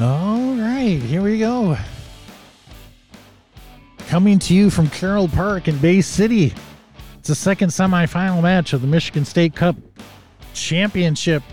All 0.00 0.56
right, 0.56 1.00
here 1.00 1.22
we 1.22 1.38
go. 1.38 1.76
Coming 4.08 4.40
to 4.40 4.52
you 4.52 4.68
from 4.68 4.90
Carroll 4.90 5.28
Park 5.28 5.68
in 5.68 5.78
Bay 5.78 6.00
City. 6.00 6.52
It's 7.16 7.28
the 7.28 7.34
second 7.36 7.68
semifinal 7.68 8.42
match 8.42 8.72
of 8.72 8.80
the 8.80 8.88
Michigan 8.88 9.24
State 9.24 9.54
Cup 9.54 9.76
Championship. 10.52 11.44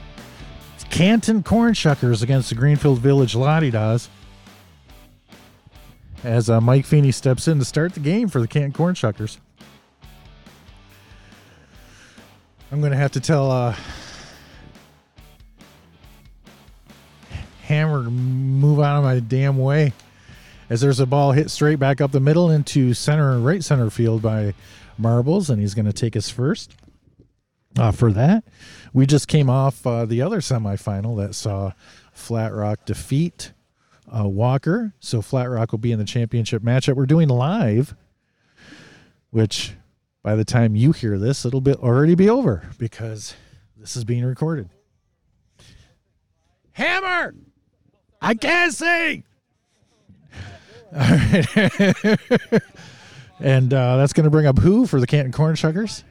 It's 0.74 0.84
Canton 0.86 1.44
Cornshuckers 1.44 2.24
against 2.24 2.50
the 2.50 2.56
Greenfield 2.56 2.98
Village 2.98 3.36
La-De-Dahs. 3.36 4.10
As 6.24 6.50
uh, 6.50 6.60
Mike 6.60 6.86
Feeney 6.86 7.12
steps 7.12 7.48
in 7.48 7.60
to 7.60 7.66
start 7.66 7.94
the 7.94 8.00
game 8.00 8.28
for 8.28 8.42
the 8.42 8.48
Canton 8.48 8.74
Cornshuckers. 8.74 9.38
I'm 12.72 12.80
going 12.80 12.92
to 12.92 12.98
have 12.98 13.12
to 13.12 13.20
tell 13.20 13.52
uh, 13.52 13.76
Hammer 17.72 18.02
move 18.02 18.82
out 18.82 18.98
of 18.98 19.06
my 19.06 19.22
damn 19.22 19.58
way 19.58 19.94
as 20.70 20.82
there's 20.82 21.00
a 21.00 21.06
ball 21.06 21.32
hit 21.32 21.50
straight 21.50 21.80
back 21.80 22.02
up 22.02 22.12
the 22.12 22.20
middle 22.20 22.52
into 22.52 22.94
center 22.94 23.32
and 23.32 23.46
right 23.46 23.64
center 23.64 23.90
field 23.90 24.22
by 24.22 24.54
Marbles, 24.98 25.50
and 25.50 25.62
he's 25.62 25.74
going 25.74 25.86
to 25.86 25.94
take 25.94 26.18
us 26.18 26.30
first. 26.30 26.76
Uh, 27.80 27.94
for 27.94 28.12
that, 28.12 28.44
we 28.92 29.06
just 29.06 29.30
came 29.30 29.50
off 29.50 29.88
uh, 29.88 30.06
the 30.06 30.22
other 30.22 30.42
semifinal 30.42 31.16
that 31.16 31.34
saw 31.34 31.72
Flat 32.12 32.54
Rock 32.54 32.86
defeat 32.86 33.54
uh, 34.14 34.28
Walker. 34.28 34.94
So 35.00 35.22
Flat 35.22 35.50
Rock 35.50 35.72
will 35.72 35.80
be 35.80 35.94
in 35.94 36.00
the 36.00 36.04
championship 36.04 36.64
matchup. 36.64 36.96
We're 36.96 37.06
doing 37.06 37.30
live, 37.30 37.96
which 39.30 39.76
by 40.24 40.36
the 40.36 40.44
time 40.44 40.76
you 40.76 40.92
hear 40.92 41.18
this, 41.18 41.46
it'll 41.46 41.62
be 41.62 41.74
already 41.76 42.16
be 42.16 42.30
over 42.30 42.70
because 42.78 43.34
this 43.78 43.96
is 43.96 44.04
being 44.04 44.26
recorded. 44.26 44.68
Hammer, 46.74 47.34
I 48.22 48.36
can't 48.36 48.80
right. 48.80 49.24
and 53.40 53.74
uh, 53.74 53.98
that's 53.98 54.14
going 54.14 54.26
to 54.26 54.30
bring 54.30 54.46
up 54.46 54.60
who 54.60 54.86
for 54.86 55.00
the 55.00 55.08
Canton 55.08 55.32
Cornshuckers? 55.32 56.04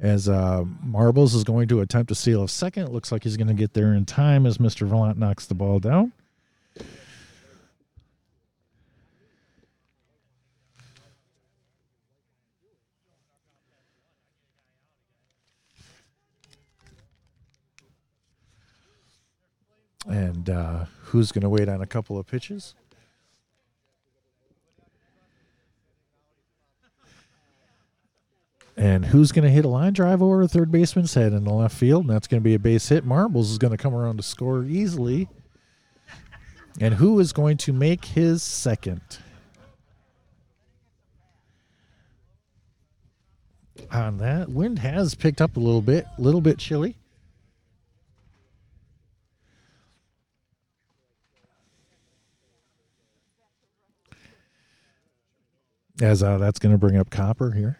As 0.00 0.28
uh, 0.28 0.64
Marbles 0.82 1.34
is 1.34 1.44
going 1.44 1.68
to 1.68 1.80
attempt 1.80 2.08
to 2.08 2.14
steal 2.14 2.42
a 2.42 2.48
second. 2.48 2.84
It 2.84 2.92
looks 2.92 3.12
like 3.12 3.24
he's 3.24 3.36
going 3.36 3.48
to 3.48 3.54
get 3.54 3.74
there 3.74 3.94
in 3.94 4.04
time 4.04 4.44
as 4.44 4.58
Mr. 4.58 4.86
Vallant 4.86 5.18
knocks 5.18 5.46
the 5.46 5.54
ball 5.54 5.78
down. 5.78 6.12
And 20.06 20.50
uh, 20.50 20.84
who's 21.04 21.32
going 21.32 21.42
to 21.42 21.48
wait 21.48 21.68
on 21.68 21.80
a 21.80 21.86
couple 21.86 22.18
of 22.18 22.26
pitches? 22.26 22.74
And 28.76 29.04
who's 29.04 29.30
going 29.30 29.44
to 29.44 29.50
hit 29.50 29.64
a 29.64 29.68
line 29.68 29.92
drive 29.92 30.20
over 30.20 30.42
a 30.42 30.48
third 30.48 30.72
baseman's 30.72 31.14
head 31.14 31.32
in 31.32 31.44
the 31.44 31.52
left 31.52 31.76
field? 31.76 32.02
And 32.02 32.10
that's 32.10 32.26
going 32.26 32.42
to 32.42 32.44
be 32.44 32.54
a 32.54 32.58
base 32.58 32.88
hit. 32.88 33.04
Marbles 33.04 33.50
is 33.50 33.58
going 33.58 33.70
to 33.70 33.76
come 33.76 33.94
around 33.94 34.16
to 34.16 34.22
score 34.22 34.64
easily. 34.64 35.28
And 36.80 36.94
who 36.94 37.20
is 37.20 37.32
going 37.32 37.56
to 37.58 37.72
make 37.72 38.04
his 38.04 38.42
second? 38.42 39.00
On 43.92 44.18
that, 44.18 44.48
wind 44.48 44.80
has 44.80 45.14
picked 45.14 45.40
up 45.40 45.56
a 45.56 45.60
little 45.60 45.82
bit, 45.82 46.04
a 46.18 46.20
little 46.20 46.40
bit 46.40 46.58
chilly. 46.58 46.96
As 56.00 56.22
uh, 56.22 56.38
that's 56.38 56.58
going 56.58 56.72
to 56.72 56.78
bring 56.78 56.96
up 56.96 57.10
Copper 57.10 57.52
here. 57.52 57.78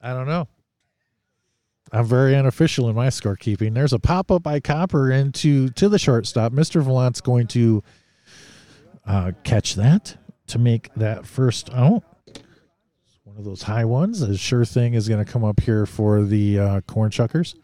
I 0.00 0.14
don't 0.14 0.26
know. 0.26 0.48
I'm 1.92 2.04
very 2.04 2.36
unofficial 2.36 2.88
in 2.88 2.96
my 2.96 3.08
scorekeeping. 3.08 3.74
There's 3.74 3.92
a 3.92 3.98
pop 3.98 4.30
up 4.30 4.42
by 4.42 4.60
Copper 4.60 5.10
into 5.10 5.70
to 5.70 5.88
the 5.88 5.98
shortstop. 5.98 6.52
Mr. 6.52 6.82
Vallant's 6.82 7.20
going 7.20 7.46
to 7.48 7.82
uh, 9.06 9.32
catch 9.42 9.74
that 9.74 10.16
to 10.48 10.58
make 10.58 10.92
that 10.94 11.26
first 11.26 11.72
out. 11.72 12.02
It's 12.26 13.18
one 13.24 13.36
of 13.36 13.44
those 13.44 13.62
high 13.62 13.86
ones. 13.86 14.20
A 14.20 14.36
sure 14.36 14.64
thing 14.64 14.94
is 14.94 15.08
going 15.08 15.24
to 15.24 15.30
come 15.30 15.44
up 15.44 15.60
here 15.60 15.86
for 15.86 16.22
the 16.22 16.58
uh, 16.58 16.80
corn 16.82 17.10
shuckers. 17.10 17.54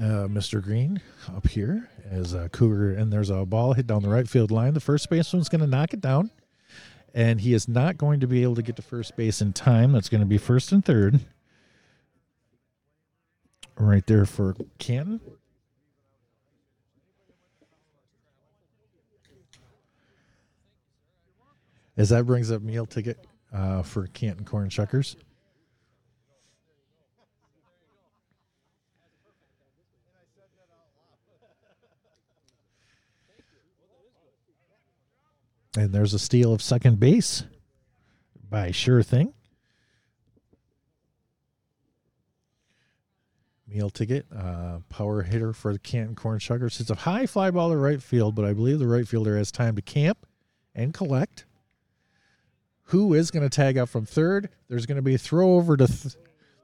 Uh, 0.00 0.26
Mr. 0.26 0.62
Green 0.62 1.00
up 1.28 1.46
here 1.46 1.90
as 2.10 2.32
a 2.32 2.48
Cougar, 2.48 2.94
and 2.94 3.12
there's 3.12 3.28
a 3.28 3.44
ball 3.44 3.74
hit 3.74 3.86
down 3.86 4.02
the 4.02 4.08
right 4.08 4.28
field 4.28 4.50
line. 4.50 4.72
The 4.72 4.80
first 4.80 5.10
baseman's 5.10 5.48
going 5.48 5.60
to 5.60 5.66
knock 5.66 5.92
it 5.92 6.00
down, 6.00 6.30
and 7.12 7.40
he 7.40 7.52
is 7.52 7.68
not 7.68 7.98
going 7.98 8.20
to 8.20 8.26
be 8.26 8.42
able 8.42 8.54
to 8.54 8.62
get 8.62 8.76
to 8.76 8.82
first 8.82 9.14
base 9.16 9.42
in 9.42 9.52
time. 9.52 9.92
That's 9.92 10.08
going 10.08 10.22
to 10.22 10.26
be 10.26 10.38
first 10.38 10.72
and 10.72 10.82
third. 10.82 11.20
Right 13.76 14.06
there 14.06 14.24
for 14.24 14.56
Canton. 14.78 15.20
As 21.96 22.08
that 22.08 22.24
brings 22.24 22.50
up 22.50 22.62
meal 22.62 22.86
ticket 22.86 23.26
uh, 23.52 23.82
for 23.82 24.06
Canton 24.06 24.46
Corn 24.46 24.70
Shuckers. 24.70 25.16
And 35.80 35.94
there's 35.94 36.12
a 36.12 36.18
steal 36.18 36.52
of 36.52 36.60
second 36.60 37.00
base 37.00 37.44
by 38.50 38.70
Sure 38.70 39.02
Thing. 39.02 39.32
Meal 43.66 43.88
ticket, 43.88 44.26
uh, 44.30 44.80
power 44.90 45.22
hitter 45.22 45.54
for 45.54 45.72
the 45.72 45.78
Canton 45.78 46.14
Corn 46.14 46.38
Shuckers. 46.38 46.80
It's 46.80 46.90
a 46.90 46.94
high 46.94 47.24
fly 47.24 47.50
ball 47.50 47.70
to 47.70 47.78
right 47.78 48.02
field, 48.02 48.34
but 48.34 48.44
I 48.44 48.52
believe 48.52 48.78
the 48.78 48.86
right 48.86 49.08
fielder 49.08 49.38
has 49.38 49.50
time 49.50 49.74
to 49.76 49.80
camp 49.80 50.26
and 50.74 50.92
collect. 50.92 51.46
Who 52.88 53.14
is 53.14 53.30
going 53.30 53.48
to 53.48 53.48
tag 53.48 53.78
up 53.78 53.88
from 53.88 54.04
third? 54.04 54.50
There's 54.68 54.84
going 54.84 54.96
to 54.96 55.02
be 55.02 55.14
a 55.14 55.18
throw 55.18 55.54
over 55.54 55.78
to 55.78 55.86
th- 55.86 56.14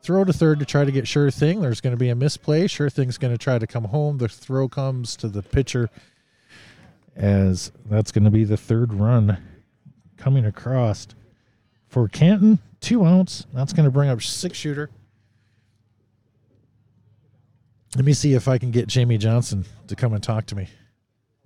throw 0.02 0.24
to 0.24 0.32
third 0.34 0.58
to 0.58 0.66
try 0.66 0.84
to 0.84 0.92
get 0.92 1.08
Sure 1.08 1.30
Thing. 1.30 1.62
There's 1.62 1.80
going 1.80 1.94
to 1.94 1.98
be 1.98 2.10
a 2.10 2.14
misplay. 2.14 2.66
Sure 2.66 2.90
Thing's 2.90 3.16
going 3.16 3.32
to 3.32 3.38
try 3.38 3.58
to 3.58 3.66
come 3.66 3.84
home. 3.84 4.18
The 4.18 4.28
throw 4.28 4.68
comes 4.68 5.16
to 5.16 5.28
the 5.28 5.40
pitcher 5.40 5.88
as 7.16 7.72
that's 7.86 8.12
going 8.12 8.24
to 8.24 8.30
be 8.30 8.44
the 8.44 8.56
third 8.56 8.92
run 8.92 9.38
coming 10.16 10.44
across 10.44 11.08
for 11.88 12.08
Canton. 12.08 12.58
Two 12.80 13.04
outs. 13.04 13.46
That's 13.52 13.72
going 13.72 13.84
to 13.84 13.90
bring 13.90 14.10
up 14.10 14.22
six 14.22 14.58
shooter. 14.58 14.90
Let 17.96 18.04
me 18.04 18.12
see 18.12 18.34
if 18.34 18.46
I 18.46 18.58
can 18.58 18.70
get 18.70 18.88
Jayme 18.88 19.18
Johnson 19.18 19.64
to 19.86 19.96
come 19.96 20.12
and 20.12 20.22
talk 20.22 20.44
to 20.46 20.54
me. 20.54 20.68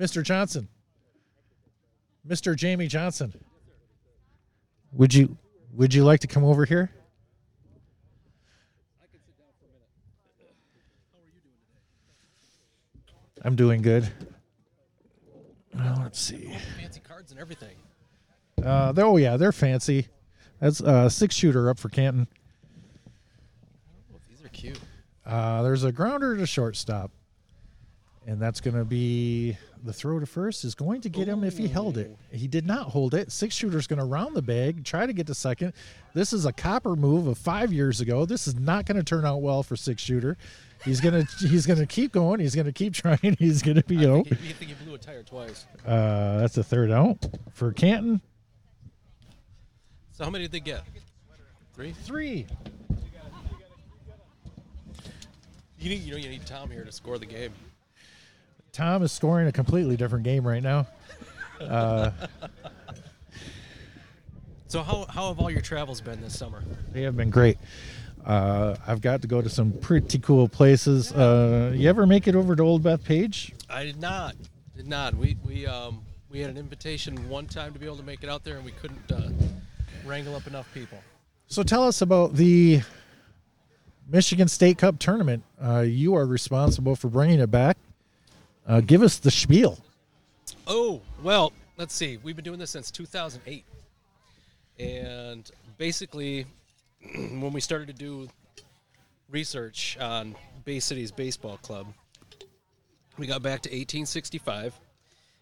Mr. 0.00 0.22
Johnson. 0.22 0.69
Mr. 2.26 2.56
Jayme 2.56 2.88
Johnson. 2.88 3.32
Would 4.93 5.14
you 5.14 5.37
would 5.73 5.94
you 5.94 6.05
like 6.05 6.20
to 6.20 6.26
come 6.26 6.44
over 6.44 6.64
here? 6.64 6.90
I'm 13.43 13.56
doing 13.56 13.81
good. 13.81 14.11
Well, 15.81 16.00
let's 16.03 16.21
see. 16.21 16.53
Fancy 16.79 17.00
cards 17.00 17.31
and 17.31 17.41
everything. 17.41 17.77
Uh, 18.62 18.93
oh 18.99 19.17
yeah, 19.17 19.37
they're 19.37 19.53
fancy. 19.53 20.09
That's 20.61 20.82
uh, 20.82 21.09
six 21.09 21.35
shooter 21.35 21.71
up 21.71 21.79
for 21.79 21.88
Canton. 21.88 22.29
Oh, 24.12 24.19
these 24.29 24.44
are 24.44 24.49
cute. 24.49 24.79
Uh, 25.25 25.62
there's 25.62 25.85
a 25.85 25.93
grounder 25.93 26.37
to 26.37 26.47
shortstop. 26.47 27.11
And 28.27 28.41
that's 28.41 28.61
going 28.61 28.77
to 28.77 28.85
be 28.85 29.56
the 29.85 29.93
throw 29.93 30.19
to 30.19 30.27
first 30.27 30.65
is 30.65 30.75
going 30.75 31.00
to 31.03 31.09
get 31.09 31.29
him 31.29 31.44
if 31.44 31.56
he 31.56 31.69
held 31.69 31.99
it. 31.99 32.17
He 32.31 32.47
did 32.47 32.67
not 32.67 32.88
hold 32.88 33.15
it. 33.15 33.32
Six 33.32 33.55
shooter's 33.55 33.87
going 33.87 33.99
to 33.99 34.05
round 34.05 34.37
the 34.37 34.43
bag, 34.43 34.85
try 34.85 35.06
to 35.06 35.12
get 35.12 35.27
to 35.29 35.35
second. 35.35 35.73
This 36.15 36.32
is 36.32 36.47
a 36.47 36.53
copper 36.53 36.97
move 36.97 37.27
of 37.27 37.38
five 37.38 37.73
years 37.73 38.00
ago. 38.00 38.25
This 38.27 38.47
is 38.47 38.55
not 38.55 38.87
going 38.87 38.97
to 38.97 39.05
turn 39.05 39.25
out 39.25 39.43
well 39.43 39.62
for 39.62 39.77
six 39.77 40.03
shooter. 40.03 40.37
He's 40.85 41.00
gonna 41.00 41.25
he's 41.41 41.67
gonna 41.67 41.87
keep 41.87 42.12
going. 42.12 42.41
He's 42.41 42.55
gonna 42.55 42.73
keep 42.73 42.94
trying. 42.94 43.37
He's 43.38 43.62
gonna 43.62 43.82
be 43.82 44.06
out. 44.06 44.27
think, 44.27 44.41
he, 44.41 44.49
you 44.49 44.55
think 44.55 44.71
he 44.71 44.85
blew 44.85 44.94
a 44.94 44.99
tire 44.99 45.23
twice. 45.23 45.67
Uh, 45.87 46.38
that's 46.38 46.56
a 46.56 46.65
third 46.65 46.91
out 46.91 47.19
for 47.53 47.73
Canton. 47.73 48.21
So 50.12 50.25
how 50.25 50.31
many 50.31 50.44
did 50.44 50.53
they 50.53 50.61
get? 50.61 50.83
Three. 51.75 51.93
Three. 51.93 52.47
You 55.79 55.88
need, 55.88 56.03
you 56.03 56.12
know, 56.12 56.19
you 56.19 56.29
need 56.29 56.44
Tom 56.44 56.71
here 56.71 56.85
to 56.85 56.93
score 56.93 57.19
the 57.19 57.25
game. 57.25 57.53
Tom 58.72 59.02
is 59.02 59.12
scoring 59.12 59.46
a 59.49 59.52
completely 59.52 59.96
different 59.96 60.25
game 60.25 60.46
right 60.46 60.62
now. 60.62 60.87
So 64.69 64.82
how, 64.84 65.05
how 65.08 65.28
have 65.28 65.40
all 65.40 65.50
your 65.50 65.61
travels 65.62 66.00
been 66.00 66.20
this 66.20 66.38
summer? 66.38 66.62
They 66.93 67.02
have 67.02 67.17
been 67.17 67.31
great. 67.31 67.58
Uh, 68.25 68.76
I've 68.87 69.00
got 69.00 69.22
to 69.22 69.28
go 69.28 69.43
to 69.43 69.49
some 69.49 69.72
pretty 69.72 70.19
cool 70.20 70.46
places. 70.49 71.12
Uh, 71.12 71.72
you 71.75 71.88
ever 71.88 72.06
make 72.06 72.28
it 72.28 72.37
over 72.37 72.55
to 72.55 72.62
Old 72.62 72.82
Bethpage? 72.82 73.52
I 73.69 73.84
did 73.84 74.00
not. 74.00 74.37
Did 74.76 74.87
not. 74.87 75.14
We 75.14 75.37
we 75.44 75.66
um 75.66 76.02
we 76.31 76.38
had 76.40 76.50
an 76.50 76.56
invitation 76.56 77.28
one 77.28 77.46
time 77.46 77.73
to 77.73 77.78
be 77.78 77.87
able 77.87 77.96
to 77.96 78.05
make 78.05 78.23
it 78.23 78.28
out 78.28 78.44
there, 78.44 78.56
and 78.56 78.64
we 78.64 78.70
couldn't 78.73 79.11
uh, 79.11 79.31
wrangle 80.06 80.37
up 80.37 80.46
enough 80.46 80.73
people. 80.73 80.99
So 81.49 81.62
tell 81.64 81.82
us 81.82 82.00
about 82.00 82.34
the 82.34 82.82
Michigan 84.08 84.46
State 84.49 84.78
Cup 84.78 85.00
tournament. 85.00 85.43
Uh, 85.61 85.81
you 85.81 86.14
are 86.14 86.26
responsible 86.26 86.94
for 86.94 87.08
bringing 87.08 87.40
it 87.40 87.50
back. 87.50 87.76
Uh, 88.70 88.81
give 88.81 89.02
us 89.02 89.19
the 89.19 89.32
spiel. 89.32 89.76
Oh 90.69 91.00
well, 91.25 91.52
let's 91.76 91.93
see. 91.93 92.19
We've 92.22 92.37
been 92.37 92.44
doing 92.44 92.61
this 92.61 92.70
since 92.70 92.93
2008, 92.93 93.64
and 94.78 95.50
basically, 95.76 96.46
when 97.14 97.52
we 97.52 97.61
started 97.61 97.88
to 97.88 97.93
do 97.93 98.28
research 99.28 99.99
on 99.99 100.37
Bay 100.64 100.78
City's 100.78 101.11
baseball 101.11 101.56
club, 101.56 101.88
we 103.19 103.26
got 103.26 103.43
back 103.43 103.62
to 103.62 103.70
1865, 103.70 104.78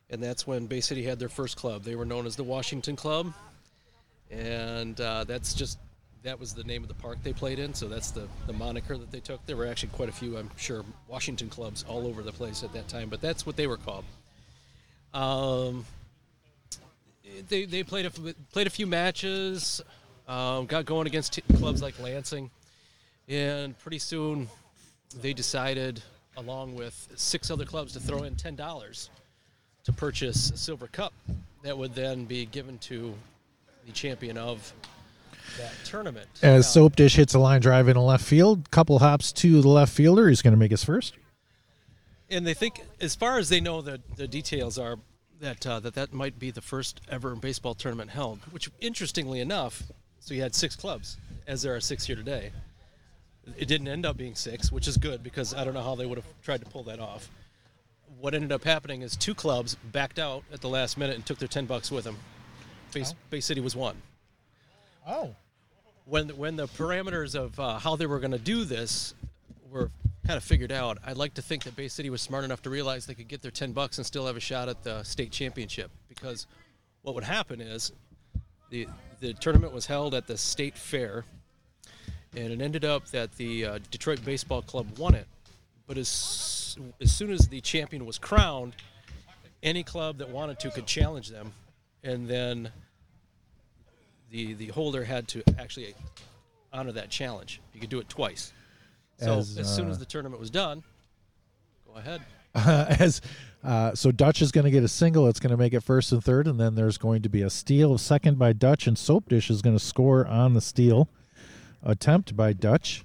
and 0.09 0.23
that's 0.23 0.47
when 0.47 0.67
Bay 0.67 0.81
City 0.81 1.05
had 1.05 1.19
their 1.19 1.29
first 1.29 1.59
club. 1.59 1.83
They 1.83 1.97
were 1.97 2.07
known 2.07 2.25
as 2.25 2.35
the 2.35 2.45
Washington 2.45 2.97
Club, 2.97 3.35
and 4.31 4.99
uh, 4.99 5.25
that's 5.25 5.53
just 5.53 5.79
that 6.23 6.39
was 6.39 6.53
the 6.53 6.65
name 6.65 6.83
of 6.83 6.89
the 6.89 6.95
park 6.95 7.19
they 7.23 7.33
played 7.33 7.59
in. 7.59 7.75
So 7.75 7.89
that's 7.89 8.11
the 8.11 8.29
the 8.47 8.53
moniker 8.53 8.97
that 8.97 9.11
they 9.11 9.21
took. 9.21 9.45
There 9.47 9.57
were 9.57 9.67
actually 9.67 9.91
quite 9.91 10.09
a 10.09 10.13
few, 10.13 10.37
I'm 10.37 10.51
sure, 10.57 10.85
Washington 11.07 11.49
clubs 11.49 11.85
all 11.89 12.07
over 12.07 12.23
the 12.23 12.33
place 12.33 12.63
at 12.63 12.73
that 12.73 12.89
time, 12.89 13.09
but 13.09 13.21
that's 13.21 13.47
what 13.47 13.57
they 13.57 13.67
were 13.67 13.77
called. 13.77 14.05
Um, 15.15 15.85
they 17.49 17.65
they 17.65 17.83
played 17.83 18.07
a 18.07 18.11
played 18.53 18.67
a 18.67 18.71
few 18.71 18.87
matches, 18.87 19.81
um, 20.27 20.67
got 20.67 20.85
going 20.85 21.07
against 21.07 21.35
t- 21.35 21.43
clubs 21.57 21.83
like 21.83 21.99
Lansing, 22.01 22.51
and 23.29 23.79
pretty 23.79 23.99
soon 23.99 24.49
they 25.23 25.33
decided, 25.33 26.03
along 26.37 26.75
with 26.75 27.09
six 27.17 27.51
other 27.51 27.65
clubs, 27.65 27.93
to 27.95 28.01
throw 28.01 28.25
in 28.25 28.37
ten 28.37 28.55
dollars 28.55 29.11
to 29.85 29.93
purchase 29.93 30.51
a 30.51 30.57
silver 30.57 30.87
cup 30.89 31.15
that 31.63 31.77
would 31.77 31.95
then 31.95 32.25
be 32.25 32.45
given 32.47 32.77
to 32.79 33.15
the 33.87 33.93
champion 33.93 34.37
of 34.37 34.73
that 35.59 35.73
tournament. 35.85 36.29
As 36.43 36.67
Uh, 36.67 36.69
Soap 36.69 36.97
Dish 36.97 37.17
hits 37.17 37.35
a 37.35 37.39
line 37.39 37.61
drive 37.61 37.89
in 37.89 37.97
a 37.97 38.05
left 38.05 38.25
field, 38.25 38.71
couple 38.71 38.99
hops 38.99 39.33
to 39.33 39.61
the 39.63 39.69
left 39.69 39.93
fielder. 39.93 40.29
He's 40.29 40.43
going 40.43 40.53
to 40.53 40.59
make 40.59 40.71
his 40.71 40.85
first. 40.85 41.15
and 42.31 42.47
they 42.47 42.55
think, 42.55 42.83
as 43.01 43.15
far 43.15 43.39
as 43.39 43.49
they 43.49 43.61
know, 43.61 43.81
the 43.81 44.01
the 44.17 44.29
details 44.29 44.79
are 44.79 44.99
that 45.41 45.67
uh, 45.67 45.81
that 45.81 45.95
that 45.95 46.13
might 46.13 46.39
be 46.39 46.51
the 46.51 46.61
first 46.61 47.01
ever 47.09 47.35
baseball 47.37 47.75
tournament 47.75 48.11
held. 48.11 48.41
Which, 48.51 48.71
interestingly 48.81 49.41
enough, 49.41 49.83
so 50.21 50.35
you 50.35 50.43
had 50.43 50.55
six 50.55 50.77
clubs, 50.77 51.17
as 51.47 51.63
there 51.63 51.75
are 51.75 51.81
six 51.81 52.05
here 52.07 52.17
today. 52.17 52.51
It 53.57 53.67
didn't 53.67 53.89
end 53.89 54.05
up 54.05 54.19
being 54.19 54.35
six, 54.35 54.71
which 54.71 54.87
is 54.87 54.99
good 54.99 55.23
because 55.23 55.55
I 55.55 55.65
don't 55.65 55.73
know 55.73 55.83
how 55.83 55.95
they 55.95 56.05
would 56.05 56.19
have 56.19 56.27
tried 56.43 56.61
to 56.61 56.67
pull 56.67 56.83
that 56.83 57.01
off. 57.01 57.31
What 58.21 58.35
ended 58.35 58.53
up 58.53 58.65
happening 58.65 59.01
is 59.03 59.17
two 59.17 59.35
clubs 59.35 59.77
backed 59.93 60.19
out 60.19 60.43
at 60.53 60.61
the 60.61 60.69
last 60.69 60.99
minute 60.99 61.17
and 61.17 61.25
took 61.25 61.39
their 61.39 61.49
ten 61.49 61.65
bucks 61.65 61.91
with 61.91 62.05
them. 62.05 62.17
Bay, 62.93 63.05
Bay 63.31 63.41
City 63.41 63.61
was 63.63 63.75
one 63.75 63.97
Oh. 65.07 65.35
when 66.05 66.29
when 66.31 66.57
the 66.57 66.67
parameters 66.69 67.35
of 67.35 67.59
uh, 67.59 67.79
how 67.79 67.97
they 67.97 68.07
were 68.07 68.19
going 68.19 68.33
to 68.33 68.39
do 68.39 68.65
this 68.65 69.15
were 69.71 69.91
kind 70.27 70.37
of 70.37 70.45
figured 70.45 70.73
out, 70.73 70.99
I'd 71.07 71.17
like 71.17 71.35
to 71.35 71.43
think 71.43 71.65
that 71.65 71.75
Bay 71.77 71.89
City 71.89 72.11
was 72.11 72.21
smart 72.21 72.45
enough 72.45 72.63
to 72.63 72.71
realize 72.71 73.07
they 73.07 73.15
could 73.15 73.29
get 73.29 73.41
their 73.41 73.51
10 73.51 73.73
bucks 73.73 73.97
and 73.97 74.07
still 74.07 74.27
have 74.27 74.37
a 74.37 74.41
shot 74.41 74.69
at 74.69 74.83
the 74.83 75.03
state 75.03 75.31
championship. 75.31 75.91
Because 76.09 76.47
what 77.03 77.15
would 77.15 77.25
happen 77.25 77.61
is 77.61 77.93
the 78.71 78.87
the 79.21 79.33
tournament 79.35 79.73
was 79.73 79.87
held 79.87 80.15
at 80.15 80.27
the 80.27 80.37
state 80.39 80.77
fair, 80.77 81.25
and 82.37 82.53
it 82.53 82.61
ended 82.61 82.85
up 82.85 83.09
that 83.09 83.33
the 83.37 83.65
uh, 83.65 83.79
Detroit 83.91 84.25
Baseball 84.25 84.63
Club 84.63 84.99
won 84.99 85.15
it. 85.15 85.27
But 85.87 85.99
as 85.99 86.77
as 87.01 87.13
soon 87.13 87.31
as 87.31 87.49
the 87.49 87.61
champion 87.61 88.05
was 88.05 88.19
crowned, 88.19 88.75
any 89.63 89.83
club 89.83 90.19
that 90.19 90.29
wanted 90.29 90.61
to 90.61 90.71
could 90.71 90.87
challenge 90.87 91.29
them, 91.31 91.53
and 92.05 92.29
then 92.29 92.71
the 94.31 94.55
the 94.55 94.69
holder 94.69 95.05
had 95.05 95.29
to 95.29 95.43
actually 95.59 95.95
honor 96.73 96.93
that 96.93 97.11
challenge. 97.11 97.61
You 97.73 97.81
could 97.81 97.91
do 97.91 97.99
it 97.99 98.09
twice. 98.09 98.53
So 99.19 99.39
As, 99.39 99.59
as, 99.59 99.75
soon 99.75 99.89
uh, 99.89 99.91
as 99.91 99.99
the 99.99 100.05
tournament 100.05 100.41
was 100.41 100.51
done, 100.51 100.83
go 101.87 101.99
ahead. 101.99 102.21
as 102.55 103.21
uh, 103.65 103.95
so 103.95 104.13
Dutch 104.13 104.41
is 104.41 104.53
going 104.53 104.65
to 104.65 104.71
get 104.71 104.85
a 104.85 104.89
single. 104.89 105.27
It's 105.27 105.41
going 105.41 105.51
to 105.51 105.57
make 105.57 105.75
it 105.75 105.81
first 105.81 106.13
and 106.13 106.23
third, 106.23 106.47
and 106.47 106.59
then 106.59 106.75
there's 106.75 106.99
going 106.99 107.23
to 107.23 107.29
be 107.29 107.43
a 107.43 107.51
steal, 107.51 107.95
of 107.95 108.01
second 108.01 108.39
by 108.39 108.53
Dutch, 108.53 108.87
and 108.87 108.97
Soap 108.97 109.29
Dish 109.29 109.51
is 109.51 109.63
going 109.63 109.77
to 109.77 109.85
score 109.85 110.27
on 110.27 110.55
the 110.55 110.61
steal 110.61 111.09
attempt 111.83 112.37
by 112.37 112.53
Dutch, 112.53 113.05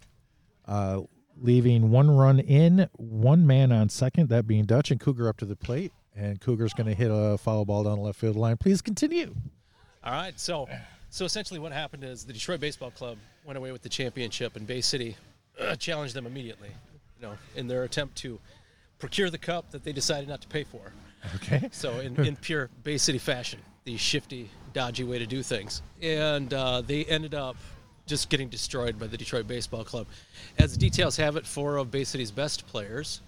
uh, 0.67 1.01
leaving 1.37 1.89
one 1.89 2.11
run 2.11 2.39
in, 2.39 2.87
one 2.93 3.45
man 3.45 3.71
on 3.71 3.89
second, 3.89 4.29
that 4.29 4.47
being 4.47 4.65
Dutch, 4.65 4.91
and 4.91 4.99
Cougar 4.99 5.27
up 5.27 5.37
to 5.37 5.45
the 5.45 5.55
plate, 5.55 5.91
and 6.15 6.39
Cougar's 6.39 6.73
going 6.73 6.87
to 6.87 6.93
hit 6.95 7.09
a 7.11 7.37
foul 7.37 7.65
ball 7.65 7.83
down 7.83 7.97
the 7.97 8.03
left 8.03 8.19
field 8.19 8.35
line. 8.35 8.57
Please 8.57 8.81
continue. 8.81 9.33
All 10.03 10.13
right. 10.13 10.39
So 10.39 10.67
so 11.13 11.25
essentially, 11.25 11.59
what 11.59 11.71
happened 11.71 12.03
is 12.03 12.23
the 12.23 12.33
Detroit 12.33 12.59
Baseball 12.59 12.89
Club 12.89 13.19
went 13.45 13.55
away 13.55 13.71
with 13.71 13.83
the 13.83 13.89
championship, 13.89 14.55
and 14.55 14.65
Bay 14.65 14.81
City 14.81 15.15
uh, 15.61 15.75
challenged 15.75 16.15
them 16.15 16.25
immediately. 16.25 16.69
You 17.19 17.27
know, 17.27 17.37
in 17.55 17.67
their 17.67 17.83
attempt 17.83 18.15
to 18.17 18.39
procure 18.97 19.29
the 19.29 19.37
cup 19.37 19.69
that 19.69 19.83
they 19.83 19.91
decided 19.91 20.27
not 20.27 20.41
to 20.41 20.47
pay 20.47 20.63
for. 20.63 20.91
Okay. 21.35 21.69
So 21.71 21.99
in, 21.99 22.15
in 22.25 22.35
pure 22.35 22.71
Bay 22.83 22.97
City 22.97 23.19
fashion, 23.19 23.59
the 23.83 23.95
shifty, 23.95 24.49
dodgy 24.73 25.03
way 25.03 25.19
to 25.19 25.27
do 25.27 25.43
things, 25.43 25.83
and 26.01 26.51
uh, 26.51 26.81
they 26.81 27.05
ended 27.05 27.35
up 27.35 27.57
just 28.07 28.31
getting 28.31 28.49
destroyed 28.49 28.97
by 28.97 29.05
the 29.05 29.15
Detroit 29.15 29.47
Baseball 29.47 29.83
Club. 29.83 30.07
As 30.57 30.73
the 30.73 30.79
details 30.79 31.15
have 31.17 31.35
it, 31.35 31.45
four 31.45 31.77
of 31.77 31.91
Bay 31.91 32.05
City's 32.05 32.31
best 32.31 32.65
players 32.65 33.21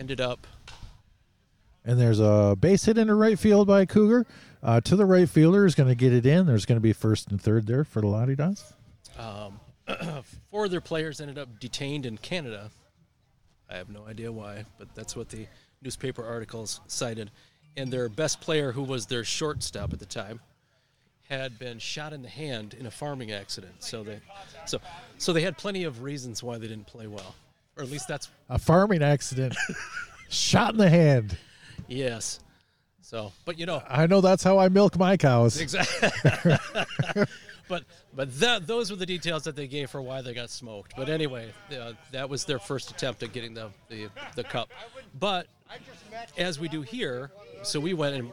ended 0.00 0.20
up 0.20 0.44
And 1.86 2.00
there's 2.00 2.18
a 2.18 2.56
base 2.58 2.84
hit 2.84 2.98
into 2.98 3.14
right 3.14 3.38
field 3.38 3.68
by 3.68 3.86
Cougar. 3.86 4.26
Uh, 4.62 4.80
to 4.80 4.96
the 4.96 5.06
right 5.06 5.28
fielder 5.28 5.64
is 5.64 5.76
going 5.76 5.88
to 5.88 5.94
get 5.94 6.12
it 6.12 6.26
in. 6.26 6.44
There's 6.46 6.66
going 6.66 6.76
to 6.76 6.82
be 6.82 6.92
first 6.92 7.30
and 7.30 7.40
third 7.40 7.66
there 7.68 7.84
for 7.84 8.00
the 8.00 8.08
La 8.08 8.26
De 8.26 8.34
Dahs. 8.34 8.72
Um, 9.16 9.60
four 10.50 10.64
of 10.64 10.72
their 10.72 10.80
players 10.80 11.20
ended 11.20 11.38
up 11.38 11.60
detained 11.60 12.04
in 12.04 12.18
Canada. 12.18 12.70
I 13.70 13.76
have 13.76 13.88
no 13.88 14.04
idea 14.04 14.32
why, 14.32 14.64
but 14.78 14.92
that's 14.96 15.14
what 15.14 15.28
the 15.28 15.46
newspaper 15.80 16.24
articles 16.24 16.80
cited. 16.88 17.30
And 17.76 17.92
their 17.92 18.08
best 18.08 18.40
player, 18.40 18.72
who 18.72 18.82
was 18.82 19.06
their 19.06 19.22
shortstop 19.22 19.92
at 19.92 20.00
the 20.00 20.06
time, 20.06 20.40
had 21.28 21.56
been 21.58 21.78
shot 21.78 22.12
in 22.12 22.22
the 22.22 22.28
hand 22.28 22.74
in 22.74 22.86
a 22.86 22.90
farming 22.90 23.30
accident. 23.30 23.74
So 23.80 24.02
they, 24.02 24.18
so, 24.64 24.80
so 25.18 25.32
they 25.32 25.42
had 25.42 25.56
plenty 25.56 25.84
of 25.84 26.02
reasons 26.02 26.42
why 26.42 26.58
they 26.58 26.66
didn't 26.66 26.86
play 26.86 27.06
well, 27.06 27.36
or 27.76 27.84
at 27.84 27.90
least 27.90 28.08
that's 28.08 28.28
A 28.48 28.58
farming 28.58 29.02
accident. 29.02 29.54
Shot 30.28 30.72
in 30.72 30.78
the 30.78 30.90
hand. 30.90 31.38
Yes. 31.88 32.40
So, 33.00 33.32
but 33.44 33.58
you 33.58 33.66
know, 33.66 33.82
I 33.88 34.06
know 34.06 34.20
that's 34.20 34.42
how 34.42 34.58
I 34.58 34.68
milk 34.68 34.98
my 34.98 35.16
cows. 35.16 35.60
Exactly. 35.60 36.08
but 37.68 37.84
but 38.14 38.38
that 38.40 38.66
those 38.66 38.90
were 38.90 38.96
the 38.96 39.06
details 39.06 39.44
that 39.44 39.54
they 39.54 39.68
gave 39.68 39.90
for 39.90 40.02
why 40.02 40.22
they 40.22 40.34
got 40.34 40.50
smoked. 40.50 40.94
But 40.96 41.08
anyway, 41.08 41.52
uh, 41.70 41.92
that 42.10 42.28
was 42.28 42.44
their 42.44 42.58
first 42.58 42.90
attempt 42.90 43.22
at 43.22 43.32
getting 43.32 43.54
the, 43.54 43.70
the 43.88 44.08
the 44.34 44.42
cup. 44.42 44.70
But 45.18 45.46
as 46.36 46.58
we 46.58 46.68
do 46.68 46.82
here, 46.82 47.30
so 47.62 47.78
we 47.78 47.94
went 47.94 48.16
and 48.16 48.32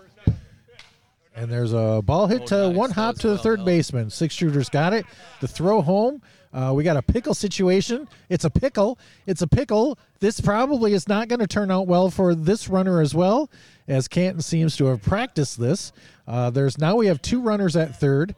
And 1.36 1.52
there's 1.52 1.74
a 1.74 2.02
ball 2.04 2.28
hit 2.28 2.52
Oh, 2.52 2.72
to 2.72 2.78
one 2.78 2.92
hop 2.92 3.18
to 3.20 3.28
the 3.28 3.38
third 3.38 3.64
baseman. 3.66 4.10
Six 4.10 4.34
shooters 4.34 4.70
got 4.70 4.94
it. 4.94 5.06
The 5.40 5.48
throw 5.48 5.82
home. 5.82 6.22
Uh, 6.54 6.72
we 6.76 6.84
got 6.84 6.96
a 6.96 7.02
pickle 7.02 7.34
situation. 7.34 8.08
It's 8.30 8.46
a 8.46 8.50
pickle. 8.50 9.00
It's 9.26 9.42
a 9.42 9.48
pickle. 9.48 9.98
This 10.20 10.40
probably 10.40 10.94
is 10.94 11.08
not 11.08 11.28
going 11.28 11.40
to 11.40 11.48
turn 11.48 11.72
out 11.72 11.88
well 11.88 12.12
for 12.12 12.36
this 12.36 12.70
runner 12.70 13.02
as 13.02 13.16
well, 13.16 13.50
as 13.88 14.08
Canton 14.08 14.42
seems 14.42 14.78
to 14.78 14.86
have 14.86 15.02
practiced 15.02 15.60
this. 15.60 15.92
Uh, 16.28 16.50
there's 16.52 16.78
now 16.78 16.96
we 16.96 17.08
have 17.08 17.22
two 17.22 17.42
runners 17.42 17.76
at 17.76 18.00
third, 18.00 18.36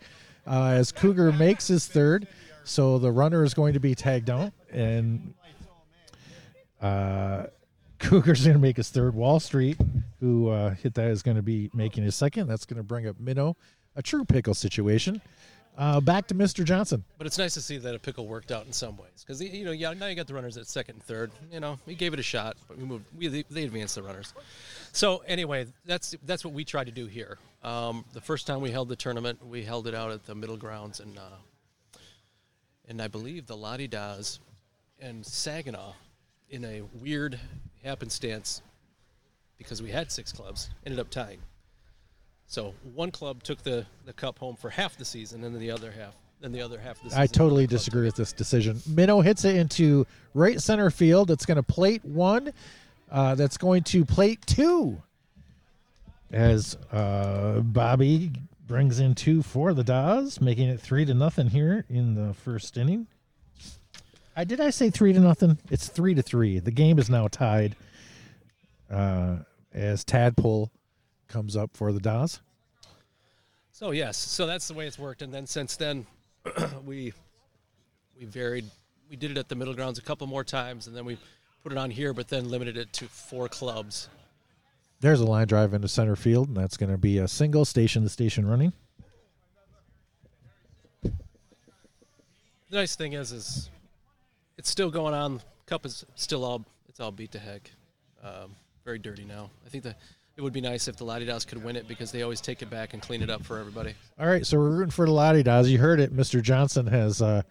uh, 0.47 0.69
as 0.69 0.91
Cougar 0.91 1.33
makes 1.33 1.67
his 1.67 1.87
third. 1.87 2.27
So 2.63 2.97
the 2.97 3.11
runner 3.11 3.43
is 3.43 3.53
going 3.53 3.73
to 3.73 3.79
be 3.79 3.93
tagged 3.93 4.29
out, 4.29 4.53
and 4.71 5.33
uh, 6.81 7.47
Cougar's 7.99 8.43
going 8.43 8.55
to 8.55 8.59
make 8.61 8.77
his 8.77 8.89
third. 8.89 9.13
Wall 9.13 9.39
Street, 9.39 9.77
who 10.19 10.49
uh, 10.49 10.71
hit 10.71 10.93
that, 10.95 11.09
is 11.09 11.21
going 11.21 11.37
to 11.37 11.43
be 11.43 11.69
making 11.73 12.03
his 12.03 12.15
second. 12.15 12.47
That's 12.47 12.65
going 12.65 12.77
to 12.77 12.83
bring 12.83 13.07
up 13.07 13.19
Minnow, 13.19 13.55
a 13.95 14.01
true 14.01 14.25
pickle 14.25 14.53
situation. 14.53 15.21
Uh, 15.77 15.99
back 15.99 16.25
to 16.27 16.35
Mr. 16.35 16.63
Johnson. 16.63 17.03
But 17.17 17.27
it's 17.27 17.37
nice 17.37 17.53
to 17.55 17.61
see 17.61 17.77
that 17.77 17.93
a 17.93 17.99
pickle 17.99 18.27
worked 18.27 18.51
out 18.51 18.65
in 18.65 18.71
some 18.71 18.95
ways 18.95 19.25
because 19.25 19.41
you 19.41 19.65
know 19.65 19.71
yeah 19.71 19.93
now 19.93 20.05
you 20.07 20.15
got 20.15 20.27
the 20.27 20.33
runners 20.33 20.55
at 20.57 20.67
second 20.67 20.95
and 20.95 21.03
third. 21.03 21.31
You 21.51 21.59
know 21.59 21.77
we 21.85 21.95
gave 21.95 22.13
it 22.13 22.19
a 22.19 22.23
shot, 22.23 22.55
but 22.67 22.77
we 22.77 22.85
moved 22.85 23.05
we 23.17 23.27
they 23.27 23.63
advanced 23.63 23.95
the 23.95 24.03
runners. 24.03 24.33
So 24.93 25.23
anyway, 25.27 25.67
that's 25.85 26.15
that's 26.23 26.45
what 26.45 26.53
we 26.53 26.63
tried 26.63 26.85
to 26.85 26.91
do 26.91 27.07
here. 27.07 27.37
Um, 27.63 28.05
the 28.13 28.21
first 28.21 28.47
time 28.47 28.61
we 28.61 28.71
held 28.71 28.87
the 28.87 28.95
tournament, 28.95 29.45
we 29.45 29.63
held 29.63 29.87
it 29.87 29.95
out 29.95 30.11
at 30.11 30.25
the 30.25 30.35
middle 30.35 30.57
grounds 30.57 31.01
and 31.01 31.17
uh, 31.17 31.99
and 32.87 33.01
I 33.01 33.07
believe 33.09 33.45
the 33.45 33.57
La 33.57 33.75
De 33.75 33.87
Dahs 33.87 34.39
and 34.99 35.25
Saginaw 35.25 35.93
in 36.49 36.63
a 36.63 36.83
weird 37.01 37.37
happenstance 37.83 38.61
because 39.57 39.81
we 39.81 39.89
had 39.89 40.11
six 40.11 40.31
clubs 40.31 40.69
ended 40.85 40.99
up 40.99 41.09
tying. 41.09 41.39
So 42.47 42.73
one 42.93 43.11
club 43.11 43.43
took 43.43 43.63
the, 43.63 43.85
the 44.05 44.13
cup 44.13 44.39
home 44.39 44.55
for 44.55 44.69
half 44.69 44.97
the 44.97 45.05
season, 45.05 45.43
and 45.43 45.53
then 45.53 45.59
the 45.59 45.71
other 45.71 45.91
half, 45.91 46.15
then 46.41 46.51
the 46.51 46.61
other 46.61 46.79
half 46.79 46.97
of 46.97 47.03
the 47.03 47.09
season. 47.09 47.21
I 47.21 47.27
totally 47.27 47.67
disagree 47.67 48.05
with 48.05 48.15
this 48.15 48.33
decision. 48.33 48.81
Minnow 48.87 49.21
hits 49.21 49.45
it 49.45 49.55
into 49.55 50.05
right 50.33 50.61
center 50.61 50.89
field. 50.89 51.31
It's 51.31 51.45
going 51.45 51.57
to 51.57 51.63
plate 51.63 52.05
one. 52.05 52.53
Uh, 53.11 53.35
that's 53.35 53.57
going 53.57 53.83
to 53.83 54.05
plate 54.05 54.45
two. 54.45 55.01
As 56.31 56.75
uh, 56.91 57.61
Bobby 57.61 58.31
brings 58.67 58.99
in 58.99 59.15
two 59.15 59.43
for 59.43 59.73
the 59.73 59.83
Dahs, 59.83 60.41
making 60.41 60.69
it 60.69 60.79
three 60.79 61.05
to 61.05 61.13
nothing 61.13 61.49
here 61.49 61.85
in 61.89 62.15
the 62.15 62.33
first 62.33 62.77
inning. 62.77 63.07
I 64.35 64.43
did 64.43 64.59
I 64.59 64.69
say 64.69 64.89
three 64.89 65.13
to 65.13 65.19
nothing? 65.19 65.59
It's 65.69 65.87
three 65.87 66.13
to 66.13 66.21
three. 66.21 66.59
The 66.59 66.71
game 66.71 66.99
is 66.99 67.09
now 67.09 67.27
tied. 67.27 67.75
Uh, 68.89 69.37
as 69.73 70.03
Tadpole 70.03 70.71
comes 71.27 71.55
up 71.55 71.75
for 71.75 71.91
the 71.91 71.99
Dahs. 71.99 72.41
So 73.71 73.91
yes, 73.91 74.17
so 74.17 74.45
that's 74.45 74.67
the 74.67 74.73
way 74.73 74.87
it's 74.87 74.97
worked, 74.97 75.21
and 75.21 75.33
then 75.33 75.45
since 75.45 75.75
then, 75.75 76.05
we 76.85 77.13
we 78.17 78.25
varied. 78.25 78.65
We 79.09 79.15
did 79.15 79.31
it 79.31 79.37
at 79.37 79.49
the 79.49 79.55
middle 79.55 79.73
grounds 79.73 79.99
a 79.99 80.01
couple 80.01 80.25
more 80.27 80.43
times, 80.43 80.87
and 80.87 80.95
then 80.95 81.05
we 81.05 81.17
put 81.61 81.71
it 81.71 81.77
on 81.77 81.91
here, 81.91 82.13
but 82.13 82.27
then 82.27 82.49
limited 82.49 82.77
it 82.77 82.91
to 82.93 83.05
four 83.05 83.47
clubs. 83.47 84.09
There's 85.01 85.19
a 85.19 85.25
line 85.25 85.47
drive 85.47 85.73
into 85.73 85.87
center 85.87 86.15
field, 86.15 86.47
and 86.47 86.57
that's 86.57 86.77
going 86.77 86.91
to 86.91 86.97
be 86.97 87.19
a 87.19 87.27
single 87.27 87.65
station 87.65 88.03
to 88.03 88.09
station 88.09 88.47
running. 88.47 88.73
The 91.03 91.11
nice 92.71 92.95
thing 92.95 93.13
is, 93.13 93.31
is 93.31 93.69
it's 94.57 94.69
still 94.69 94.89
going 94.89 95.13
on. 95.13 95.41
Cup 95.65 95.85
is 95.85 96.05
still 96.15 96.43
all 96.43 96.65
it's 96.87 96.99
all 96.99 97.11
beat 97.11 97.31
to 97.33 97.39
heck. 97.39 97.69
Um, 98.23 98.55
very 98.83 98.99
dirty 98.99 99.25
now. 99.25 99.49
I 99.65 99.69
think 99.69 99.83
the 99.83 99.95
it 100.37 100.41
would 100.41 100.53
be 100.53 100.61
nice 100.61 100.87
if 100.87 100.97
the 100.97 101.05
La 101.05 101.19
De 101.19 101.25
Dahs 101.25 101.45
could 101.45 101.63
win 101.63 101.75
it 101.75 101.87
because 101.87 102.11
they 102.11 102.21
always 102.21 102.41
take 102.41 102.61
it 102.61 102.69
back 102.69 102.93
and 102.93 103.01
clean 103.01 103.21
it 103.21 103.29
up 103.29 103.43
for 103.45 103.57
everybody. 103.57 103.93
All 104.19 104.27
right, 104.27 104.45
so 104.45 104.57
we're 104.57 104.69
rooting 104.69 104.91
for 104.91 105.05
the 105.05 105.11
La 105.13 105.31
De 105.31 105.43
Dahs. 105.43 105.69
You 105.69 105.77
heard 105.77 105.99
it. 105.99 106.15
Mr. 106.15 106.41
Johnson 106.41 106.87
has 106.87 107.21
uh, 107.21 107.43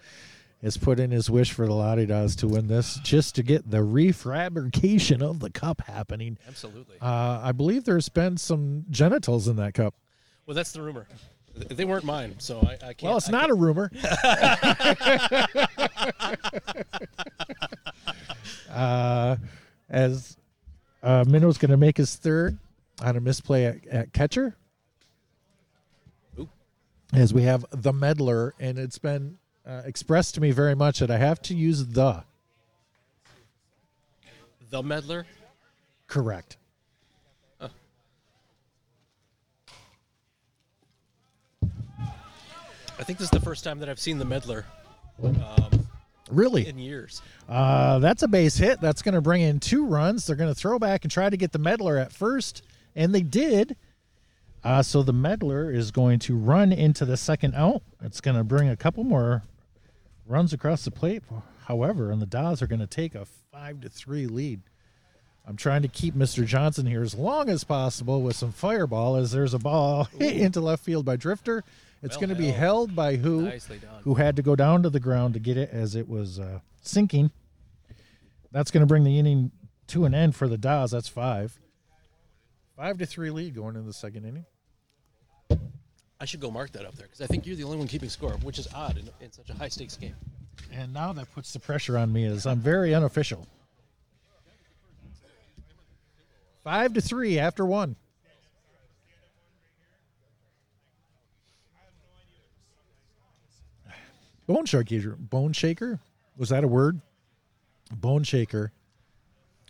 has 0.63 0.77
put 0.77 1.01
in 1.01 1.11
his 1.11 1.31
wish 1.31 1.53
for 1.53 1.67
the 1.67 1.73
La 1.73 1.95
De 1.95 2.07
Dahs 2.07 2.37
to 2.37 2.49
win 2.49 2.67
this, 2.69 2.99
just 3.03 3.35
to 3.37 3.43
get 3.43 3.71
the 3.71 3.79
refabrication 3.79 5.23
of 5.23 5.41
the 5.41 5.51
cup 5.51 5.83
happening. 5.87 6.37
Absolutely. 6.47 6.97
Uh, 7.01 7.41
I 7.43 7.53
believe 7.53 7.85
there's 7.85 8.11
been 8.11 8.37
some 8.37 8.85
genitals 8.91 9.49
in 9.49 9.57
that 9.57 9.73
cup. 9.75 9.95
Well, 10.47 10.55
that's 10.55 10.73
the 10.73 10.83
rumor. 10.83 11.07
They 11.57 11.85
weren't 11.85 12.05
mine, 12.05 12.35
so 12.39 12.61
I, 12.61 12.73
I 12.89 12.93
can't. 12.95 13.03
Well, 13.05 13.17
it's 13.17 13.29
I 13.29 13.33
not 13.33 13.49
can't. 13.49 13.53
a 13.53 13.55
rumor. 13.55 13.91
uh, 18.71 19.37
as 19.89 20.37
uh, 21.03 21.25
Minnow's 21.29 21.59
going 21.59 21.71
to 21.71 21.77
make 21.77 21.97
his 21.97 22.17
third 22.17 22.59
on 23.03 23.17
a 23.17 23.21
misplay 23.21 23.65
at, 23.67 23.87
at 23.87 24.13
catcher. 24.13 24.57
Ooh. 26.39 26.49
As 27.13 27.35
we 27.35 27.43
have 27.43 27.65
the 27.71 27.93
meddler, 27.93 28.55
and 28.59 28.79
it's 28.79 28.99
been 28.99 29.39
uh, 29.67 29.83
expressed 29.85 30.35
to 30.37 30.41
me 30.41 30.51
very 30.51 30.75
much 30.75 30.99
that 31.01 31.11
I 31.11 31.19
have 31.19 31.41
to 31.43 31.55
use 31.55 31.87
the. 31.87 32.25
the 34.71 34.83
meddler. 34.83 35.27
Correct. 36.07 36.57
I 42.97 43.03
think 43.03 43.19
this 43.19 43.27
is 43.27 43.31
the 43.31 43.41
first 43.41 43.65
time 43.65 43.81
that 43.81 43.89
I've 43.89 43.99
seen 43.99 44.19
the 44.19 44.25
meddler 44.25 44.65
um, 45.23 45.87
Really? 46.31 46.67
in 46.67 46.79
years. 46.79 47.23
Uh, 47.49 47.99
that's 47.99 48.23
a 48.23 48.29
base 48.29 48.57
hit. 48.57 48.81
That's 48.81 49.03
going 49.03 49.15
to 49.15 49.21
bring 49.21 49.43
in 49.43 49.59
two 49.59 49.85
runs. 49.85 50.27
They're 50.27 50.37
going 50.37 50.51
to 50.51 50.55
throw 50.55 50.79
back 50.79 51.05
and 51.05 51.11
try 51.11 51.29
to 51.29 51.37
get 51.37 51.53
the 51.53 51.59
meddler 51.59 51.99
at 51.99 52.13
first, 52.13 52.63
and 52.95 53.15
they 53.15 53.23
did. 53.23 53.77
Uh, 54.63 54.83
so 54.83 55.03
the 55.03 55.13
meddler 55.13 55.71
is 55.71 55.91
going 55.91 56.19
to 56.19 56.37
run 56.37 56.73
into 56.73 57.05
the 57.05 57.17
second 57.17 57.55
out. 57.55 57.83
It's 58.03 58.21
going 58.21 58.37
to 58.37 58.45
bring 58.45 58.69
a 58.69 58.77
couple 58.77 59.05
more 59.05 59.43
runs 60.27 60.53
across 60.55 60.85
the 60.85 60.91
plate. 60.91 61.23
However, 61.67 62.11
and 62.11 62.21
the 62.21 62.27
Dahs 62.27 62.63
are 62.63 62.67
going 62.67 62.81
to 62.81 62.87
take 62.87 63.15
a 63.15 63.27
five 63.53 63.81
to 63.83 63.89
three 63.89 64.27
lead. 64.27 64.63
I'm 65.47 65.57
trying 65.57 65.83
to 65.83 65.89
keep 65.89 66.15
Mr. 66.15 66.47
Johnson 66.47 66.87
here 66.87 67.03
as 67.03 67.15
long 67.15 67.51
as 67.51 67.65
possible 67.65 68.23
with 68.23 68.37
some 68.37 68.53
fireball 68.53 69.17
as 69.17 69.33
there's 69.33 69.53
a 69.53 69.59
ball 69.59 70.05
hit 70.05 70.37
into 70.41 70.61
left 70.63 70.83
field 70.83 71.05
by 71.05 71.17
Drifter. 71.17 71.63
It's 72.03 72.17
Well 72.17 72.27
going 72.29 72.37
to 72.37 72.43
be 72.43 72.51
held. 72.51 72.97
by 72.97 73.17
who? 73.17 73.47
Who 74.05 74.15
had 74.15 74.37
to 74.37 74.43
go 74.43 74.57
down 74.57 74.83
to 74.85 74.91
the 74.91 75.01
ground 75.01 75.35
to 75.35 75.41
get 75.41 75.59
it 75.59 75.69
as 75.71 75.95
it 75.95 76.09
was 76.09 76.39
uh, 76.39 76.61
sinking. 76.81 77.31
That's 78.53 78.71
going 78.71 78.81
to 78.83 78.87
bring 78.87 79.05
the 79.05 79.19
inning 79.19 79.51
to 79.89 80.07
an 80.07 80.15
end 80.15 80.35
for 80.35 80.49
the 80.49 80.57
Dahs. 80.57 80.93
That's 80.93 81.09
five. 81.09 81.59
Five 82.77 82.99
to 82.99 83.07
three 83.07 83.31
lead 83.31 83.55
going 83.55 83.77
into 83.77 83.87
the 83.87 83.93
second 83.93 84.25
inning. 84.25 84.45
I 86.21 86.25
should 86.25 86.41
go 86.41 86.51
mark 86.51 86.73
that 86.73 86.85
up 86.85 86.95
there 86.97 87.07
because 87.07 87.21
I 87.21 87.27
think 87.27 87.47
you're 87.47 87.57
the 87.57 87.65
only 87.65 87.77
one 87.77 87.87
keeping 87.87 88.09
score, 88.09 88.33
which 88.43 88.59
is 88.59 88.67
odd 88.75 88.97
in, 88.97 89.09
in 89.21 89.31
such 89.31 89.51
a 89.51 89.55
high 89.55 89.69
stakes 89.69 89.97
game. 89.97 90.15
And 90.73 90.93
now 90.93 91.13
that 91.13 91.33
puts 91.33 91.53
the 91.53 91.61
pressure 91.61 91.99
on 91.99 92.13
me 92.13 92.25
as 92.25 92.47
I'm 92.47 92.59
very 92.59 92.95
unofficial. 92.95 93.47
Five 96.65 96.95
to 96.95 97.01
three 97.01 97.39
after 97.39 97.67
one. 97.67 97.97
Bone 104.47 104.67
shaker. 104.67 105.17
Bone 105.19 105.53
shaker. 105.53 106.01
Was 106.37 106.49
that 106.49 106.65
a 106.65 106.69
word? 106.69 107.01
Bone 107.93 108.25
shaker 108.25 108.73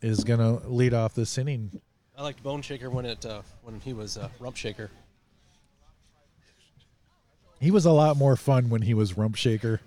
is 0.02 0.24
gonna 0.24 0.66
lead 0.68 0.94
off 0.94 1.14
this 1.14 1.36
inning. 1.36 1.80
I 2.16 2.22
liked 2.22 2.42
Bone 2.42 2.62
Shaker 2.62 2.90
when 2.90 3.04
it 3.04 3.26
uh, 3.26 3.42
when 3.62 3.80
he 3.80 3.92
was 3.92 4.16
uh, 4.16 4.28
Rump 4.38 4.56
Shaker. 4.56 4.90
He 7.60 7.70
was 7.70 7.86
a 7.86 7.92
lot 7.92 8.16
more 8.16 8.36
fun 8.36 8.68
when 8.68 8.82
he 8.82 8.92
was 8.92 9.16
rump 9.16 9.36
shaker. 9.36 9.80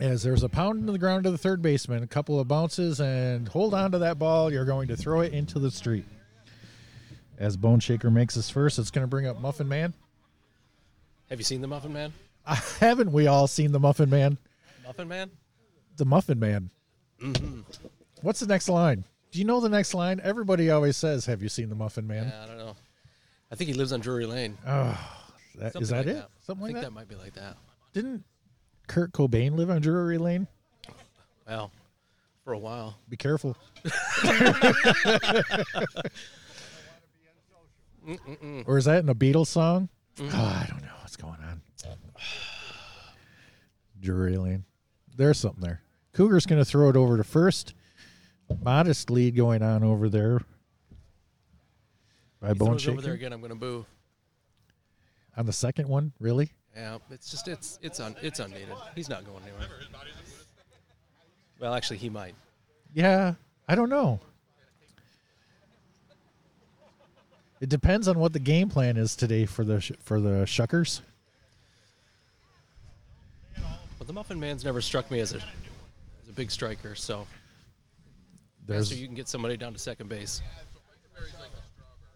As 0.00 0.24
there's 0.24 0.42
a 0.42 0.48
pound 0.48 0.80
into 0.80 0.90
the 0.90 0.98
ground 0.98 1.24
to 1.24 1.30
the 1.30 1.38
third 1.38 1.62
baseman, 1.62 2.02
a 2.02 2.08
couple 2.08 2.40
of 2.40 2.48
bounces, 2.48 3.00
and 3.00 3.46
hold 3.46 3.72
on 3.72 3.92
to 3.92 3.98
that 3.98 4.18
ball. 4.18 4.52
You're 4.52 4.64
going 4.64 4.88
to 4.88 4.96
throw 4.96 5.20
it 5.20 5.32
into 5.32 5.60
the 5.60 5.70
street. 5.70 6.06
As 7.38 7.56
Bone 7.56 7.78
Shaker 7.78 8.10
makes 8.10 8.34
his 8.34 8.50
first, 8.50 8.80
it's 8.80 8.90
going 8.90 9.04
to 9.04 9.08
bring 9.08 9.28
up 9.28 9.40
Muffin 9.40 9.68
Man. 9.68 9.94
Have 11.30 11.38
you 11.38 11.44
seen 11.44 11.60
the 11.60 11.68
Muffin 11.68 11.92
Man? 11.92 12.12
Haven't 12.80 13.12
we 13.12 13.26
all 13.26 13.46
seen 13.46 13.72
the 13.72 13.80
Muffin 13.80 14.10
Man? 14.10 14.38
Muffin 14.84 15.08
Man? 15.08 15.30
The 15.96 16.04
Muffin 16.04 16.38
Man. 16.38 16.70
Mm-hmm. 17.20 17.60
What's 18.22 18.40
the 18.40 18.46
next 18.46 18.68
line? 18.68 19.04
Do 19.30 19.38
you 19.38 19.44
know 19.44 19.60
the 19.60 19.68
next 19.68 19.94
line? 19.94 20.20
Everybody 20.22 20.70
always 20.70 20.96
says, 20.96 21.26
"Have 21.26 21.42
you 21.42 21.48
seen 21.48 21.68
the 21.68 21.74
Muffin 21.74 22.06
Man?" 22.06 22.26
Yeah, 22.28 22.42
I 22.42 22.46
don't 22.46 22.58
know. 22.58 22.76
I 23.50 23.54
think 23.54 23.68
he 23.68 23.74
lives 23.74 23.92
on 23.92 24.00
Drury 24.00 24.26
Lane. 24.26 24.58
Oh, 24.66 24.98
that, 25.56 25.72
Something 25.72 25.82
is 25.82 25.88
that 25.90 26.06
like 26.06 26.16
it? 26.16 26.24
Something 26.40 26.62
like 26.64 26.74
that? 26.74 26.84
I 26.84 26.84
like 26.84 26.84
think 26.84 26.84
that? 26.84 26.84
that 26.84 26.90
might 26.92 27.08
be 27.08 27.14
like 27.16 27.34
that. 27.34 27.56
Didn't 27.92 28.24
Kurt 28.88 29.12
Cobain 29.12 29.56
live 29.56 29.70
on 29.70 29.80
Drury 29.80 30.18
Lane? 30.18 30.46
Well, 31.48 31.70
for 32.44 32.52
a 32.52 32.58
while. 32.58 32.98
Be 33.08 33.16
careful. 33.16 33.56
or 38.66 38.78
is 38.78 38.84
that 38.84 39.02
in 39.02 39.08
a 39.08 39.14
Beatles 39.14 39.46
song? 39.46 39.88
Oh, 40.20 40.24
I 40.24 40.66
don't 40.68 40.82
know 40.82 40.92
what's 41.00 41.16
going 41.16 41.38
on. 41.48 41.61
Drury 44.02 44.36
Lane. 44.36 44.64
There's 45.16 45.38
something 45.38 45.62
there. 45.62 45.80
Cougar's 46.12 46.44
going 46.44 46.60
to 46.60 46.64
throw 46.64 46.88
it 46.90 46.96
over 46.96 47.16
to 47.16 47.24
first. 47.24 47.74
Modest 48.62 49.10
lead 49.10 49.34
going 49.36 49.62
on 49.62 49.82
over 49.82 50.08
there 50.10 50.42
by 52.40 52.48
He 52.48 52.54
Bone 52.54 52.78
over 52.86 53.00
there 53.00 53.14
again. 53.14 53.32
I'm 53.32 53.40
going 53.40 53.50
to 53.52 53.56
boo. 53.58 53.86
On 55.36 55.46
the 55.46 55.52
second 55.52 55.88
one, 55.88 56.12
really? 56.20 56.52
Yeah, 56.76 56.98
it's 57.10 57.30
just 57.30 57.48
it's 57.48 57.78
it's 57.82 58.00
un, 58.00 58.14
it's 58.20 58.40
unneeded. 58.40 58.68
He's 58.94 59.08
not 59.08 59.24
going 59.24 59.42
anywhere. 59.44 59.68
Well, 61.58 61.72
actually, 61.74 61.98
he 61.98 62.10
might. 62.10 62.34
Yeah, 62.92 63.34
I 63.68 63.74
don't 63.74 63.88
know. 63.88 64.20
It 67.60 67.68
depends 67.68 68.08
on 68.08 68.18
what 68.18 68.32
the 68.32 68.40
game 68.40 68.68
plan 68.68 68.96
is 68.96 69.14
today 69.14 69.46
for 69.46 69.64
the 69.64 69.80
sh- 69.80 69.92
for 70.00 70.20
the 70.20 70.44
Shuckers. 70.44 71.00
But 74.02 74.08
the 74.08 74.14
Muffin 74.14 74.40
Man's 74.40 74.64
never 74.64 74.80
struck 74.80 75.12
me 75.12 75.20
as 75.20 75.32
a 75.32 75.36
as 75.36 76.28
a 76.28 76.32
big 76.32 76.50
striker, 76.50 76.96
so 76.96 77.24
There's 78.66 78.88
so 78.88 78.96
you 78.96 79.06
can 79.06 79.14
get 79.14 79.28
somebody 79.28 79.56
down 79.56 79.74
to 79.74 79.78
second 79.78 80.08
base. 80.08 80.42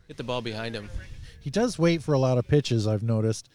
Get 0.09 0.17
the 0.17 0.25
ball 0.25 0.43
behind 0.43 0.75
him. 0.75 0.91
he 1.41 1.49
does 1.49 1.79
wait 1.79 2.03
for 2.03 2.13
a 2.13 2.19
lot 2.19 2.39
of 2.39 2.49
pitches. 2.49 2.89
I've 2.89 3.05
noticed. 3.05 3.49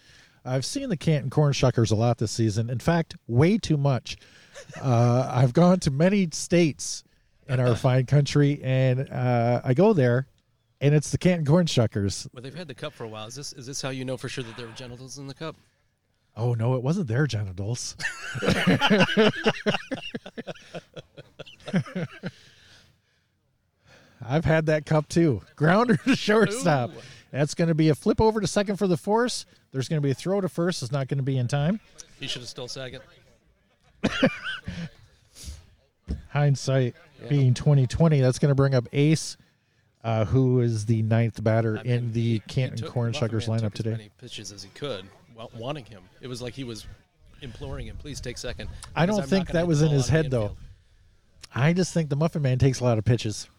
I've 0.45 0.63
seen 0.63 0.88
the 0.88 0.95
Canton 0.95 1.29
Corn 1.29 1.51
Shuckers 1.51 1.91
a 1.91 1.95
lot 1.95 2.19
this 2.19 2.31
season. 2.31 2.69
In 2.69 2.79
fact, 2.79 3.17
way 3.27 3.57
too 3.57 3.75
much. 3.75 4.15
Uh, 4.81 5.29
I've 5.33 5.53
gone 5.53 5.79
to 5.81 5.91
many 5.91 6.29
states 6.31 7.03
in 7.47 7.59
our 7.59 7.75
fine 7.75 8.05
country, 8.05 8.61
and 8.61 9.09
uh, 9.09 9.61
I 9.63 9.73
go 9.73 9.91
there, 9.93 10.27
and 10.79 10.93
it's 10.93 11.09
the 11.09 11.17
Canton 11.17 11.45
Corn 11.45 11.65
Shuckers. 11.65 12.27
But 12.33 12.43
they've 12.43 12.53
had 12.53 12.67
the 12.67 12.75
cup 12.75 12.93
for 12.93 13.05
a 13.05 13.07
while. 13.07 13.27
Is 13.27 13.35
this 13.35 13.53
is 13.53 13.65
this 13.65 13.81
how 13.81 13.89
you 13.89 14.05
know 14.05 14.17
for 14.17 14.29
sure 14.29 14.43
that 14.43 14.55
there 14.55 14.67
were 14.67 14.73
genitals 14.73 15.17
in 15.17 15.27
the 15.27 15.33
cup? 15.33 15.55
Oh 16.38 16.53
no, 16.53 16.75
it 16.75 16.83
wasn't 16.83 17.07
their 17.07 17.27
genitals. 17.27 17.95
I've 24.25 24.45
had 24.45 24.67
that 24.67 24.85
cup 24.85 25.09
too. 25.09 25.41
Grounder 25.55 25.97
to 25.97 26.15
shortstop. 26.15 26.91
Ooh. 26.91 27.01
That's 27.31 27.53
going 27.55 27.69
to 27.69 27.75
be 27.75 27.89
a 27.89 27.95
flip 27.95 28.21
over 28.21 28.39
to 28.41 28.47
second 28.47 28.75
for 28.77 28.88
the 28.88 28.97
force. 28.97 29.45
There's 29.71 29.88
going 29.88 30.01
to 30.01 30.05
be 30.05 30.11
a 30.11 30.13
throw 30.15 30.41
to 30.41 30.50
first. 30.50 30.83
It's 30.83 30.91
not 30.91 31.07
going 31.07 31.17
to 31.17 31.23
be 31.23 31.38
in 31.38 31.47
time. 31.47 31.79
He 32.19 32.27
should 32.27 32.41
have 32.41 32.50
still 32.50 32.67
second. 32.67 33.01
Hindsight 36.29 36.95
being 37.29 37.53
2020, 37.53 38.19
that's 38.21 38.39
going 38.39 38.50
to 38.50 38.55
bring 38.55 38.75
up 38.75 38.88
Ace, 38.93 39.38
uh, 40.03 40.25
who 40.25 40.59
is 40.61 40.85
the 40.85 41.01
ninth 41.03 41.41
batter 41.43 41.77
I 41.77 41.83
mean, 41.83 41.91
in 41.91 42.11
the 42.13 42.21
he- 42.21 42.33
he 42.33 42.39
Canton 42.39 42.88
Corn 42.88 43.13
Shuckers 43.13 43.47
lineup 43.47 43.73
today. 43.73 44.09
Pitches 44.19 44.51
as 44.51 44.63
he 44.63 44.69
could, 44.69 45.05
wanting 45.57 45.86
him. 45.86 46.03
It 46.21 46.27
was 46.27 46.41
like 46.41 46.53
he 46.53 46.63
was 46.63 46.86
imploring 47.41 47.88
him, 47.88 47.98
"Please 47.98 48.21
take 48.21 48.38
second. 48.38 48.69
I 48.95 49.05
don't 49.05 49.25
think 49.25 49.50
that 49.50 49.67
was 49.67 49.81
in 49.81 49.89
his 49.89 50.07
head, 50.10 50.31
though. 50.31 50.55
I 51.53 51.74
just 51.74 51.93
think 51.93 52.10
the 52.10 52.15
Muffin 52.15 52.41
Man 52.41 52.57
takes 52.60 52.79
a 52.79 52.83
lot 52.83 52.98
of 52.98 53.05
pitches. 53.05 53.50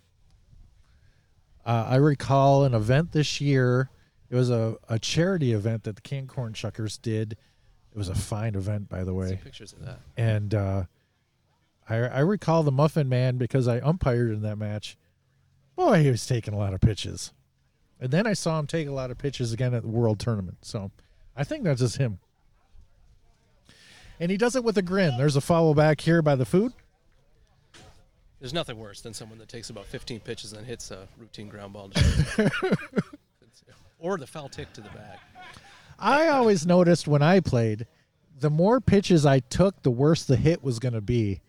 Uh, 1.64 1.86
I 1.88 1.96
recall 1.96 2.64
an 2.64 2.74
event 2.74 3.12
this 3.12 3.40
year. 3.40 3.90
It 4.30 4.34
was 4.34 4.50
a, 4.50 4.76
a 4.88 4.98
charity 4.98 5.52
event 5.52 5.84
that 5.84 5.96
the 5.96 6.02
Canton 6.02 6.26
Corn 6.26 6.52
Shuckers 6.54 7.00
did. 7.00 7.32
It 7.32 7.98
was 7.98 8.08
a 8.08 8.14
fine 8.14 8.54
event, 8.54 8.88
by 8.88 9.04
the 9.04 9.12
See 9.12 9.16
way. 9.16 9.40
pictures 9.42 9.72
of 9.74 9.84
that. 9.84 10.00
And 10.16 10.54
uh, 10.54 10.84
I, 11.88 11.96
I 11.96 12.18
recall 12.20 12.62
the 12.62 12.72
Muffin 12.72 13.08
Man 13.08 13.36
because 13.36 13.68
I 13.68 13.78
umpired 13.80 14.30
in 14.32 14.40
that 14.42 14.56
match. 14.56 14.96
Boy, 15.76 16.02
he 16.02 16.10
was 16.10 16.26
taking 16.26 16.54
a 16.54 16.58
lot 16.58 16.72
of 16.72 16.80
pitches. 16.80 17.32
And 18.00 18.10
then 18.10 18.26
I 18.26 18.32
saw 18.32 18.58
him 18.58 18.66
take 18.66 18.88
a 18.88 18.92
lot 18.92 19.10
of 19.10 19.18
pitches 19.18 19.52
again 19.52 19.74
at 19.74 19.82
the 19.82 19.88
World 19.88 20.18
Tournament. 20.18 20.58
So 20.62 20.90
I 21.36 21.44
think 21.44 21.64
that's 21.64 21.80
just 21.80 21.96
him. 21.96 22.18
And 24.20 24.30
he 24.30 24.36
does 24.36 24.54
it 24.54 24.62
with 24.62 24.78
a 24.78 24.82
grin. 24.82 25.16
There's 25.16 25.36
a 25.36 25.40
foul 25.40 25.74
back 25.74 26.00
here 26.00 26.22
by 26.22 26.36
the 26.36 26.44
food. 26.44 26.72
There's 28.38 28.52
nothing 28.52 28.78
worse 28.78 29.00
than 29.00 29.14
someone 29.14 29.38
that 29.38 29.48
takes 29.48 29.70
about 29.70 29.86
15 29.86 30.20
pitches 30.20 30.52
and 30.52 30.66
hits 30.66 30.90
a 30.90 31.08
routine 31.18 31.48
ground 31.48 31.72
ball. 31.72 31.90
or 33.98 34.18
the 34.18 34.26
foul 34.26 34.48
tick 34.48 34.72
to 34.74 34.80
the 34.80 34.90
back. 34.90 35.20
I 35.98 36.28
always 36.28 36.66
noticed 36.66 37.06
when 37.06 37.22
I 37.22 37.40
played, 37.40 37.86
the 38.40 38.50
more 38.50 38.80
pitches 38.80 39.24
I 39.24 39.38
took, 39.38 39.82
the 39.82 39.90
worse 39.90 40.24
the 40.24 40.36
hit 40.36 40.62
was 40.62 40.80
going 40.80 40.94
to 40.94 41.00
be. 41.00 41.40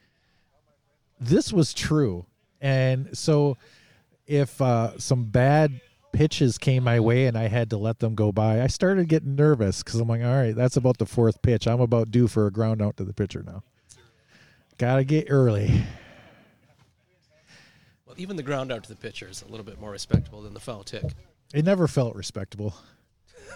This 1.20 1.52
was 1.52 1.74
true. 1.74 2.28
And 2.62 3.18
so 3.18 3.58
if 4.28 4.62
uh, 4.62 4.98
some 5.00 5.26
bad 5.26 5.82
pitches 6.14 6.58
came 6.58 6.84
my 6.84 7.02
way 7.02 7.26
and 7.26 7.38
I 7.38 7.50
had 7.50 7.70
to 7.72 7.78
let 7.78 8.00
them 8.00 8.16
go 8.16 8.32
by, 8.32 8.62
I 8.62 8.68
started 8.68 9.10
getting 9.10 9.36
nervous 9.36 9.84
because 9.84 10.00
I'm 10.00 10.08
like, 10.08 10.22
all 10.22 10.28
right, 10.28 10.56
that's 10.56 10.78
about 10.78 10.98
the 10.98 11.06
fourth 11.06 11.42
pitch. 11.42 11.68
I'm 11.68 11.82
about 11.82 12.12
due 12.12 12.30
for 12.30 12.48
a 12.48 12.52
ground 12.52 12.82
out 12.82 12.96
to 12.98 13.04
the 13.04 13.14
pitcher 13.14 13.44
now. 13.46 13.64
Got 14.78 14.98
to 14.98 15.04
get 15.04 15.28
early. 15.30 15.84
Well, 18.06 18.16
even 18.18 18.38
the 18.38 18.44
ground 18.44 18.72
out 18.72 18.84
to 18.84 18.90
the 18.90 18.96
pitcher 18.96 19.28
is 19.28 19.42
a 19.42 19.48
little 19.48 19.66
bit 19.66 19.80
more 19.80 19.92
respectable 19.92 20.42
than 20.42 20.54
the 20.54 20.60
foul 20.60 20.84
tick. 20.84 21.04
It 21.54 21.66
never 21.66 21.88
felt 21.88 22.16
respectable. 22.16 22.76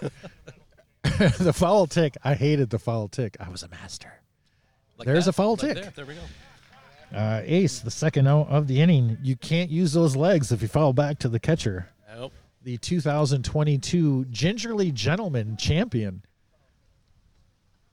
the 1.02 1.52
foul 1.52 1.86
tick, 1.86 2.16
I 2.22 2.34
hated 2.34 2.70
the 2.70 2.78
foul 2.78 3.08
tick. 3.08 3.36
I 3.40 3.48
was 3.48 3.62
a 3.62 3.68
master. 3.68 4.12
Like 4.98 5.06
There's 5.06 5.24
that, 5.24 5.30
a 5.30 5.32
foul 5.32 5.56
right 5.56 5.74
tick. 5.74 5.74
There, 5.74 5.92
there 5.96 6.06
we 6.06 6.14
go. 6.14 7.16
Uh, 7.16 7.40
ace, 7.44 7.80
the 7.80 7.90
second 7.90 8.26
out 8.26 8.48
of 8.48 8.66
the 8.66 8.80
inning. 8.80 9.16
You 9.22 9.36
can't 9.36 9.70
use 9.70 9.92
those 9.92 10.14
legs 10.14 10.52
if 10.52 10.60
you 10.60 10.68
foul 10.68 10.92
back 10.92 11.18
to 11.20 11.28
the 11.28 11.40
catcher. 11.40 11.88
Nope. 12.60 12.64
The 12.64 12.76
2022 12.78 14.26
Gingerly 14.26 14.92
Gentleman 14.92 15.56
champion, 15.56 16.22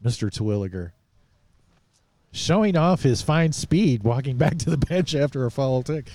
Mr. 0.04 0.30
Twilliger, 0.30 0.92
showing 2.32 2.76
off 2.78 3.04
his 3.04 3.22
fine 3.22 3.52
speed, 3.54 4.04
walking 4.04 4.38
back 4.38 4.58
to 4.60 4.70
the 4.70 4.78
bench 4.78 5.16
after 5.16 5.46
a 5.46 5.52
foul 5.52 5.84
tick. 5.84 6.08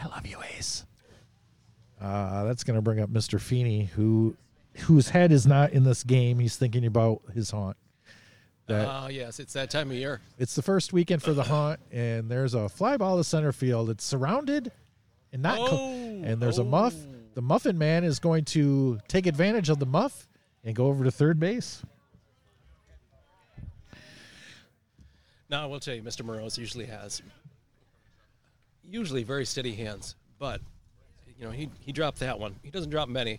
I 0.00 0.06
love 0.06 0.26
you, 0.26 0.38
Ace. 0.56 0.84
Uh, 2.00 2.44
that's 2.44 2.62
going 2.64 2.76
to 2.76 2.82
bring 2.82 3.00
up 3.00 3.10
Mr. 3.10 3.40
Feeney, 3.40 3.86
who 3.86 4.36
whose 4.82 5.08
head 5.08 5.32
is 5.32 5.44
not 5.44 5.72
in 5.72 5.82
this 5.82 6.04
game. 6.04 6.38
He's 6.38 6.56
thinking 6.56 6.86
about 6.86 7.20
his 7.34 7.50
haunt. 7.50 7.76
Oh, 8.68 8.74
Ah, 8.86 9.08
yes, 9.08 9.40
it's 9.40 9.54
that 9.54 9.70
time 9.70 9.90
of 9.90 9.96
year. 9.96 10.20
it's 10.38 10.54
the 10.54 10.62
first 10.62 10.92
weekend 10.92 11.22
for 11.22 11.32
the 11.32 11.42
haunt, 11.42 11.80
and 11.90 12.30
there's 12.30 12.54
a 12.54 12.68
fly 12.68 12.96
ball 12.96 13.16
to 13.16 13.24
center 13.24 13.50
field. 13.50 13.90
It's 13.90 14.04
surrounded 14.04 14.70
and 15.32 15.42
not, 15.42 15.56
cl- 15.56 15.70
Oh, 15.72 15.90
and 16.22 16.40
there's 16.40 16.58
a 16.58 16.64
muff. 16.64 16.94
The 17.38 17.42
muffin 17.42 17.78
man 17.78 18.02
is 18.02 18.18
going 18.18 18.46
to 18.46 18.98
take 19.06 19.28
advantage 19.28 19.68
of 19.68 19.78
the 19.78 19.86
muff 19.86 20.26
and 20.64 20.74
go 20.74 20.86
over 20.86 21.04
to 21.04 21.10
third 21.12 21.38
base. 21.38 21.84
Now 25.48 25.62
I 25.62 25.66
will 25.66 25.78
tell 25.78 25.94
you, 25.94 26.02
Mr. 26.02 26.24
Morose 26.24 26.58
usually 26.58 26.86
has 26.86 27.22
usually 28.84 29.22
very 29.22 29.44
steady 29.44 29.72
hands, 29.76 30.16
but 30.40 30.60
you 31.38 31.44
know 31.44 31.52
he 31.52 31.70
he 31.78 31.92
dropped 31.92 32.18
that 32.18 32.40
one. 32.40 32.56
He 32.64 32.72
doesn't 32.72 32.90
drop 32.90 33.08
many, 33.08 33.38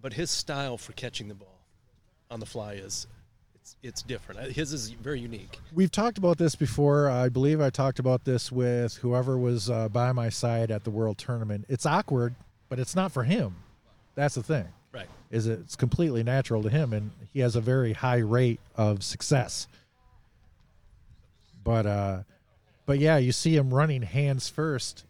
but 0.00 0.14
his 0.14 0.30
style 0.30 0.78
for 0.78 0.94
catching 0.94 1.28
the 1.28 1.34
ball 1.34 1.60
on 2.30 2.40
the 2.40 2.46
fly 2.46 2.72
is 2.72 3.06
it's 3.54 3.76
it's 3.82 4.00
different. 4.00 4.40
Uh, 4.40 4.44
His 4.44 4.72
is 4.72 4.92
very 4.92 5.20
unique. 5.20 5.58
We've 5.74 5.92
talked 5.92 6.16
about 6.16 6.38
this 6.38 6.54
before. 6.54 7.10
I 7.10 7.28
believe 7.28 7.60
I 7.60 7.68
talked 7.68 7.98
about 7.98 8.24
this 8.24 8.50
with 8.50 8.94
whoever 8.96 9.36
was 9.36 9.68
uh, 9.68 9.90
by 9.90 10.12
my 10.12 10.30
side 10.30 10.70
at 10.70 10.84
the 10.84 10.90
World 10.90 11.18
Tournament. 11.18 11.66
It's 11.68 11.84
awkward, 11.84 12.34
but 12.74 12.80
it's 12.80 12.96
not 12.96 13.12
for 13.12 13.22
him. 13.22 13.54
That's 14.16 14.34
the 14.34 14.42
thing. 14.42 14.66
Right. 14.92 15.06
is 15.30 15.46
it's 15.46 15.76
completely 15.76 16.22
natural 16.24 16.62
to 16.64 16.68
him 16.70 16.92
and 16.92 17.10
he 17.32 17.40
has 17.40 17.54
a 17.56 17.60
very 17.60 17.92
high 17.92 18.18
rate 18.18 18.60
of 18.76 19.02
success 19.02 19.66
but 21.64 21.84
uh 21.86 22.22
but 22.86 22.98
yeah 23.00 23.16
you 23.16 23.32
see 23.32 23.56
him 23.56 23.72
running 23.74 24.02
hands 24.02 24.48
first 24.48 25.04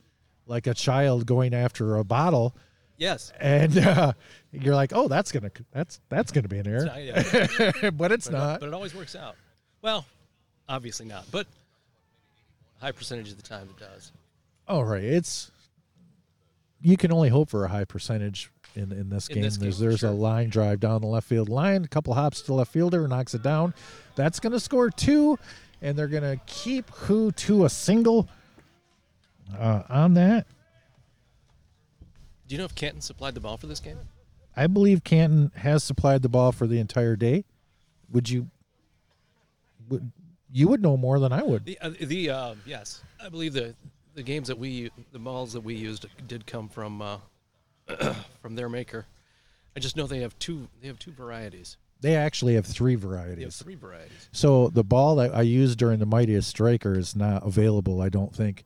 like 0.46 0.66
a 0.66 0.72
child 0.72 1.26
going 1.26 1.52
after 1.54 1.96
a 1.96 2.04
bottle 2.04 2.54
Yes. 2.96 3.30
and 3.40 3.76
uh 3.86 4.12
you're 4.52 4.74
like 4.74 4.92
oh 4.94 5.06
that's 5.08 5.32
gonna 5.32 5.50
that's 5.72 6.00
that's 6.08 6.32
gonna 6.32 6.48
be 6.48 6.58
an 6.60 6.66
error 6.66 6.88
It's 6.96 7.32
not- 7.34 7.82
yeah, 7.82 7.90
but 7.90 8.10
it's 8.12 8.28
but, 8.28 8.34
it, 8.34 8.38
not 8.38 8.60
but 8.60 8.66
it 8.68 8.74
always 8.74 8.94
works 8.94 9.14
out. 9.14 9.36
Well, 9.82 10.06
obviously 10.66 11.04
not, 11.04 11.26
but 11.30 11.46
a 12.80 12.86
high 12.86 12.92
percentage 12.92 13.30
of 13.30 13.36
the 13.36 13.42
time 13.46 13.68
it 13.76 13.78
does. 13.78 14.12
oh 14.66 14.80
right 14.80 15.04
it's 15.04 15.50
you 16.84 16.98
can 16.98 17.10
only 17.10 17.30
hope 17.30 17.48
for 17.48 17.64
a 17.64 17.68
high 17.68 17.84
percentage 17.86 18.52
in 18.76 18.92
in 18.92 19.08
this 19.08 19.28
In 19.28 19.36
game. 19.36 19.42
this 19.44 19.56
there's 19.56 19.78
for 19.78 19.84
there's 19.84 20.00
sure. 20.00 20.10
a 20.10 20.12
line 20.12 20.50
drive 20.50 20.80
down 20.80 21.00
the 21.00 21.06
left 21.06 21.26
field 21.26 21.48
line, 21.48 21.82
a 21.84 21.88
couple 21.88 22.12
hops 22.14 22.42
to 22.42 22.46
the 22.48 22.54
left 22.54 22.70
fielder, 22.70 23.08
knocks 23.08 23.34
it 23.34 23.42
down. 23.42 23.72
That's 24.16 24.38
going 24.38 24.52
to 24.52 24.60
score 24.60 24.90
two, 24.90 25.38
and 25.80 25.96
they're 25.96 26.08
going 26.08 26.22
to 26.22 26.38
keep 26.46 26.90
who 26.90 27.32
to 27.32 27.64
a 27.64 27.70
single 27.70 28.28
uh, 29.58 29.82
on 29.88 30.14
that. 30.14 30.46
Do 32.46 32.54
you 32.54 32.58
know 32.58 32.66
if 32.66 32.74
Canton 32.74 33.00
supplied 33.00 33.34
the 33.34 33.40
ball 33.40 33.56
for 33.56 33.66
this 33.66 33.80
game? 33.80 33.98
I 34.54 34.66
believe 34.66 35.02
Canton 35.02 35.52
has 35.56 35.82
supplied 35.82 36.20
the 36.20 36.28
ball 36.28 36.52
for 36.52 36.66
the 36.66 36.78
entire 36.78 37.16
day. 37.16 37.44
Would 38.12 38.28
you? 38.28 38.50
Would 39.88 40.12
you 40.52 40.68
would 40.68 40.82
know 40.82 40.96
more 40.96 41.18
than 41.18 41.32
I 41.32 41.42
would? 41.42 41.64
The 41.64 41.78
uh, 41.80 41.90
the 41.98 42.30
uh, 42.30 42.54
yes, 42.66 43.02
I 43.24 43.28
believe 43.30 43.54
the 43.54 43.74
the 44.14 44.22
games 44.22 44.48
that 44.48 44.58
we 44.58 44.90
the 45.12 45.18
balls 45.18 45.52
that 45.52 45.60
we 45.60 45.74
used 45.74 46.06
did 46.26 46.46
come 46.46 46.68
from 46.68 47.02
uh, 47.02 47.18
from 48.40 48.54
their 48.54 48.68
maker. 48.68 49.06
I 49.76 49.80
just 49.80 49.96
know 49.96 50.06
they 50.06 50.20
have 50.20 50.38
two 50.38 50.68
they 50.80 50.88
have 50.88 50.98
two 50.98 51.12
varieties. 51.12 51.76
They 52.00 52.16
actually 52.16 52.54
have 52.54 52.66
three 52.66 52.96
They 52.96 53.00
have 53.02 53.10
varieties. 53.10 53.56
three 53.56 53.76
varieties. 53.76 54.28
So 54.32 54.68
the 54.68 54.84
ball 54.84 55.16
that 55.16 55.34
I 55.34 55.40
used 55.42 55.78
during 55.78 56.00
the 56.00 56.06
mightiest 56.06 56.48
striker 56.48 56.98
is 56.98 57.16
not 57.16 57.46
available. 57.46 58.02
I 58.02 58.08
don't 58.08 58.34
think. 58.34 58.64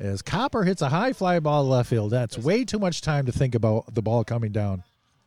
As 0.00 0.22
Copper 0.22 0.64
hits 0.64 0.82
a 0.82 0.88
high 0.88 1.12
fly 1.12 1.38
ball 1.38 1.64
left 1.68 1.88
field, 1.88 2.10
that's 2.10 2.36
way 2.36 2.64
too 2.64 2.80
much 2.80 3.00
time 3.00 3.26
to 3.26 3.32
think 3.32 3.54
about 3.54 3.94
the 3.94 4.02
ball 4.02 4.24
coming 4.24 4.50
down, 4.50 4.82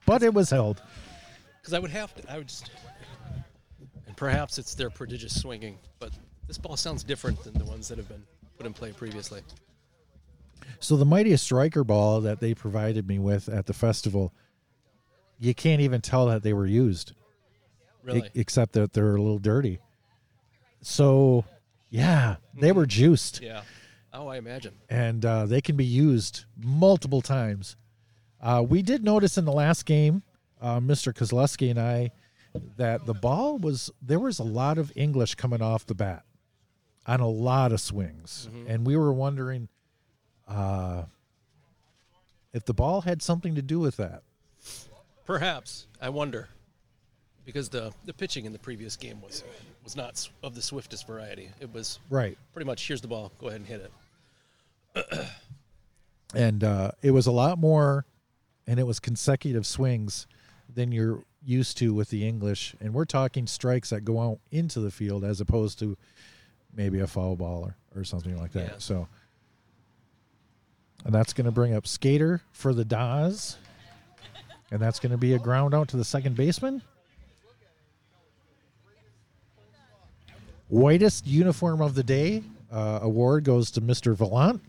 but 0.06 0.24
it 0.24 0.34
was 0.34 0.50
held. 0.50 0.82
Because 1.62 1.74
I 1.74 1.80
would 1.80 1.92
have 1.92 2.14
to. 2.16 2.32
I 2.32 2.38
would 2.38 2.50
just. 2.50 2.70
And 4.08 4.18
perhaps 4.18 4.58
it's 4.58 4.76
their 4.76 4.90
prodigious 4.90 5.40
swinging, 5.40 5.78
but 6.00 6.12
this 6.48 6.58
ball 6.58 6.76
sounds 6.76 7.04
different 7.04 7.42
than 7.46 7.54
the 7.54 7.64
ones 7.64 7.88
that 7.88 7.98
have 7.98 8.10
been 8.10 8.24
put 8.58 8.66
in 8.66 8.74
play 8.74 8.92
previously. 8.92 9.42
So 10.80 10.96
the 10.98 11.06
mightiest 11.06 11.44
striker 11.44 11.84
ball 11.84 12.22
that 12.22 12.40
they 12.40 12.54
provided 12.54 13.08
me 13.08 13.20
with 13.20 13.50
at 13.50 13.66
the 13.66 13.74
festival, 13.74 14.34
you 15.40 15.54
can't 15.54 15.82
even 15.82 16.02
tell 16.02 16.28
that 16.28 16.44
they 16.44 16.54
were 16.54 16.66
used, 16.68 17.12
e- 17.12 17.14
Really, 18.04 18.30
except 18.36 18.74
that 18.74 18.94
they're 18.94 19.16
a 19.16 19.22
little 19.22 19.40
dirty. 19.40 19.80
So, 20.82 21.46
yeah, 21.90 22.36
they 22.60 22.72
were 22.72 22.86
juiced, 22.86 23.42
Yeah. 23.42 23.62
Oh, 24.14 24.28
I 24.28 24.38
imagine. 24.38 24.74
and 24.90 25.24
uh, 25.26 25.46
they 25.46 25.62
can 25.62 25.76
be 25.76 25.86
used 25.86 26.46
multiple 26.58 27.22
times. 27.22 27.76
Uh, 28.42 28.64
we 28.68 28.82
did 28.82 29.04
notice 29.04 29.38
in 29.38 29.46
the 29.46 29.52
last 29.52 29.86
game, 29.86 30.24
uh, 30.62 30.80
Mr. 30.80 31.14
Kozlowski 31.14 31.70
and 31.70 31.80
I, 31.80 32.12
that 32.78 33.06
the 33.06 33.14
ball 33.14 33.58
was 33.58 33.92
there 34.02 34.20
was 34.20 34.40
a 34.40 34.44
lot 34.44 34.78
of 34.78 34.92
English 34.96 35.36
coming 35.36 35.62
off 35.62 35.86
the 35.86 35.94
bat 35.94 36.24
on 37.08 37.20
a 37.22 37.28
lot 37.28 37.72
of 37.72 37.80
swings, 37.80 38.50
and 38.68 38.86
we 38.86 38.98
were 38.98 39.14
wondering 39.14 39.70
uh, 40.48 41.04
if 42.54 42.66
the 42.66 42.74
ball 42.74 43.02
had 43.02 43.22
something 43.22 43.56
to 43.56 43.62
do 43.62 43.80
with 43.80 43.98
that. 43.98 44.24
Perhaps. 45.26 45.88
I 46.02 46.10
wonder. 46.10 46.50
Because 47.46 47.70
the, 47.70 47.94
the 48.06 48.14
pitching 48.14 48.44
in 48.46 48.52
the 48.52 48.60
previous 48.60 48.98
game 48.98 49.22
was 49.22 49.44
was 49.84 49.96
not 49.96 50.28
of 50.44 50.54
the 50.54 50.62
swiftest 50.62 51.08
variety. 51.08 51.50
It 51.62 51.74
was 51.74 52.00
Right. 52.10 52.38
pretty 52.54 52.66
much 52.66 52.86
here's 52.88 53.00
the 53.00 53.08
ball, 53.08 53.32
go 53.40 53.48
ahead 53.48 53.62
and 53.62 53.68
hit 53.70 53.90
it. 54.96 55.28
and 56.36 56.64
uh, 56.64 56.92
it 57.02 57.12
was 57.12 57.26
a 57.26 57.32
lot 57.32 57.58
more, 57.58 58.06
and 58.68 58.80
it 58.82 58.84
was 58.84 59.00
consecutive 59.00 59.66
swings 59.66 60.28
than 60.74 60.92
you're 60.92 61.24
used 61.42 61.78
to 61.78 61.94
with 61.94 62.10
the 62.10 62.28
English. 62.28 62.76
And 62.82 62.94
we're 62.94 63.06
talking 63.06 63.48
strikes 63.48 63.92
that 63.92 64.02
go 64.02 64.20
out 64.20 64.40
into 64.52 64.82
the 64.82 64.92
field 64.92 65.24
as 65.24 65.40
opposed 65.40 65.80
to 65.80 65.98
maybe 66.76 67.00
a 67.00 67.08
foul 67.08 67.36
ball 67.36 67.64
or, 67.64 68.00
or 68.00 68.04
something 68.04 68.38
like 68.38 68.52
that. 68.54 68.68
Yeah. 68.68 68.76
So, 68.78 69.08
and 71.06 71.14
that's 71.14 71.34
going 71.34 71.46
to 71.46 71.52
bring 71.52 71.74
up 71.74 71.88
Skater 71.88 72.42
for 72.52 72.74
the 72.74 72.86
Dahs, 72.86 73.58
and 74.72 74.80
that's 74.80 75.00
going 75.00 75.12
to 75.12 75.18
be 75.18 75.34
a 75.34 75.40
ground 75.40 75.74
out 75.74 75.88
to 75.90 75.98
the 75.98 76.06
second 76.06 76.36
baseman. 76.36 76.82
Whitest 80.70 81.26
uniform 81.26 81.82
of 81.82 81.96
the 81.96 82.04
day 82.04 82.44
uh, 82.72 83.00
award 83.02 83.46
goes 83.46 83.72
to 83.72 83.82
Mr. 83.82 84.14
Vallant. 84.16 84.62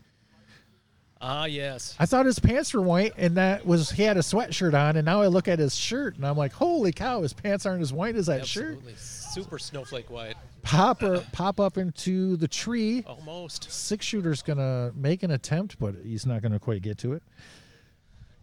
Ah, 1.21 1.45
yes. 1.45 1.95
I 1.99 2.05
thought 2.05 2.25
his 2.25 2.39
pants 2.39 2.73
were 2.73 2.81
white, 2.81 3.13
and 3.17 3.35
that 3.35 3.65
was 3.65 3.91
he 3.91 4.03
had 4.03 4.15
a 4.15 4.21
sweatshirt 4.21 4.73
on, 4.73 4.95
and 4.95 5.05
now 5.05 5.21
I 5.21 5.27
look 5.27 5.49
at 5.49 5.59
his 5.59 5.75
shirt, 5.75 6.15
and 6.15 6.25
I'm 6.25 6.37
like, 6.37 6.53
holy 6.53 6.93
cow, 6.93 7.21
his 7.21 7.33
pants 7.33 7.65
aren't 7.65 7.81
as 7.81 7.91
white 7.91 8.15
as 8.15 8.27
that 8.27 8.47
shirt. 8.47 8.77
Absolutely. 8.77 8.95
Super 8.95 9.59
snowflake 9.59 10.09
white. 10.09 10.35
Pop 10.61 11.03
or 11.03 11.19
pop 11.33 11.59
up 11.59 11.77
into 11.77 12.37
the 12.37 12.47
tree. 12.47 13.03
Almost. 13.05 13.69
Six 13.71 14.05
shooter's 14.05 14.41
gonna 14.41 14.91
make 14.95 15.23
an 15.23 15.31
attempt, 15.31 15.77
but 15.77 15.95
he's 16.03 16.25
not 16.25 16.41
gonna 16.41 16.59
quite 16.59 16.81
get 16.81 16.97
to 16.99 17.13
it. 17.13 17.23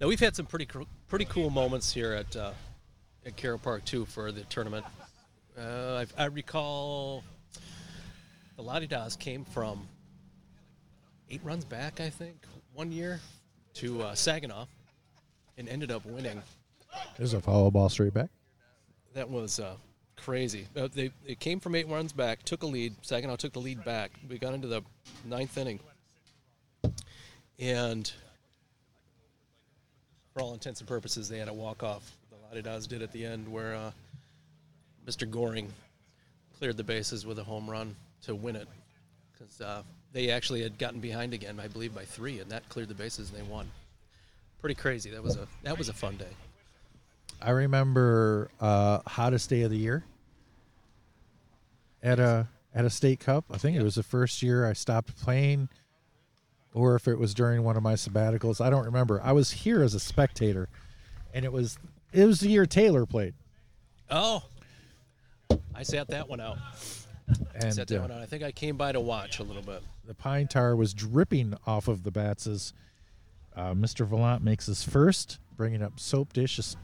Now 0.01 0.09
we've 0.09 0.21
had 0.21 0.37
some 0.37 0.45
pretty 0.47 0.69
pretty 1.09 1.25
cool 1.25 1.49
moments 1.49 1.93
here 1.93 2.13
at 2.13 2.37
uh, 2.37 2.53
at 3.25 3.37
Carroll 3.37 3.59
Park 3.59 3.85
too 3.87 4.05
for 4.05 4.31
the 4.31 4.43
tournament. 4.45 4.85
Uh, 5.59 6.05
I, 6.19 6.25
I 6.25 6.27
recall 6.27 7.25
the 8.57 8.63
La 8.63 8.79
De 8.79 8.87
Dahs 8.87 9.19
came 9.19 9.45
from 9.47 9.89
eight 11.31 11.41
runs 11.43 11.65
back, 11.65 12.01
I 12.01 12.11
think, 12.11 12.37
one 12.77 12.93
year 12.93 13.21
to 13.73 14.03
uh, 14.03 14.15
Saginaw, 14.15 14.67
and 15.57 15.67
ended 15.67 15.91
up 15.91 16.05
winning. 16.05 16.43
There's 17.17 17.33
a 17.33 17.41
foul 17.41 17.71
ball 17.71 17.89
straight 17.89 18.13
back. 18.13 18.29
That 19.15 19.31
was 19.31 19.59
uh, 19.59 19.77
crazy. 20.17 20.67
Uh, 20.77 20.89
they 20.95 21.11
they 21.27 21.35
came 21.35 21.59
from 21.59 21.75
eight 21.75 21.89
runs 21.89 22.13
back, 22.13 22.43
took 22.43 22.63
a 22.63 22.67
lead. 22.67 22.95
Saginaw 23.01 23.37
took 23.37 23.55
the 23.55 23.61
lead 23.61 23.83
back. 23.83 24.11
We 24.29 24.39
got 24.39 24.53
into 24.53 24.69
the 24.69 24.83
ninth 25.25 25.57
inning, 25.57 25.81
and 27.59 28.13
for 30.35 30.43
all 30.43 30.53
intents 30.53 30.81
and 30.81 30.89
purposes, 30.89 31.31
they 31.31 31.39
had 31.39 31.49
a 31.49 31.55
walk 31.55 31.83
off. 31.83 32.13
The 32.31 32.37
La 32.37 32.55
De 32.55 32.63
Dahs 32.63 32.87
did 32.87 33.01
at 33.01 33.11
the 33.11 33.25
end, 33.25 33.51
where 33.51 33.75
uh, 33.75 33.91
Mr. 35.07 35.29
Goring 35.29 35.73
cleared 36.59 36.77
the 36.77 36.85
bases 36.85 37.25
with 37.25 37.39
a 37.39 37.45
home 37.45 37.71
run 37.71 37.97
to 38.25 38.35
win 38.35 38.55
it, 38.55 38.69
because 39.33 39.63
uh, 39.63 39.83
they 40.17 40.31
actually 40.31 40.63
had 40.63 40.79
gotten 40.79 40.99
behind 40.99 41.35
again, 41.35 41.61
I 41.61 41.69
believe, 41.69 41.95
by 41.95 42.07
three, 42.07 42.41
and 42.41 42.51
that 42.51 42.67
cleared 42.71 42.89
the 42.89 42.95
bases 42.95 43.29
and 43.31 43.39
they 43.39 43.43
won. 43.43 43.71
Pretty 44.63 44.75
crazy. 44.75 45.11
That 45.11 45.23
was 45.23 45.37
a 45.37 45.47
that 45.63 45.77
was 45.77 45.91
a 45.91 45.93
fun 45.93 46.17
day. 46.17 46.31
I 47.43 47.51
remember 47.51 48.49
uh, 48.59 49.01
hottest 49.07 49.51
day 49.51 49.61
of 49.61 49.71
the 49.71 49.77
year 49.77 50.05
at 52.03 52.19
a 52.19 52.49
at 52.75 52.87
a 52.87 52.91
state 52.91 53.21
cup. 53.21 53.45
I 53.51 53.59
think 53.59 53.75
Yeah. 53.75 53.83
it 53.83 53.85
was 53.85 53.97
the 53.97 54.03
first 54.03 54.43
year 54.43 54.67
I 54.67 54.73
stopped 54.73 55.15
playing, 55.21 55.69
or 56.73 56.95
if 56.95 57.07
it 57.07 57.19
was 57.19 57.35
during 57.35 57.63
one 57.63 57.77
of 57.77 57.83
my 57.83 57.93
sabbaticals. 57.93 58.59
I 58.65 58.71
don't 58.71 58.87
remember. 58.87 59.21
I 59.23 59.33
was 59.33 59.51
here 59.51 59.83
as 59.83 59.93
a 59.93 60.01
spectator, 60.01 60.71
and 61.35 61.45
it 61.45 61.53
was 61.53 61.79
it 62.15 62.25
was 62.25 62.41
the 62.41 62.49
year 62.49 62.65
Taylor 62.65 63.05
played, 63.05 63.35
Oh, 64.11 64.45
I 65.75 65.83
sat 65.83 66.09
that 66.09 66.27
one 66.27 66.41
out. 66.41 66.57
and 67.55 67.75
sat 67.75 67.89
that 67.89 67.99
uh, 67.99 68.01
one 68.01 68.13
out. 68.13 68.23
I 68.23 68.27
think 68.27 68.43
I 68.43 68.51
came 68.53 68.79
by 68.79 68.93
to 68.93 69.01
watch 69.01 69.41
a 69.41 69.43
little 69.43 69.63
bit. 69.63 69.83
The 70.07 70.15
pine 70.15 70.47
tar 70.49 70.77
was 70.77 70.95
dripping 70.95 71.55
off 71.67 71.89
of 71.89 72.03
the 72.05 72.11
bats 72.11 72.47
as 72.47 72.73
uh, 73.55 73.73
Mr. 73.73 74.07
Vallant 74.07 74.43
makes 74.43 74.67
his 74.67 74.83
first, 74.83 75.39
bringing 75.57 75.83
up 75.83 75.99
soap 75.99 76.33
dishes 76.33 76.77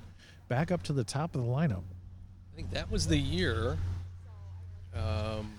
back 0.48 0.70
up 0.72 0.82
to 0.84 0.92
the 0.92 1.04
top 1.04 1.34
of 1.34 1.42
the 1.42 1.46
lineup. 1.46 1.82
I 2.52 2.56
think 2.56 2.70
that 2.72 2.90
was 2.90 3.06
the 3.06 3.16
year 3.16 3.78
um, 4.94 5.52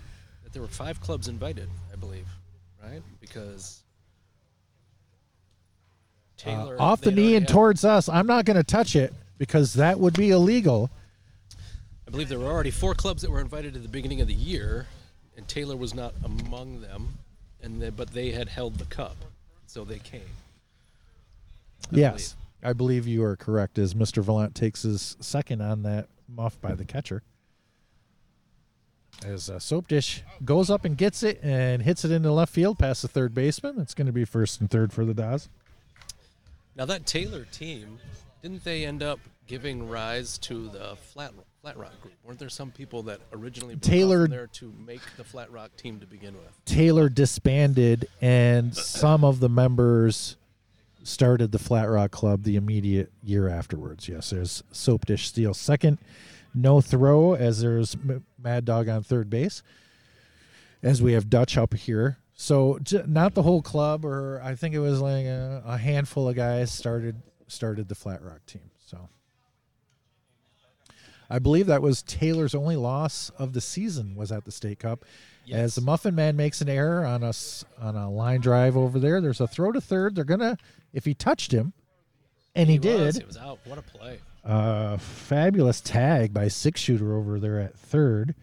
that 0.43 0.51
there 0.51 0.61
were 0.61 0.67
five 0.67 0.99
clubs 1.01 1.27
invited, 1.27 1.69
I 1.91 1.95
believe, 1.95 2.27
right? 2.83 3.01
Because 3.19 3.79
Uh, 6.45 6.75
off 6.77 6.99
the 7.01 7.11
knee 7.11 7.35
and 7.35 7.47
had- 7.47 7.53
towards 7.53 7.85
us. 7.85 8.09
I'm 8.09 8.27
not 8.27 8.43
going 8.43 8.57
to 8.57 8.63
touch 8.63 8.95
it 8.97 9.13
because 9.37 9.73
that 9.75 9.97
would 9.99 10.13
be 10.13 10.31
illegal. 10.31 10.89
I 12.05 12.11
believe 12.11 12.27
there 12.27 12.39
were 12.39 12.51
already 12.51 12.71
four 12.71 12.93
clubs 12.95 13.21
that 13.21 13.31
were 13.31 13.39
invited 13.39 13.75
at 13.77 13.81
the 13.81 13.87
beginning 13.87 14.19
of 14.19 14.27
the 14.27 14.33
year, 14.33 14.87
and 15.37 15.47
Taylor 15.47 15.77
was 15.77 15.93
not 15.93 16.13
among 16.23 16.81
them. 16.81 17.17
And 17.63 17.95
but 17.95 18.11
they 18.11 18.31
had 18.31 18.49
held 18.49 18.77
the 18.77 18.85
cup, 18.85 19.15
so 19.67 19.83
they 19.83 19.99
came. 19.99 20.21
I 21.91 21.95
yes, 21.97 22.35
I 22.61 22.73
believe 22.73 23.07
you 23.07 23.23
are 23.23 23.35
correct. 23.35 23.77
As 23.77 23.93
Mr. 23.93 24.21
Vallant 24.21 24.53
takes 24.53 24.83
his 24.83 25.15
second 25.19 25.61
on 25.61 25.83
that 25.83 26.07
muff 26.27 26.59
by 26.59 26.75
the 26.75 26.83
catcher, 26.83 27.23
as 29.25 29.49
uh, 29.49 29.59
soap 29.59 29.87
dish 29.87 30.23
goes 30.43 30.69
up 30.69 30.85
and 30.85 30.97
gets 30.97 31.23
it 31.23 31.39
and 31.43 31.81
hits 31.83 32.03
it 32.03 32.11
into 32.11 32.31
left 32.31 32.53
field 32.53 32.79
past 32.79 33.01
the 33.01 33.07
third 33.07 33.33
baseman. 33.33 33.79
It's 33.79 33.93
going 33.93 34.07
to 34.07 34.13
be 34.13 34.25
first 34.25 34.59
and 34.59 34.69
third 34.69 34.91
for 34.91 35.05
the 35.05 35.13
Dahs. 35.13 35.47
Now 36.75 36.85
that 36.85 37.05
Taylor 37.05 37.45
team, 37.45 37.99
didn't 38.41 38.63
they 38.63 38.85
end 38.85 39.03
up 39.03 39.19
giving 39.47 39.87
rise 39.87 40.37
to 40.39 40.69
the 40.69 40.95
Flat 40.95 41.33
Flat 41.63 41.77
Rock 41.77 42.01
group? 42.01 42.13
Weren't 42.25 42.39
there 42.39 42.49
some 42.49 42.71
people 42.71 43.03
that 43.03 43.21
originally 43.31 43.77
Taylor- 43.77 44.27
there 44.27 44.47
to 44.47 44.73
make 44.85 44.99
the 45.15 45.23
Flat 45.23 45.49
Rock 45.49 45.73
team 45.77 45.97
to 46.01 46.05
begin 46.05 46.33
with? 46.35 46.65
Taylor 46.65 47.07
disbanded, 47.07 48.09
and 48.19 48.75
some 48.75 49.23
of 49.23 49.39
the 49.39 49.47
members 49.47 50.35
started 51.03 51.53
the 51.53 51.59
Flat 51.59 51.89
Rock 51.89 52.11
Club 52.11 52.43
the 52.43 52.57
immediate 52.57 53.13
year 53.23 53.47
afterwards. 53.47 54.09
Yes, 54.09 54.31
there's 54.31 54.61
Soap 54.73 55.05
Dish 55.05 55.27
Steel 55.29 55.53
second, 55.53 55.99
no 56.53 56.81
throw 56.81 57.33
as 57.33 57.61
there's 57.61 57.95
M- 57.95 58.25
Mad 58.37 58.65
Dog 58.65 58.89
on 58.89 59.01
third 59.01 59.29
base. 59.29 59.63
As 60.81 61.01
we 61.01 61.13
have 61.13 61.29
Dutch 61.29 61.57
up 61.57 61.73
here, 61.73 62.17
so 62.33 62.77
j- 62.83 63.03
not 63.07 63.35
the 63.35 63.43
whole 63.43 63.61
club, 63.61 64.03
or 64.03 64.41
I 64.43 64.55
think 64.55 64.75
it 64.75 64.79
was 64.79 64.99
like 64.99 65.25
a, 65.25 65.63
a 65.65 65.77
handful 65.77 66.27
of 66.27 66.35
guys 66.35 66.73
started 66.73 67.15
started 67.47 67.87
the 67.87 67.95
Flat 67.95 68.21
Rock 68.21 68.45
team. 68.45 68.69
So. 68.85 69.07
I 71.33 71.39
believe 71.39 71.65
that 71.65 71.81
was 71.81 72.03
Taylor's 72.03 72.53
only 72.53 72.75
loss 72.75 73.31
of 73.39 73.53
the 73.53 73.59
season 73.59 74.15
was 74.15 74.31
at 74.31 74.45
the 74.45 74.51
state 74.51 74.77
cup. 74.77 75.03
As 75.51 75.73
the 75.73 75.81
Muffin 75.81 76.13
Man 76.13 76.35
makes 76.35 76.61
an 76.61 76.69
error 76.69 77.03
on 77.03 77.23
us 77.23 77.65
on 77.81 77.95
a 77.95 78.07
line 78.07 78.39
drive 78.39 78.77
over 78.77 78.99
there, 78.99 79.19
there's 79.19 79.41
a 79.41 79.47
throw 79.47 79.71
to 79.71 79.81
third. 79.81 80.13
They're 80.13 80.25
gonna 80.25 80.59
if 80.93 81.05
he 81.05 81.15
touched 81.15 81.51
him, 81.51 81.73
and 82.53 82.69
he, 82.69 82.77
was, 82.77 83.15
did. 83.15 83.23
It 83.23 83.27
was 83.27 83.37
out. 83.37 83.57
What 83.65 83.79
a 83.79 83.81
play! 83.81 84.19
Uh, 84.45 84.97
fabulous 84.97 85.81
tag 85.81 86.35
by 86.35 86.49
six 86.49 86.79
shooter 86.79 87.15
over 87.15 87.39
there 87.39 87.59
at 87.59 87.75
third. 87.79 88.35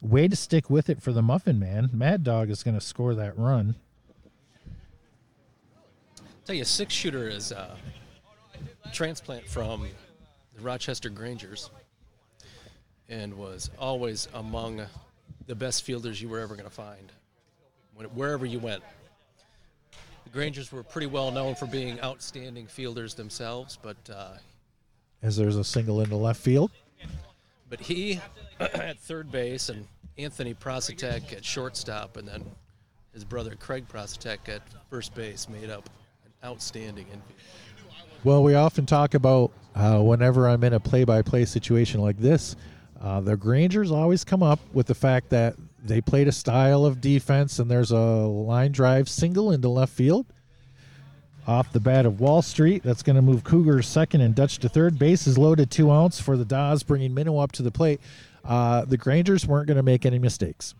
Way 0.00 0.26
to 0.26 0.36
stick 0.36 0.70
with 0.70 0.88
it 0.88 1.02
for 1.02 1.12
the 1.12 1.22
Muffin 1.22 1.58
Man. 1.58 1.90
Mad 1.92 2.24
Dog 2.24 2.48
is 2.48 2.62
going 2.62 2.76
to 2.76 2.80
score 2.80 3.14
that 3.14 3.38
run. 3.38 3.76
I'll 6.18 6.24
tell 6.46 6.56
you, 6.56 6.64
six 6.64 6.94
shooter 6.94 7.28
is 7.28 7.52
a 7.52 7.76
transplant 8.90 9.46
from 9.46 9.86
the 10.54 10.62
Rochester 10.62 11.08
Grangers, 11.08 11.70
and 13.08 13.34
was 13.34 13.70
always 13.78 14.28
among 14.34 14.82
the 15.46 15.54
best 15.54 15.82
fielders 15.82 16.20
you 16.20 16.28
were 16.28 16.40
ever 16.40 16.54
going 16.54 16.68
to 16.68 16.74
find, 16.74 17.12
when, 17.94 18.06
wherever 18.08 18.46
you 18.46 18.58
went. 18.58 18.82
The 20.24 20.30
Grangers 20.30 20.70
were 20.72 20.82
pretty 20.82 21.08
well 21.08 21.30
known 21.30 21.54
for 21.54 21.66
being 21.66 22.00
outstanding 22.00 22.66
fielders 22.66 23.14
themselves, 23.14 23.78
but 23.82 23.96
uh, 24.12 24.34
As 25.22 25.36
there's 25.36 25.56
a 25.56 25.64
single 25.64 26.00
into 26.00 26.16
left 26.16 26.40
field. 26.40 26.70
but 27.68 27.80
he 27.80 28.20
at 28.60 28.98
third 29.00 29.30
base 29.30 29.68
and 29.68 29.86
Anthony 30.18 30.54
Prosatek 30.54 31.32
at 31.32 31.44
shortstop, 31.44 32.16
and 32.16 32.28
then 32.28 32.44
his 33.12 33.24
brother 33.24 33.54
Craig 33.56 33.86
Prosatek 33.88 34.48
at 34.48 34.62
first 34.90 35.14
base 35.14 35.48
made 35.48 35.70
up 35.70 35.88
an 36.24 36.48
outstanding 36.48 37.06
infield. 37.06 37.38
Well, 38.24 38.42
we 38.42 38.54
often 38.54 38.86
talk 38.86 39.14
about 39.14 39.50
uh, 39.74 40.00
whenever 40.00 40.48
I'm 40.48 40.62
in 40.64 40.74
a 40.74 40.80
play-by-play 40.80 41.44
situation 41.44 42.00
like 42.00 42.18
this, 42.18 42.56
Uh, 43.02 43.20
the 43.20 43.36
Grangers 43.36 43.90
always 43.90 44.22
come 44.22 44.44
up 44.44 44.60
with 44.72 44.86
the 44.86 44.94
fact 44.94 45.28
that 45.30 45.56
they 45.84 46.00
played 46.00 46.28
a 46.28 46.32
style 46.32 46.86
of 46.86 47.00
defense, 47.00 47.58
and 47.58 47.68
there's 47.68 47.90
a 47.90 47.98
line 47.98 48.70
drive 48.70 49.08
single 49.08 49.50
into 49.50 49.68
left 49.68 49.92
field. 49.92 50.24
Off 51.48 51.72
the 51.72 51.80
bat 51.80 52.06
of 52.06 52.20
Wall 52.20 52.42
Street, 52.42 52.84
that's 52.84 53.02
going 53.02 53.16
to 53.16 53.22
move 53.22 53.42
Cougars 53.42 53.88
second 53.88 54.20
and 54.20 54.36
Dutch 54.36 54.58
to 54.58 54.68
third. 54.68 55.00
Base 55.00 55.26
is 55.26 55.36
loaded, 55.36 55.68
two 55.68 55.90
outs 55.90 56.20
for 56.20 56.36
the 56.36 56.44
Dahs, 56.44 56.84
bringing 56.86 57.12
Minnow 57.12 57.38
up 57.38 57.50
to 57.52 57.64
the 57.64 57.72
plate. 57.72 58.00
Uh, 58.44 58.84
the 58.84 58.96
Grangers 58.96 59.48
weren't 59.48 59.66
going 59.66 59.76
to 59.76 59.82
make 59.82 60.06
any 60.06 60.20
mistakes. 60.20 60.76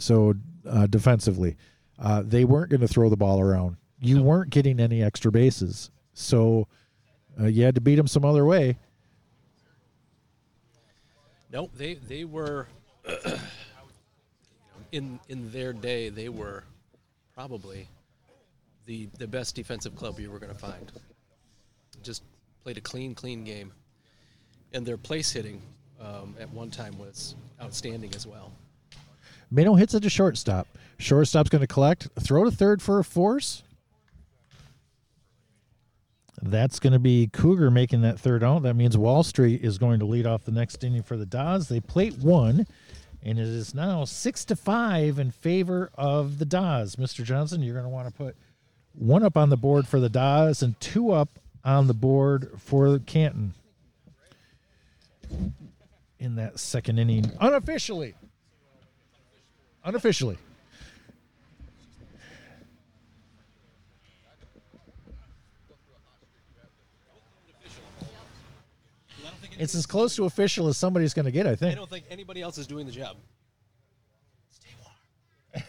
So 0.00 0.34
uh, 0.68 0.88
defensively, 0.88 1.56
uh, 2.00 2.22
they 2.26 2.44
weren't 2.44 2.70
going 2.70 2.80
to 2.80 2.88
throw 2.88 3.08
the 3.08 3.16
ball 3.16 3.40
around. 3.40 3.76
You 4.00 4.20
weren't 4.20 4.50
getting 4.50 4.80
any 4.80 5.00
extra 5.00 5.30
bases, 5.30 5.92
so 6.16 6.66
uh, 7.38 7.44
you 7.44 7.62
had 7.62 7.74
to 7.74 7.80
beat 7.80 7.96
them 7.96 8.06
some 8.06 8.24
other 8.24 8.44
way. 8.44 8.78
No, 11.52 11.70
they 11.76 11.94
they 11.94 12.24
were 12.24 12.66
in 14.92 15.20
in 15.28 15.52
their 15.52 15.72
day. 15.72 16.08
They 16.08 16.28
were 16.28 16.64
probably 17.34 17.88
the 18.86 19.08
the 19.18 19.26
best 19.26 19.54
defensive 19.54 19.94
club 19.94 20.18
you 20.18 20.30
were 20.30 20.38
going 20.38 20.52
to 20.52 20.58
find. 20.58 20.90
Just 22.02 22.22
played 22.64 22.78
a 22.78 22.80
clean, 22.80 23.14
clean 23.14 23.44
game, 23.44 23.72
and 24.72 24.84
their 24.84 24.96
place 24.96 25.30
hitting 25.30 25.60
um, 26.00 26.34
at 26.40 26.50
one 26.50 26.70
time 26.70 26.98
was 26.98 27.34
outstanding 27.60 28.14
as 28.14 28.26
well. 28.26 28.52
Minnow 29.50 29.74
hits 29.74 29.94
it 29.94 30.00
to 30.00 30.10
shortstop. 30.10 30.66
Shortstop's 30.98 31.50
going 31.50 31.60
to 31.60 31.66
collect, 31.66 32.08
throw 32.18 32.44
to 32.44 32.50
third 32.50 32.80
for 32.80 32.98
a 32.98 33.04
force. 33.04 33.62
That's 36.42 36.78
going 36.78 36.92
to 36.92 36.98
be 36.98 37.28
Cougar 37.32 37.70
making 37.70 38.02
that 38.02 38.20
third 38.20 38.44
out. 38.44 38.62
That 38.62 38.74
means 38.74 38.96
Wall 38.96 39.22
Street 39.22 39.64
is 39.64 39.78
going 39.78 39.98
to 40.00 40.04
lead 40.04 40.26
off 40.26 40.44
the 40.44 40.52
next 40.52 40.82
inning 40.84 41.02
for 41.02 41.16
the 41.16 41.26
Dahs. 41.26 41.68
They 41.68 41.80
plate 41.80 42.18
one, 42.18 42.66
and 43.22 43.38
it 43.38 43.46
is 43.46 43.74
now 43.74 44.04
six 44.04 44.44
to 44.46 44.56
five 44.56 45.18
in 45.18 45.30
favor 45.30 45.90
of 45.94 46.38
the 46.38 46.44
Dahs. 46.44 46.96
Mr. 46.96 47.24
Johnson, 47.24 47.62
you're 47.62 47.74
going 47.74 47.86
to 47.86 47.90
want 47.90 48.08
to 48.08 48.12
put 48.12 48.36
one 48.92 49.22
up 49.22 49.36
on 49.36 49.50
the 49.50 49.56
board 49.56 49.86
for 49.86 49.98
the 49.98 50.10
Dahs 50.10 50.62
and 50.62 50.78
two 50.80 51.10
up 51.10 51.38
on 51.64 51.86
the 51.86 51.94
board 51.94 52.52
for 52.58 52.98
Canton 52.98 53.54
in 56.18 56.36
that 56.36 56.58
second 56.58 56.98
inning 56.98 57.32
unofficially. 57.40 58.14
Unofficially. 59.84 60.38
It's 69.58 69.74
as 69.74 69.86
close 69.86 70.14
to 70.16 70.24
official 70.24 70.68
as 70.68 70.76
somebody's 70.76 71.14
going 71.14 71.24
to 71.24 71.30
get, 71.30 71.46
I 71.46 71.50
think. 71.50 71.62
I 71.62 71.66
think. 71.68 71.76
don't 71.78 71.90
think 71.90 72.04
anybody 72.10 72.42
else 72.42 72.58
is 72.58 72.66
doing 72.66 72.86
the 72.86 72.92
job. 72.92 73.16
Stay 74.50 74.68
warm. 74.82 75.64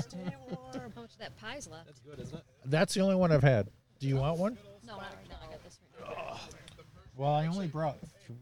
Stay 0.00 0.18
warm. 0.48 0.92
How 0.94 1.02
much 1.02 1.12
of 1.12 1.18
that 1.18 1.32
pie's 1.40 1.66
left? 1.68 1.86
That's 1.86 2.00
good, 2.00 2.20
isn't 2.20 2.36
it? 2.36 2.44
That's 2.66 2.94
the 2.94 3.00
only 3.00 3.16
one 3.16 3.32
I've 3.32 3.42
had. 3.42 3.68
Do 3.98 4.06
you 4.08 4.16
want 4.16 4.38
one? 4.38 4.58
No, 4.86 4.92
not 4.96 5.02
right 5.02 5.28
now. 5.28 5.36
I 5.42 5.50
got 5.50 5.64
this 5.64 5.78
right 6.00 6.16
now. 6.16 6.38
Well, 7.16 7.32
I 7.32 7.46
only 7.46 7.66
brought. 7.68 7.98
Th- 8.00 8.38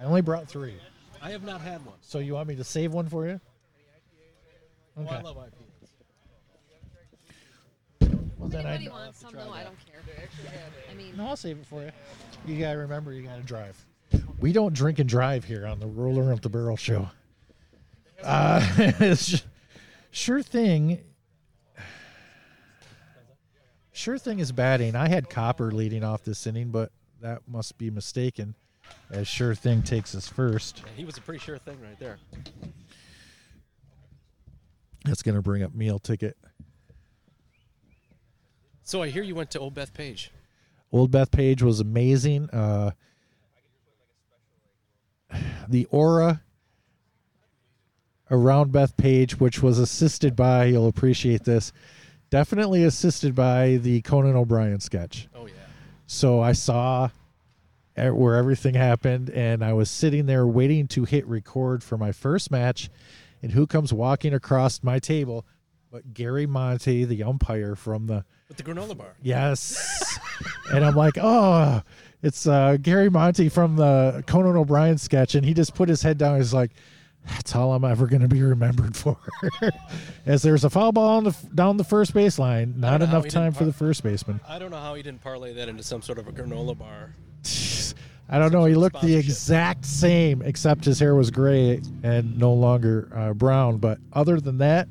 I 0.00 0.04
only 0.04 0.20
brought 0.22 0.48
three. 0.48 0.74
I 1.22 1.30
have 1.30 1.44
not 1.44 1.60
had 1.60 1.84
one. 1.86 1.94
So 2.00 2.18
you 2.18 2.34
want 2.34 2.48
me 2.48 2.56
to 2.56 2.64
save 2.64 2.92
one 2.92 3.08
for 3.08 3.26
you? 3.28 3.40
Oh, 4.98 5.06
I 5.08 5.20
love 5.20 5.36
IPAs. 5.36 5.50
Well, 8.36 8.48
then 8.48 8.66
Anybody 8.66 8.88
I. 8.88 8.92
wants 8.92 9.20
some? 9.20 9.32
No, 9.34 9.52
I 9.52 9.62
don't 9.62 9.76
care. 9.86 10.00
I 10.90 10.94
mean, 10.94 11.16
No, 11.16 11.28
I'll 11.28 11.36
save 11.36 11.58
it 11.58 11.66
for 11.66 11.82
you. 11.82 11.92
You 12.46 12.58
gotta 12.58 12.78
remember, 12.78 13.12
you 13.12 13.22
gotta 13.22 13.42
drive. 13.42 13.84
We 14.38 14.52
don't 14.52 14.74
drink 14.74 14.98
and 14.98 15.08
drive 15.08 15.44
here 15.44 15.66
on 15.66 15.78
the 15.78 15.86
Roller 15.86 16.32
Up 16.32 16.40
the 16.40 16.48
Barrel 16.48 16.76
show. 16.76 17.08
Uh, 18.22 18.66
it's 18.78 19.26
ju- 19.26 19.38
sure 20.10 20.42
thing. 20.42 21.00
Sure 23.92 24.18
thing 24.18 24.40
is 24.40 24.50
batting. 24.50 24.96
I 24.96 25.08
had 25.08 25.30
Copper 25.30 25.70
leading 25.70 26.02
off 26.02 26.24
this 26.24 26.46
inning, 26.46 26.70
but 26.70 26.90
that 27.20 27.42
must 27.46 27.78
be 27.78 27.90
mistaken. 27.90 28.54
As 29.10 29.28
sure 29.28 29.54
thing 29.54 29.82
takes 29.82 30.14
us 30.14 30.28
first. 30.28 30.82
Yeah, 30.84 30.92
he 30.96 31.04
was 31.04 31.16
a 31.16 31.20
pretty 31.20 31.38
sure 31.38 31.58
thing 31.58 31.78
right 31.80 31.98
there. 32.00 32.18
That's 35.04 35.22
gonna 35.22 35.42
bring 35.42 35.62
up 35.62 35.74
meal 35.74 35.98
ticket. 35.98 36.36
So 38.82 39.02
I 39.02 39.08
hear 39.08 39.22
you 39.22 39.36
went 39.36 39.52
to 39.52 39.60
Old 39.60 39.74
Bethpage. 39.74 40.28
Old 40.92 41.10
Bethpage 41.10 41.62
was 41.62 41.80
amazing. 41.80 42.50
Uh, 42.50 42.90
the 45.68 45.86
aura 45.86 46.42
around 48.30 48.72
Bethpage, 48.72 49.32
which 49.32 49.62
was 49.62 49.78
assisted 49.78 50.36
by, 50.36 50.66
you'll 50.66 50.88
appreciate 50.88 51.44
this, 51.44 51.72
definitely 52.30 52.84
assisted 52.84 53.34
by 53.34 53.78
the 53.78 54.02
Conan 54.02 54.36
O'Brien 54.36 54.80
sketch. 54.80 55.28
Oh 55.34 55.46
yeah. 55.46 55.54
So 56.06 56.40
I 56.40 56.52
saw 56.52 57.08
where 57.96 58.34
everything 58.34 58.74
happened, 58.74 59.30
and 59.30 59.64
I 59.64 59.72
was 59.72 59.90
sitting 59.90 60.26
there 60.26 60.46
waiting 60.46 60.88
to 60.88 61.04
hit 61.04 61.26
record 61.26 61.82
for 61.82 61.98
my 61.98 62.12
first 62.12 62.50
match. 62.50 62.90
And 63.42 63.52
who 63.52 63.66
comes 63.66 63.92
walking 63.92 64.32
across 64.34 64.82
my 64.82 64.98
table? 64.98 65.44
But 65.90 66.14
Gary 66.14 66.46
Monte, 66.46 67.04
the 67.04 67.22
umpire 67.22 67.74
from 67.74 68.06
the 68.06 68.24
With 68.52 68.62
the 68.62 68.70
granola 68.70 68.94
bar. 68.94 69.14
Yes. 69.22 70.18
and 70.74 70.84
I'm 70.84 70.94
like, 70.94 71.14
oh, 71.16 71.80
it's 72.22 72.46
uh, 72.46 72.76
Gary 72.82 73.08
Monty 73.08 73.48
from 73.48 73.76
the 73.76 74.22
Conan 74.26 74.56
O'Brien 74.56 74.98
sketch. 74.98 75.34
And 75.34 75.42
he 75.42 75.54
just 75.54 75.74
put 75.74 75.88
his 75.88 76.02
head 76.02 76.18
down. 76.18 76.36
He's 76.36 76.52
like, 76.52 76.72
that's 77.26 77.56
all 77.56 77.72
I'm 77.72 77.82
ever 77.82 78.06
going 78.06 78.20
to 78.20 78.28
be 78.28 78.42
remembered 78.42 78.94
for. 78.94 79.16
As 80.26 80.42
there's 80.42 80.64
a 80.64 80.70
foul 80.70 80.92
ball 80.92 81.16
on 81.16 81.24
the, 81.24 81.34
down 81.54 81.78
the 81.78 81.84
first 81.84 82.12
baseline, 82.12 82.76
not 82.76 83.00
enough 83.00 83.26
time 83.28 83.44
didn't 83.44 83.56
for 83.56 83.64
the 83.64 83.72
first 83.72 84.02
baseman. 84.02 84.38
I 84.46 84.58
don't 84.58 84.70
know 84.70 84.76
how 84.76 84.94
he 84.96 85.02
didn't 85.02 85.22
parlay 85.22 85.54
that 85.54 85.70
into 85.70 85.82
some 85.82 86.02
sort 86.02 86.18
of 86.18 86.28
a 86.28 86.32
granola 86.32 86.76
bar. 86.76 87.14
I 88.28 88.38
don't 88.38 88.52
know. 88.52 88.66
He 88.66 88.74
looked 88.74 89.00
the 89.00 89.16
exact 89.16 89.86
same, 89.86 90.42
except 90.42 90.84
his 90.84 90.98
hair 90.98 91.14
was 91.14 91.30
gray 91.30 91.80
and 92.02 92.36
no 92.36 92.52
longer 92.52 93.08
uh, 93.14 93.32
brown. 93.32 93.78
But 93.78 93.96
other 94.12 94.40
than 94.40 94.58
that, 94.58 94.88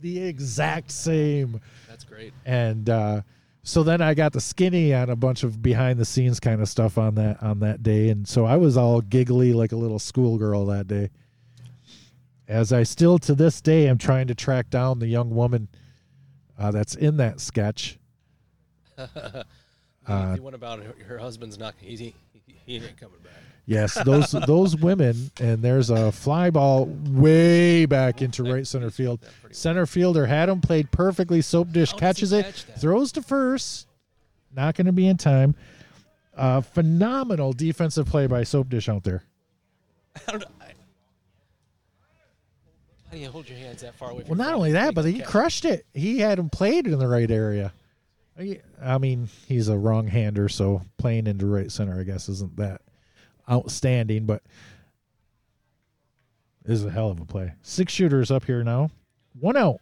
the 0.00 0.18
exact 0.22 0.90
same. 0.90 1.60
That's 2.02 2.10
great. 2.10 2.32
and 2.44 2.88
uh, 2.90 3.22
so 3.62 3.82
then 3.82 4.00
I 4.00 4.14
got 4.14 4.32
the 4.32 4.40
skinny 4.40 4.92
on 4.92 5.08
a 5.08 5.16
bunch 5.16 5.44
of 5.44 5.62
behind 5.62 5.98
the 5.98 6.04
scenes 6.04 6.40
kind 6.40 6.60
of 6.60 6.68
stuff 6.68 6.98
on 6.98 7.14
that 7.14 7.42
on 7.42 7.60
that 7.60 7.82
day, 7.82 8.08
and 8.08 8.26
so 8.26 8.44
I 8.44 8.56
was 8.56 8.76
all 8.76 9.00
giggly 9.00 9.52
like 9.52 9.72
a 9.72 9.76
little 9.76 9.98
schoolgirl 9.98 10.66
that 10.66 10.86
day. 10.88 11.10
As 12.48 12.72
I 12.72 12.82
still 12.82 13.18
to 13.20 13.34
this 13.34 13.60
day 13.60 13.88
am 13.88 13.98
trying 13.98 14.26
to 14.26 14.34
track 14.34 14.68
down 14.68 14.98
the 14.98 15.06
young 15.06 15.30
woman 15.30 15.68
uh, 16.58 16.70
that's 16.70 16.94
in 16.94 17.16
that 17.18 17.40
sketch. 17.40 17.98
The, 18.96 19.46
Uh, 20.04 20.34
the 20.34 20.42
one 20.42 20.54
about 20.54 20.80
her, 20.82 20.94
her 21.06 21.18
husband's 21.18 21.56
not. 21.60 21.76
He, 21.78 21.94
he, 21.94 22.14
he 22.66 22.74
ain't 22.74 22.96
coming 22.96 23.20
back. 23.22 23.34
Yes, 23.64 23.94
those 24.04 24.30
those 24.46 24.76
women, 24.76 25.30
and 25.40 25.62
there's 25.62 25.90
a 25.90 26.10
fly 26.10 26.50
ball 26.50 26.86
way 26.86 27.86
back 27.86 28.20
into 28.20 28.42
right 28.42 28.66
center 28.66 28.90
field. 28.90 29.20
That 29.20 29.26
pretty 29.40 29.42
well. 29.44 29.54
Center 29.54 29.86
fielder 29.86 30.26
had 30.26 30.48
him 30.48 30.60
played 30.60 30.90
perfectly. 30.90 31.40
Soap 31.42 31.72
dish 31.72 31.92
he 31.92 31.98
catches 31.98 32.32
it, 32.32 32.46
throws 32.78 33.12
to 33.12 33.22
first. 33.22 33.86
Not 34.54 34.74
going 34.74 34.86
to 34.86 34.92
be 34.92 35.06
in 35.06 35.16
time. 35.16 35.54
Uh, 36.36 36.60
phenomenal 36.60 37.52
defensive 37.52 38.06
play 38.06 38.26
by 38.26 38.42
Soap 38.42 38.68
Dish 38.68 38.88
out 38.88 39.04
there. 39.04 39.22
I 40.28 40.30
don't 40.32 40.40
know. 40.40 40.46
I, 40.60 40.64
how 43.06 43.12
do 43.12 43.18
you 43.18 43.30
hold 43.30 43.48
your 43.48 43.58
hands 43.58 43.82
that 43.82 43.94
far 43.94 44.10
away? 44.10 44.24
Well, 44.26 44.36
not 44.36 44.54
only 44.54 44.72
that, 44.72 44.94
but 44.94 45.04
he 45.04 45.18
Catch. 45.18 45.28
crushed 45.28 45.64
it. 45.64 45.86
He 45.94 46.18
had 46.18 46.38
him 46.38 46.48
played 46.50 46.86
in 46.86 46.98
the 46.98 47.08
right 47.08 47.30
area. 47.30 47.72
I 48.38 48.60
I 48.82 48.98
mean, 48.98 49.28
he's 49.46 49.68
a 49.68 49.76
wrong 49.76 50.06
hander, 50.06 50.48
so 50.48 50.82
playing 50.96 51.26
into 51.26 51.46
right 51.46 51.70
center, 51.70 51.98
I 51.98 52.02
guess, 52.04 52.28
isn't 52.28 52.56
that 52.56 52.80
outstanding, 53.52 54.24
but 54.24 54.42
this 56.64 56.78
is 56.78 56.84
a 56.84 56.90
hell 56.90 57.10
of 57.10 57.20
a 57.20 57.24
play. 57.24 57.52
Six 57.62 57.92
shooters 57.92 58.30
up 58.30 58.44
here 58.44 58.64
now. 58.64 58.90
One 59.38 59.56
out. 59.56 59.78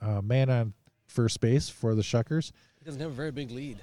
Uh, 0.00 0.22
man 0.22 0.48
on 0.48 0.72
first 1.08 1.40
base 1.40 1.68
for 1.68 1.94
the 1.94 2.02
Shuckers. 2.02 2.52
He 2.78 2.84
doesn't 2.84 3.00
have 3.00 3.10
a 3.10 3.14
very 3.14 3.30
big 3.30 3.50
lead. 3.50 3.78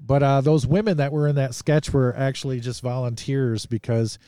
But 0.00 0.22
uh, 0.22 0.40
those 0.40 0.66
women 0.66 0.98
that 0.98 1.12
were 1.12 1.26
in 1.26 1.36
that 1.36 1.54
sketch 1.54 1.92
were 1.92 2.14
actually 2.16 2.60
just 2.60 2.82
volunteers 2.82 3.66
because 3.66 4.18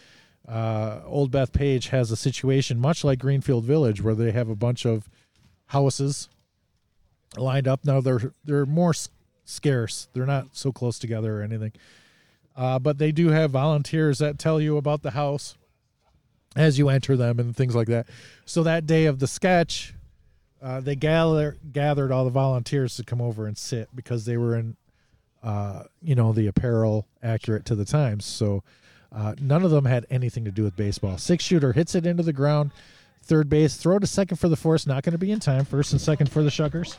uh, 0.49 1.01
Old 1.05 1.31
Bethpage 1.31 1.89
has 1.89 2.11
a 2.11 2.17
situation 2.17 2.81
much 2.81 3.05
like 3.05 3.19
Greenfield 3.19 3.65
Village 3.65 4.03
where 4.03 4.15
they 4.15 4.33
have 4.33 4.49
a 4.49 4.57
bunch 4.57 4.87
of 4.87 5.09
houses 5.67 6.29
lined 7.37 7.69
up. 7.69 7.85
Now 7.85 8.01
they're 8.01 8.33
they're 8.45 8.67
more 8.67 8.95
scarce. 9.45 10.09
They're 10.15 10.27
not 10.27 10.49
so 10.53 10.73
close 10.73 10.99
together 10.99 11.41
or 11.41 11.43
anything. 11.43 11.73
Uh, 12.59 12.79
but 12.79 12.99
they 12.99 13.13
do 13.13 13.29
have 13.29 13.53
volunteers 13.53 14.19
that 14.19 14.39
tell 14.39 14.61
you 14.61 14.77
about 14.77 15.03
the 15.03 15.13
house 15.13 15.57
as 16.57 16.79
you 16.79 16.89
enter 16.89 17.17
them 17.17 17.39
and 17.39 17.57
things 17.57 17.75
like 17.75 17.87
that. 17.87 18.07
So 18.45 18.65
that 18.65 18.85
day 18.85 19.07
of 19.07 19.21
the 19.21 19.29
sketch, 19.29 19.95
uh, 20.61 20.81
they 20.81 20.97
gather 20.97 21.57
gathered 21.73 22.11
all 22.11 22.25
the 22.25 22.31
volunteers 22.31 22.97
to 22.97 23.05
come 23.05 23.23
over 23.23 23.47
and 23.47 23.57
sit 23.57 23.89
because 23.95 24.25
they 24.25 24.37
were 24.37 24.57
in 24.57 24.77
uh, 25.43 25.85
you 26.03 26.17
know, 26.17 26.33
the 26.33 26.49
apparel 26.49 27.07
accurate 27.23 27.65
to 27.67 27.77
the 27.77 27.85
times. 27.85 28.27
So 28.27 28.65
Uh, 29.11 29.35
none 29.41 29.65
of 29.65 29.71
them 29.71 29.87
had 29.87 30.05
anything 30.11 30.45
to 30.45 30.51
do 30.51 30.65
with 30.65 30.77
baseball. 30.77 31.17
Six 31.17 31.43
shooter 31.43 31.73
hits 31.73 31.95
it 31.95 32.05
into 32.05 32.23
the 32.23 32.33
ground, 32.33 32.73
third 33.23 33.49
base, 33.49 33.77
throw 33.77 33.99
to 33.99 34.07
second 34.07 34.37
for 34.37 34.51
the 34.51 34.57
force. 34.57 34.87
Not 34.87 35.03
going 35.03 35.13
to 35.13 35.19
be 35.19 35.31
in 35.33 35.41
time. 35.41 35.65
First 35.65 35.93
and 35.93 36.01
second 36.01 36.31
for 36.31 36.43
the 36.43 36.51
Shuckers. 36.51 36.99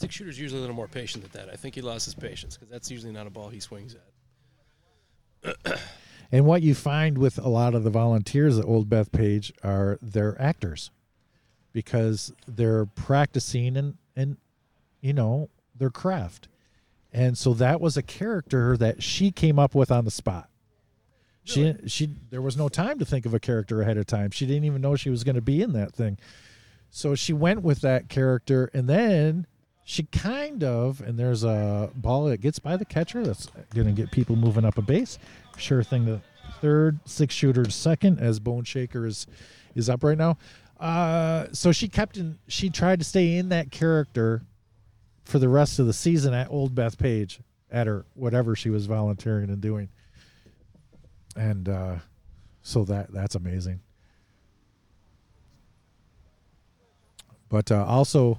Six 0.00 0.14
shooter's 0.14 0.40
usually 0.40 0.60
a 0.60 0.62
little 0.62 0.74
more 0.74 0.88
patient 0.88 1.30
than 1.30 1.46
that. 1.46 1.52
I 1.52 1.56
think 1.56 1.74
he 1.74 1.82
lost 1.82 2.06
his 2.06 2.14
patience 2.14 2.56
because 2.56 2.70
that's 2.70 2.90
usually 2.90 3.12
not 3.12 3.26
a 3.26 3.30
ball 3.30 3.50
he 3.50 3.60
swings 3.60 3.94
at. 5.44 5.78
And 6.32 6.46
what 6.46 6.62
you 6.62 6.76
find 6.76 7.18
with 7.18 7.38
a 7.38 7.48
lot 7.48 7.74
of 7.74 7.82
the 7.82 7.90
volunteers 7.90 8.56
at 8.56 8.64
Old 8.64 8.88
Bethpage 8.88 9.50
are 9.64 9.98
they're 10.00 10.40
actors 10.40 10.92
because 11.72 12.32
they're 12.46 12.86
practicing 12.86 13.76
and 13.76 13.96
and 14.14 14.36
you 15.00 15.12
know 15.12 15.50
their 15.76 15.90
craft. 15.90 16.46
And 17.12 17.36
so 17.36 17.52
that 17.54 17.80
was 17.80 17.96
a 17.96 18.02
character 18.02 18.76
that 18.76 19.02
she 19.02 19.32
came 19.32 19.58
up 19.58 19.74
with 19.74 19.90
on 19.90 20.04
the 20.04 20.10
spot. 20.12 20.48
She 21.42 21.74
she 21.88 22.10
there 22.30 22.42
was 22.42 22.56
no 22.56 22.68
time 22.68 23.00
to 23.00 23.04
think 23.04 23.26
of 23.26 23.34
a 23.34 23.40
character 23.40 23.82
ahead 23.82 23.96
of 23.96 24.06
time. 24.06 24.30
She 24.30 24.46
didn't 24.46 24.66
even 24.66 24.80
know 24.80 24.94
she 24.94 25.10
was 25.10 25.24
going 25.24 25.34
to 25.34 25.42
be 25.42 25.62
in 25.62 25.72
that 25.72 25.92
thing. 25.92 26.16
So 26.90 27.16
she 27.16 27.32
went 27.32 27.62
with 27.62 27.80
that 27.80 28.08
character 28.08 28.70
and 28.72 28.88
then 28.88 29.46
she 29.90 30.04
kind 30.04 30.62
of 30.62 31.00
and 31.00 31.18
there's 31.18 31.42
a 31.42 31.90
ball 31.96 32.26
that 32.26 32.40
gets 32.40 32.60
by 32.60 32.76
the 32.76 32.84
catcher 32.84 33.26
that's 33.26 33.46
going 33.74 33.88
to 33.88 33.92
get 33.92 34.08
people 34.12 34.36
moving 34.36 34.64
up 34.64 34.78
a 34.78 34.82
base. 34.82 35.18
Sure 35.56 35.82
thing 35.82 36.04
The 36.04 36.20
third, 36.60 37.00
six 37.06 37.34
shooter 37.34 37.64
to 37.64 37.70
second 37.72 38.20
as 38.20 38.38
Bone 38.38 38.62
Shaker 38.62 39.04
is 39.04 39.26
is 39.74 39.90
up 39.90 40.04
right 40.04 40.16
now. 40.16 40.38
Uh, 40.78 41.46
so 41.50 41.72
she 41.72 41.88
kept 41.88 42.16
in 42.16 42.38
she 42.46 42.70
tried 42.70 43.00
to 43.00 43.04
stay 43.04 43.36
in 43.36 43.48
that 43.48 43.72
character 43.72 44.42
for 45.24 45.40
the 45.40 45.48
rest 45.48 45.80
of 45.80 45.86
the 45.86 45.92
season 45.92 46.34
at 46.34 46.48
Old 46.52 46.72
Bethpage 46.72 47.40
at 47.68 47.88
her 47.88 48.06
whatever 48.14 48.54
she 48.54 48.70
was 48.70 48.86
volunteering 48.86 49.50
and 49.50 49.60
doing. 49.60 49.88
And 51.34 51.68
uh, 51.68 51.96
so 52.62 52.84
that 52.84 53.12
that's 53.12 53.34
amazing. 53.34 53.80
But 57.48 57.72
uh, 57.72 57.84
also, 57.84 58.38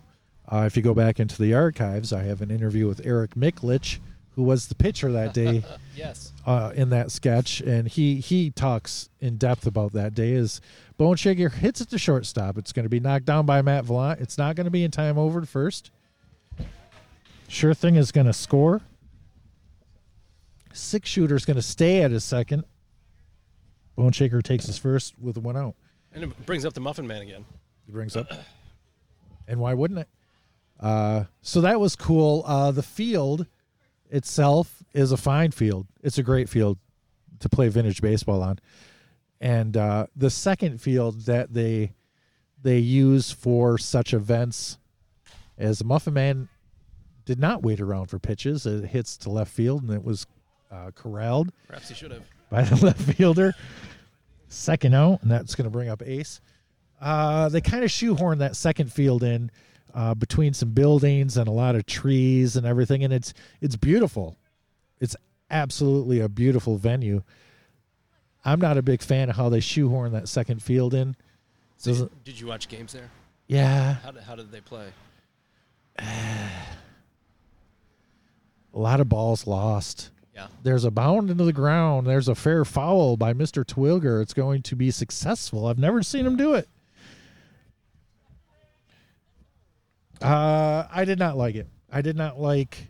uh, 0.49 0.63
if 0.65 0.75
you 0.77 0.83
go 0.83 0.93
back 0.93 1.19
into 1.19 1.41
the 1.41 1.53
archives, 1.53 2.11
I 2.13 2.23
have 2.23 2.41
an 2.41 2.51
interview 2.51 2.87
with 2.87 3.01
Eric 3.05 3.35
Miklich, 3.35 3.99
who 4.35 4.43
was 4.43 4.67
the 4.67 4.75
pitcher 4.75 5.11
that 5.11 5.33
day 5.35 5.63
Yes. 5.95 6.31
uh, 6.45 6.71
in 6.75 6.89
that 6.89 7.11
sketch, 7.11 7.61
and 7.61 7.87
he 7.87 8.15
he 8.21 8.49
talks 8.51 9.09
in 9.19 9.37
depth 9.37 9.65
about 9.67 9.91
that 9.93 10.13
day. 10.13 10.31
Is 10.31 10.61
Bone 10.97 11.15
Shaker 11.17 11.49
hits 11.49 11.81
at 11.81 11.89
the 11.89 11.97
shortstop? 11.97 12.57
It's 12.57 12.71
going 12.71 12.83
to 12.85 12.89
be 12.89 12.99
knocked 12.99 13.25
down 13.25 13.45
by 13.45 13.61
Matt 13.61 13.85
Villant. 13.85 14.19
It's 14.21 14.37
not 14.37 14.55
going 14.55 14.65
to 14.65 14.71
be 14.71 14.83
in 14.83 14.91
time 14.91 15.17
over 15.17 15.41
to 15.41 15.47
first. 15.47 15.91
Sure 17.47 17.73
thing 17.73 17.95
is 17.97 18.11
going 18.13 18.27
to 18.27 18.33
score. 18.33 18.81
Six 20.73 21.09
shooter's 21.09 21.43
going 21.43 21.55
to 21.57 21.61
stay 21.61 22.01
at 22.01 22.11
his 22.11 22.23
second. 22.23 22.63
Bone 23.97 24.13
Shaker 24.13 24.41
takes 24.41 24.65
his 24.67 24.77
first 24.77 25.13
with 25.19 25.37
one 25.37 25.57
out. 25.57 25.75
And 26.13 26.23
it 26.23 26.45
brings 26.45 26.63
up 26.65 26.73
the 26.73 26.79
Muffin 26.79 27.05
Man 27.05 27.21
again. 27.21 27.43
It 27.87 27.91
brings 27.91 28.15
up. 28.15 28.27
And 29.49 29.59
why 29.59 29.73
wouldn't 29.73 29.99
it? 29.99 30.07
Uh, 30.81 31.25
so 31.41 31.61
that 31.61 31.79
was 31.79 31.95
cool. 31.95 32.43
Uh, 32.45 32.71
the 32.71 32.83
field 32.83 33.45
itself 34.09 34.83
is 34.93 35.11
a 35.11 35.17
fine 35.17 35.51
field. 35.51 35.87
It's 36.03 36.17
a 36.17 36.23
great 36.23 36.49
field 36.49 36.77
to 37.39 37.49
play 37.49 37.67
vintage 37.69 38.01
baseball 38.01 38.41
on. 38.41 38.59
And 39.39 39.77
uh, 39.77 40.07
the 40.15 40.29
second 40.29 40.81
field 40.81 41.21
that 41.25 41.53
they 41.53 41.93
they 42.63 42.77
use 42.77 43.31
for 43.31 43.77
such 43.79 44.13
events 44.13 44.77
as 45.57 45.79
the 45.79 45.85
Muffin 45.85 46.13
Man 46.13 46.47
did 47.25 47.39
not 47.39 47.63
wait 47.63 47.79
around 47.79 48.05
for 48.07 48.19
pitches. 48.19 48.65
It 48.67 48.85
hits 48.85 49.17
to 49.17 49.29
left 49.31 49.51
field 49.51 49.81
and 49.83 49.91
it 49.91 50.03
was 50.03 50.27
uh, 50.71 50.91
corralled 50.93 51.51
Perhaps 51.67 51.89
he 51.89 51.95
should 51.95 52.11
have. 52.11 52.23
by 52.49 52.61
the 52.63 52.85
left 52.85 53.01
fielder. 53.01 53.53
Second 54.47 54.93
out, 54.93 55.21
and 55.21 55.31
that's 55.31 55.55
going 55.55 55.65
to 55.65 55.71
bring 55.71 55.89
up 55.89 56.03
Ace. 56.05 56.41
Uh, 56.99 57.49
they 57.49 57.61
kind 57.61 57.83
of 57.83 57.89
shoehorn 57.89 58.39
that 58.39 58.55
second 58.55 58.91
field 58.91 59.23
in 59.23 59.49
uh, 59.93 60.13
between 60.13 60.53
some 60.53 60.69
buildings 60.71 61.37
and 61.37 61.47
a 61.47 61.51
lot 61.51 61.75
of 61.75 61.85
trees 61.85 62.55
and 62.55 62.65
everything, 62.65 63.03
and 63.03 63.13
it's 63.13 63.33
it's 63.61 63.75
beautiful. 63.75 64.37
It's 64.99 65.15
absolutely 65.49 66.19
a 66.19 66.29
beautiful 66.29 66.77
venue. 66.77 67.23
I'm 68.45 68.59
not 68.59 68.77
a 68.77 68.81
big 68.81 69.01
fan 69.01 69.29
of 69.29 69.35
how 69.35 69.49
they 69.49 69.59
shoehorn 69.59 70.13
that 70.13 70.27
second 70.27 70.63
field 70.63 70.93
in. 70.93 71.15
So 71.77 71.91
Doesn't- 71.91 72.23
did 72.23 72.39
you 72.39 72.47
watch 72.47 72.67
games 72.69 72.93
there? 72.93 73.09
Yeah, 73.47 73.95
How 73.95 74.11
did, 74.11 74.23
how 74.23 74.35
did 74.35 74.51
they 74.51 74.61
play? 74.61 74.87
a 75.99 76.05
lot 78.73 78.99
of 78.99 79.09
balls 79.09 79.45
lost. 79.47 80.11
Yeah. 80.33 80.47
There's 80.63 80.85
a 80.85 80.91
bound 80.91 81.29
into 81.29 81.43
the 81.43 81.53
ground. 81.53 82.07
There's 82.07 82.29
a 82.29 82.35
fair 82.35 82.63
foul 82.63 83.17
by 83.17 83.33
Mr. 83.33 83.65
Twilger. 83.65 84.21
It's 84.21 84.33
going 84.33 84.61
to 84.63 84.75
be 84.75 84.89
successful. 84.91 85.67
I've 85.67 85.77
never 85.77 86.01
seen 86.01 86.25
him 86.25 86.37
do 86.37 86.53
it. 86.53 86.69
Uh, 90.21 90.87
I 90.91 91.05
did 91.05 91.19
not 91.19 91.37
like 91.37 91.55
it. 91.55 91.67
I 91.91 92.01
did 92.01 92.15
not 92.15 92.39
like. 92.39 92.87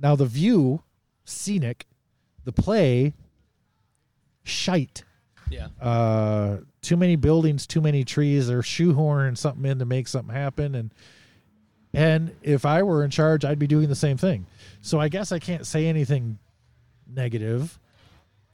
Now 0.00 0.16
the 0.16 0.26
view, 0.26 0.82
scenic, 1.24 1.86
the 2.44 2.52
play, 2.52 3.14
shite. 4.44 5.04
Yeah. 5.50 5.68
Uh, 5.80 6.58
too 6.80 6.96
many 6.96 7.16
buildings, 7.16 7.66
too 7.66 7.80
many 7.80 8.04
trees. 8.04 8.48
They're 8.48 8.62
shoehorning 8.62 9.36
something 9.36 9.68
in 9.70 9.78
to 9.80 9.84
make 9.84 10.08
something 10.08 10.34
happen, 10.34 10.74
and 10.74 10.94
and 11.92 12.34
if 12.42 12.64
I 12.64 12.82
were 12.82 13.04
in 13.04 13.10
charge, 13.10 13.44
I'd 13.44 13.58
be 13.58 13.66
doing 13.66 13.88
the 13.88 13.96
same 13.96 14.16
thing. 14.16 14.46
So 14.80 15.00
I 15.00 15.08
guess 15.08 15.32
I 15.32 15.38
can't 15.38 15.66
say 15.66 15.86
anything 15.86 16.38
negative. 17.06 17.78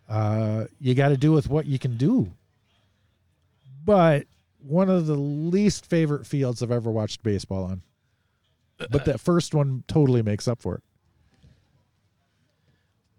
Uh, 0.08 0.64
you 0.80 0.94
got 0.94 1.10
to 1.10 1.16
do 1.16 1.32
with 1.32 1.48
what 1.48 1.66
you 1.66 1.78
can 1.78 1.96
do. 1.96 2.32
But 3.84 4.26
one 4.58 4.88
of 4.88 5.06
the 5.06 5.14
least 5.14 5.86
favorite 5.86 6.26
fields 6.26 6.62
I've 6.62 6.70
ever 6.70 6.90
watched 6.90 7.22
baseball 7.22 7.64
on. 7.64 7.82
But 8.78 9.04
that 9.06 9.20
first 9.20 9.54
one 9.54 9.84
totally 9.88 10.22
makes 10.22 10.46
up 10.46 10.60
for 10.60 10.76
it. 10.76 10.82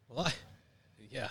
Well, 0.10 0.28
I, 0.28 0.34
yeah. 1.12 1.30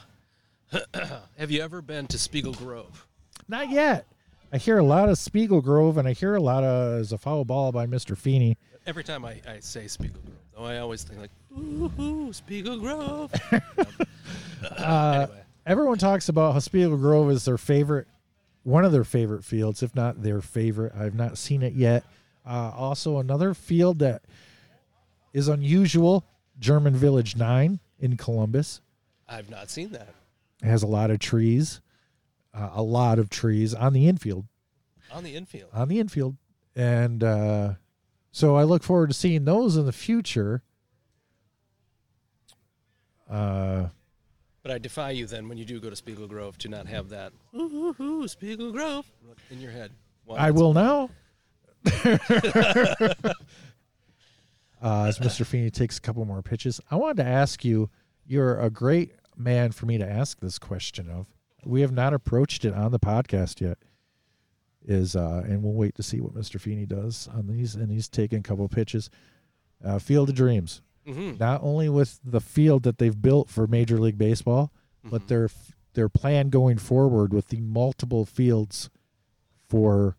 have 1.39 1.51
you 1.51 1.63
ever 1.63 1.81
been 1.83 2.07
to 2.09 2.19
Spiegel 2.19 2.53
Grove? 2.55 3.07
Not 3.49 3.71
yet. 3.71 4.07
I 4.53 4.59
hear 4.59 4.79
a 4.79 4.85
lot 4.85 5.09
of 5.09 5.19
Spiegel 5.19 5.61
Grove, 5.61 5.99
and 5.99 6.07
I 6.07 6.13
hear 6.13 6.35
a 6.35 6.41
lot 6.41 6.65
of 6.65 7.01
as 7.01 7.13
a 7.13 7.19
foul 7.19 7.45
ball 7.45 7.73
by 7.73 7.87
Mr. 7.87 8.17
Feeney. 8.17 8.57
Every 8.87 9.03
time 9.03 9.25
I, 9.25 9.41
I 9.49 9.61
say 9.61 9.89
Spiegel 9.89 10.21
Grove, 10.25 10.39
though, 10.55 10.65
I 10.65 10.79
always 10.79 11.03
think 11.03 11.21
like, 11.21 11.31
ooh, 11.57 11.91
ooh 11.99 12.33
Spiegel 12.33 12.79
Grove. 12.79 13.33
Uh, 14.79 15.27
anyway, 15.29 15.43
everyone 15.67 15.99
talks 15.99 16.29
about 16.29 16.53
how 16.53 16.59
Spiegel 16.59 16.97
Grove 16.97 17.31
is 17.31 17.45
their 17.45 17.59
favorite, 17.59 18.09
one 18.65 18.85
of 18.85 18.93
their 18.93 19.05
favorite 19.05 19.45
fields, 19.45 19.83
if 19.83 19.95
not 19.95 20.23
their 20.23 20.41
favorite. 20.41 20.93
I've 20.99 21.15
not 21.15 21.39
seen 21.39 21.63
it 21.63 21.75
yet. 21.75 22.05
Uh, 22.47 22.71
also, 22.77 23.19
another 23.19 23.55
field 23.55 23.99
that 23.99 24.23
is 25.33 25.49
unusual, 25.49 26.25
German 26.59 26.95
Village 26.95 27.35
9 27.37 27.81
in 27.99 28.17
Columbus. 28.17 28.81
I've 29.29 29.51
not 29.51 29.69
seen 29.69 29.91
that. 29.91 30.15
It 30.63 30.67
has 30.67 30.83
a 30.83 30.87
lot 30.87 31.11
of 31.11 31.19
trees, 31.19 31.81
uh, 32.55 32.71
a 32.75 32.83
lot 32.83 33.19
of 33.19 33.29
trees 33.29 33.75
on 33.75 33.93
the 33.93 34.07
infield, 34.09 34.47
On 35.13 35.25
the 35.25 35.35
infield. 35.35 35.71
on 35.73 35.89
the 35.89 35.99
infield. 35.99 36.37
And 36.77 37.25
uh, 37.25 37.75
so 38.33 38.55
I 38.57 38.63
look 38.63 38.83
forward 38.83 39.09
to 39.09 39.15
seeing 39.15 39.45
those 39.45 39.77
in 39.77 39.85
the 39.87 39.93
future. 39.93 40.63
Uh, 43.29 43.89
But 44.63 44.71
I 44.73 44.79
defy 44.79 45.11
you 45.11 45.27
then 45.27 45.49
when 45.49 45.59
you 45.59 45.65
do 45.65 45.81
go 45.81 45.91
to 45.91 45.97
Spiegel 45.97 46.29
Grove 46.29 46.57
to 46.59 46.69
not 46.69 46.87
have 46.87 47.09
that 47.11 47.33
ooh, 47.55 47.95
ooh, 47.99 48.03
ooh, 48.03 48.29
Spiegel 48.29 48.71
Grove 48.73 49.05
in 49.51 49.61
your 49.61 49.73
head. 49.73 49.91
Well, 50.25 50.39
I 50.39 50.51
will 50.53 50.73
now. 50.75 51.11
uh, 54.83 55.05
as 55.05 55.19
Mr. 55.19 55.45
Feeney 55.47 55.71
takes 55.71 55.99
a 55.99 56.01
couple 56.01 56.25
more 56.25 56.43
pitches, 56.43 56.81
I 56.91 56.97
wanted 56.97 57.19
to 57.19 57.29
ask 57.29 57.65
you. 57.65 57.91
You're 58.29 58.59
a 58.59 58.71
great 58.71 59.13
man 59.37 59.71
for 59.71 59.87
me 59.87 59.99
to 59.99 60.09
ask 60.09 60.41
this 60.41 60.59
question 60.59 61.09
of. 61.09 61.29
We 61.65 61.81
have 61.83 61.93
not 61.93 62.13
approached 62.13 62.65
it 62.65 62.75
on 62.75 62.91
the 62.91 62.99
podcast 62.99 63.61
yet. 63.61 63.79
Is 64.85 65.15
uh, 65.17 65.43
and 65.47 65.63
we'll 65.63 65.75
wait 65.75 65.95
to 65.97 66.03
see 66.03 66.21
what 66.21 66.35
Mr. 66.35 66.61
Feeney 66.61 66.87
does 66.87 67.29
on 67.33 67.47
these. 67.47 67.75
And 67.77 67.91
he's 67.91 68.09
taking 68.09 68.41
a 68.41 68.43
couple 68.43 68.69
pitches. 68.69 69.11
Uh, 69.85 69.99
Field 70.01 70.29
of 70.31 70.35
Dreams, 70.35 70.81
Mhm. 71.07 71.39
not 71.39 71.61
only 71.63 71.89
with 71.89 72.19
the 72.25 72.41
field 72.41 72.83
that 72.85 72.99
they've 72.99 73.21
built 73.21 73.49
for 73.49 73.67
Major 73.67 73.99
League 73.99 74.19
Baseball, 74.19 74.73
but 75.05 75.23
Mhm. 75.23 75.29
their 75.29 75.49
their 75.95 76.09
plan 76.09 76.51
going 76.51 76.77
forward 76.79 77.33
with 77.33 77.49
the 77.49 77.61
multiple 77.61 78.25
fields 78.27 78.91
for 79.69 80.17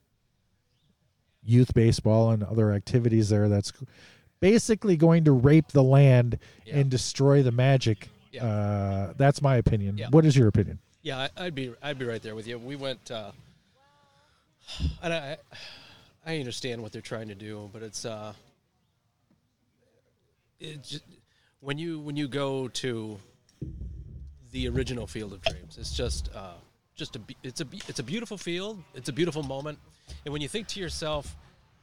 youth 1.47 1.73
baseball 1.73 2.31
and 2.31 2.43
other 2.43 2.71
activities 2.73 3.29
there 3.29 3.47
that's 3.49 3.71
basically 4.39 4.95
going 4.97 5.23
to 5.23 5.31
rape 5.31 5.69
the 5.69 5.81
land 5.83 6.37
Yeah. 6.65 6.77
and 6.77 6.91
destroy 6.91 7.41
the 7.41 7.51
magic 7.51 8.09
Yeah. 8.31 8.45
uh, 8.45 9.13
that's 9.17 9.41
my 9.41 9.55
opinion 9.55 9.97
Yeah. 9.97 10.09
what 10.09 10.25
is 10.25 10.35
your 10.35 10.47
opinion 10.47 10.79
Yeah, 11.01 11.29
I'd 11.37 11.55
be 11.55 11.73
I'd 11.81 11.97
be 11.97 12.05
right 12.05 12.21
there 12.21 12.35
with 12.35 12.45
you. 12.47 12.59
We 12.59 12.75
went, 12.75 13.09
uh, 13.11 13.31
and 15.01 15.13
I 15.13 15.37
I 16.25 16.37
understand 16.39 16.81
what 16.83 16.91
they're 16.91 17.01
trying 17.01 17.29
to 17.29 17.35
do, 17.35 17.69
but 17.71 17.81
it's 17.81 18.03
uh, 18.03 18.33
it 20.59 20.83
just, 20.83 21.03
when 21.61 21.77
you 21.77 21.99
when 22.01 22.17
you 22.17 22.27
go 22.27 22.67
to 22.67 23.17
the 24.51 24.67
original 24.67 25.07
Field 25.07 25.33
of 25.33 25.41
Dreams. 25.43 25.77
It's 25.77 25.93
just 25.95 26.29
uh, 26.35 26.53
just 26.97 27.15
a 27.15 27.21
it's 27.43 27.61
a 27.61 27.67
it's 27.87 27.99
a 27.99 28.03
beautiful 28.03 28.37
field. 28.37 28.83
It's 28.93 29.07
a 29.07 29.13
beautiful 29.13 29.43
moment, 29.43 29.79
and 30.25 30.33
when 30.33 30.41
you 30.41 30.49
think 30.49 30.67
to 30.69 30.79
yourself, 30.79 31.35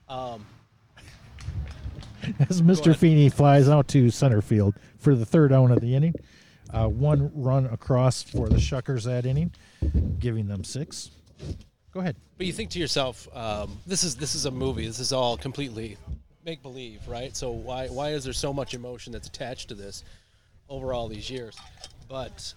um, 0.08 0.44
As 2.48 2.60
Mr. 2.60 2.96
Feeney 2.96 3.28
flies 3.28 3.68
out 3.68 3.88
to 3.88 4.10
center 4.10 4.42
field 4.42 4.74
for 4.98 5.14
the 5.14 5.24
third 5.24 5.52
out 5.52 5.70
of 5.70 5.80
the 5.80 5.94
inning, 5.94 6.14
uh, 6.70 6.88
one 6.88 7.30
run 7.34 7.66
across 7.66 8.22
for 8.22 8.48
the 8.48 8.56
Shuckers 8.56 9.04
that 9.04 9.26
inning, 9.26 9.52
giving 10.18 10.48
them 10.48 10.64
six. 10.64 11.10
Go 11.92 12.00
ahead. 12.00 12.16
But 12.36 12.46
you 12.46 12.52
think 12.52 12.70
to 12.70 12.78
yourself, 12.78 13.28
um, 13.36 13.78
this 13.86 14.02
is 14.02 14.16
this 14.16 14.34
is 14.34 14.46
a 14.46 14.50
movie. 14.50 14.86
This 14.86 14.98
is 14.98 15.12
all 15.12 15.36
completely 15.36 15.96
make 16.44 16.62
believe, 16.62 17.06
right? 17.06 17.36
So 17.36 17.50
why 17.50 17.86
why 17.88 18.10
is 18.10 18.24
there 18.24 18.32
so 18.32 18.52
much 18.52 18.74
emotion 18.74 19.12
that's 19.12 19.28
attached 19.28 19.68
to 19.68 19.74
this 19.74 20.02
over 20.68 20.92
all 20.92 21.08
these 21.08 21.30
years? 21.30 21.56
But 22.08 22.52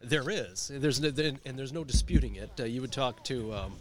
there 0.00 0.28
is. 0.28 0.70
There's 0.72 1.00
no, 1.00 1.12
and 1.44 1.58
there's 1.58 1.72
no 1.72 1.84
disputing 1.84 2.36
it. 2.36 2.50
Uh, 2.58 2.64
you 2.64 2.80
would 2.80 2.92
talk 2.92 3.24
to 3.24 3.52
um, 3.52 3.72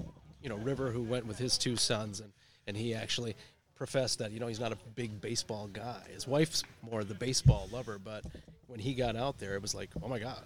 you 0.42 0.50
know 0.50 0.58
River, 0.58 0.92
who 0.92 1.04
went 1.04 1.26
with 1.26 1.38
his 1.38 1.58
two 1.58 1.76
sons, 1.76 2.20
and 2.20 2.32
and 2.68 2.76
he 2.76 2.94
actually 2.94 3.36
professed 3.76 4.20
that 4.20 4.32
you 4.32 4.40
know 4.40 4.48
he's 4.48 4.60
not 4.60 4.72
a 4.72 4.78
big 4.96 5.22
baseball 5.22 5.68
guy. 5.68 6.02
His 6.14 6.28
wife's 6.28 6.64
more 6.82 7.04
the 7.04 7.14
baseball 7.14 7.70
lover, 7.72 8.00
but 8.04 8.26
when 8.68 8.80
he 8.80 8.94
got 8.94 9.16
out 9.16 9.40
there, 9.40 9.56
it 9.56 9.62
was 9.62 9.74
like, 9.74 9.90
oh 10.04 10.08
my 10.08 10.20
god, 10.20 10.44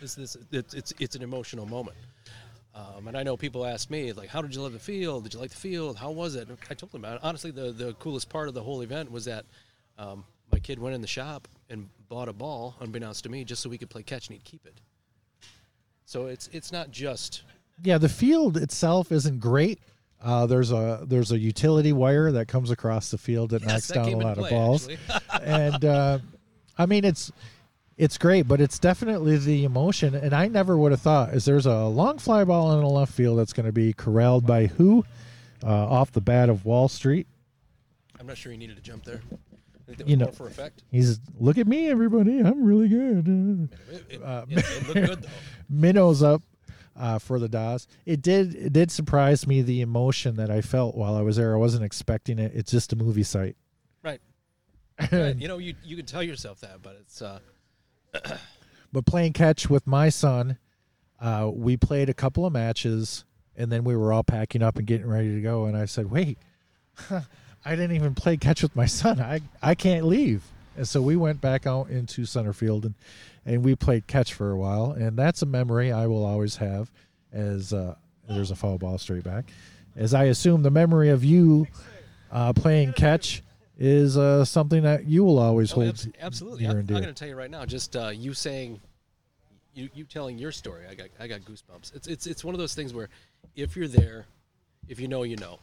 this 0.00 0.14
this 0.14 0.36
it's 0.52 0.74
it's, 0.74 0.94
it's 0.98 1.16
an 1.16 1.22
emotional 1.22 1.66
moment. 1.66 1.96
Um, 2.74 3.08
and 3.08 3.16
I 3.16 3.24
know 3.24 3.36
people 3.36 3.66
ask 3.66 3.90
me, 3.90 4.12
like, 4.12 4.28
how 4.28 4.40
did 4.40 4.54
you 4.54 4.60
love 4.60 4.72
the 4.72 4.78
field? 4.78 5.24
Did 5.24 5.34
you 5.34 5.40
like 5.40 5.50
the 5.50 5.56
field? 5.56 5.96
How 5.96 6.12
was 6.12 6.36
it? 6.36 6.48
I 6.70 6.74
told 6.74 6.92
them, 6.92 7.04
honestly, 7.22 7.50
the, 7.50 7.72
the 7.72 7.94
coolest 7.94 8.28
part 8.28 8.46
of 8.46 8.54
the 8.54 8.62
whole 8.62 8.82
event 8.82 9.10
was 9.10 9.24
that 9.24 9.46
um, 9.98 10.24
my 10.52 10.60
kid 10.60 10.78
went 10.78 10.94
in 10.94 11.00
the 11.00 11.08
shop 11.08 11.48
and 11.68 11.88
bought 12.08 12.28
a 12.28 12.32
ball, 12.32 12.76
unbeknownst 12.78 13.24
to 13.24 13.30
me, 13.30 13.42
just 13.42 13.62
so 13.62 13.68
we 13.68 13.78
could 13.78 13.90
play 13.90 14.04
catch 14.04 14.28
and 14.28 14.34
he'd 14.34 14.44
keep 14.44 14.64
it. 14.64 14.80
So 16.08 16.24
it's 16.24 16.48
it's 16.54 16.72
not 16.72 16.90
just 16.90 17.42
Yeah, 17.82 17.98
the 17.98 18.08
field 18.08 18.56
itself 18.56 19.12
isn't 19.12 19.40
great. 19.40 19.78
Uh, 20.22 20.46
there's 20.46 20.72
a 20.72 21.04
there's 21.06 21.32
a 21.32 21.38
utility 21.38 21.92
wire 21.92 22.32
that 22.32 22.48
comes 22.48 22.70
across 22.70 23.10
the 23.10 23.18
field 23.18 23.50
that 23.50 23.60
Yes, 23.60 23.70
knocks 23.70 23.88
that 23.88 23.94
down 23.96 24.14
a 24.14 24.16
lot 24.16 24.38
of 24.38 24.48
balls, 24.48 24.88
and 25.42 25.84
uh, 25.84 26.18
I 26.78 26.86
mean 26.86 27.04
it's 27.04 27.30
it's 27.98 28.16
great, 28.16 28.48
but 28.48 28.58
it's 28.58 28.78
definitely 28.78 29.36
the 29.36 29.64
emotion. 29.64 30.14
And 30.14 30.32
I 30.32 30.48
never 30.48 30.78
would 30.78 30.92
have 30.92 31.02
thought 31.02 31.34
is 31.34 31.44
there's 31.44 31.66
a 31.66 31.84
long 31.84 32.16
fly 32.16 32.42
ball 32.42 32.72
in 32.72 32.80
the 32.80 32.88
left 32.88 33.12
field 33.12 33.38
that's 33.38 33.52
going 33.52 33.66
to 33.66 33.72
be 33.72 33.92
corralled 33.92 34.46
by 34.46 34.64
who 34.64 35.04
uh, 35.62 35.66
off 35.66 36.10
the 36.12 36.22
bat 36.22 36.48
of 36.48 36.64
Wall 36.64 36.88
Street. 36.88 37.26
I'm 38.18 38.26
not 38.26 38.38
sure 38.38 38.50
he 38.50 38.56
needed 38.56 38.76
to 38.76 38.82
jump 38.82 39.04
there. 39.04 39.20
I 39.88 39.94
think 39.94 39.98
that 39.98 40.04
was 40.04 40.10
You 40.10 40.16
know- 40.18 40.30
for 40.32 40.46
effect. 40.46 40.82
He's 40.90 41.18
look 41.38 41.56
at 41.58 41.66
me, 41.66 41.88
everybody, 41.88 42.40
I'm 42.40 42.62
really 42.64 42.88
good. 42.88 43.70
It, 43.90 44.04
it, 44.10 44.22
Uh, 44.22 44.44
yeah, 44.48 44.58
it 44.60 44.82
looked 44.88 44.94
good 44.94 45.22
though. 45.22 45.28
minnows 45.70 46.22
up 46.22 46.42
uh, 46.96 47.18
for 47.18 47.38
the 47.38 47.48
Dahs. 47.48 47.86
It 48.06 48.20
did 48.22 48.54
it 48.54 48.72
did 48.72 48.90
surprise 48.90 49.46
me 49.46 49.62
the 49.62 49.80
emotion 49.80 50.36
that 50.36 50.50
I 50.50 50.60
felt 50.60 50.94
while 50.96 51.14
I 51.16 51.22
was 51.22 51.36
there. 51.36 51.54
I 51.54 51.58
wasn't 51.58 51.84
expecting 51.84 52.38
it. 52.38 52.52
It's 52.54 52.70
just 52.70 52.92
a 52.92 52.96
movie 52.96 53.22
site. 53.22 53.56
Right. 54.02 54.20
right. 55.12 55.36
You 55.36 55.48
know, 55.48 55.58
you 55.58 55.74
you 55.84 55.96
can 55.96 56.06
tell 56.06 56.22
yourself 56.22 56.60
that, 56.60 56.82
but 56.82 56.96
it's 57.00 57.22
uh, 57.22 57.38
But 58.92 59.04
playing 59.06 59.34
catch 59.34 59.68
with 59.68 59.86
my 59.86 60.08
son, 60.08 60.56
uh, 61.20 61.50
we 61.52 61.76
played 61.76 62.08
a 62.08 62.14
couple 62.14 62.46
of 62.46 62.52
matches, 62.54 63.24
and 63.54 63.70
then 63.70 63.84
we 63.84 63.94
were 63.94 64.12
all 64.14 64.24
packing 64.24 64.62
up 64.62 64.76
and 64.78 64.86
getting 64.86 65.06
ready 65.06 65.34
to 65.34 65.40
go. 65.42 65.66
And 65.66 65.76
I 65.76 65.84
said, 65.84 66.10
"Wait, 66.10 66.38
I 67.64 67.76
didn't 67.76 67.96
even 67.96 68.14
play 68.14 68.36
catch 68.36 68.62
with 68.62 68.74
my 68.76 68.86
son. 68.86 69.20
I 69.20 69.40
I 69.62 69.74
can't 69.74 70.06
leave." 70.06 70.42
And 70.76 70.86
so 70.86 71.02
we 71.02 71.16
went 71.16 71.40
back 71.40 71.66
out 71.66 71.90
into 71.90 72.24
center 72.24 72.52
field 72.52 72.84
and 72.84 72.94
and 73.44 73.64
we 73.64 73.74
played 73.74 74.06
catch 74.06 74.32
for 74.34 74.50
a 74.50 74.56
while. 74.56 74.92
And 74.92 75.16
that's 75.18 75.42
a 75.42 75.46
memory 75.46 75.90
I 75.92 76.06
will 76.06 76.24
always 76.24 76.56
have. 76.56 76.90
As 77.32 77.72
uh, 77.72 77.94
there's 78.28 78.50
a 78.50 78.56
foul 78.56 78.78
ball 78.78 78.96
straight 78.98 79.24
back, 79.24 79.50
as 79.96 80.14
I 80.14 80.24
assume 80.24 80.62
the 80.62 80.70
memory 80.70 81.10
of 81.10 81.24
you 81.24 81.66
uh, 82.30 82.52
playing 82.52 82.92
catch 82.94 83.42
is 83.78 84.16
uh, 84.16 84.44
something 84.44 84.82
that 84.82 85.04
you 85.06 85.24
will 85.24 85.38
always 85.38 85.72
Oh, 85.72 85.76
hold 85.76 85.88
abs- 85.90 86.08
absolutely. 86.20 86.64
and 86.64 86.78
I'm 86.78 86.86
going 86.86 87.02
to 87.04 87.12
tell 87.12 87.28
you 87.28 87.36
right 87.36 87.50
now. 87.50 87.64
Just 87.64 87.96
uh, 87.96 88.08
you 88.08 88.34
saying, 88.34 88.80
you 89.74 89.88
you 89.94 90.04
telling 90.04 90.38
your 90.38 90.52
story. 90.52 90.84
I 90.90 90.94
got 90.94 91.08
I 91.20 91.26
got 91.26 91.40
goosebumps. 91.42 91.94
It's 91.94 92.06
it's 92.08 92.26
it's 92.26 92.44
one 92.44 92.54
of 92.54 92.58
those 92.58 92.74
things 92.74 92.92
where, 92.94 93.08
if 93.56 93.76
you're 93.76 93.88
there, 93.88 94.26
if 94.88 94.98
you 95.00 95.06
know, 95.08 95.22
you 95.22 95.36
know, 95.36 95.58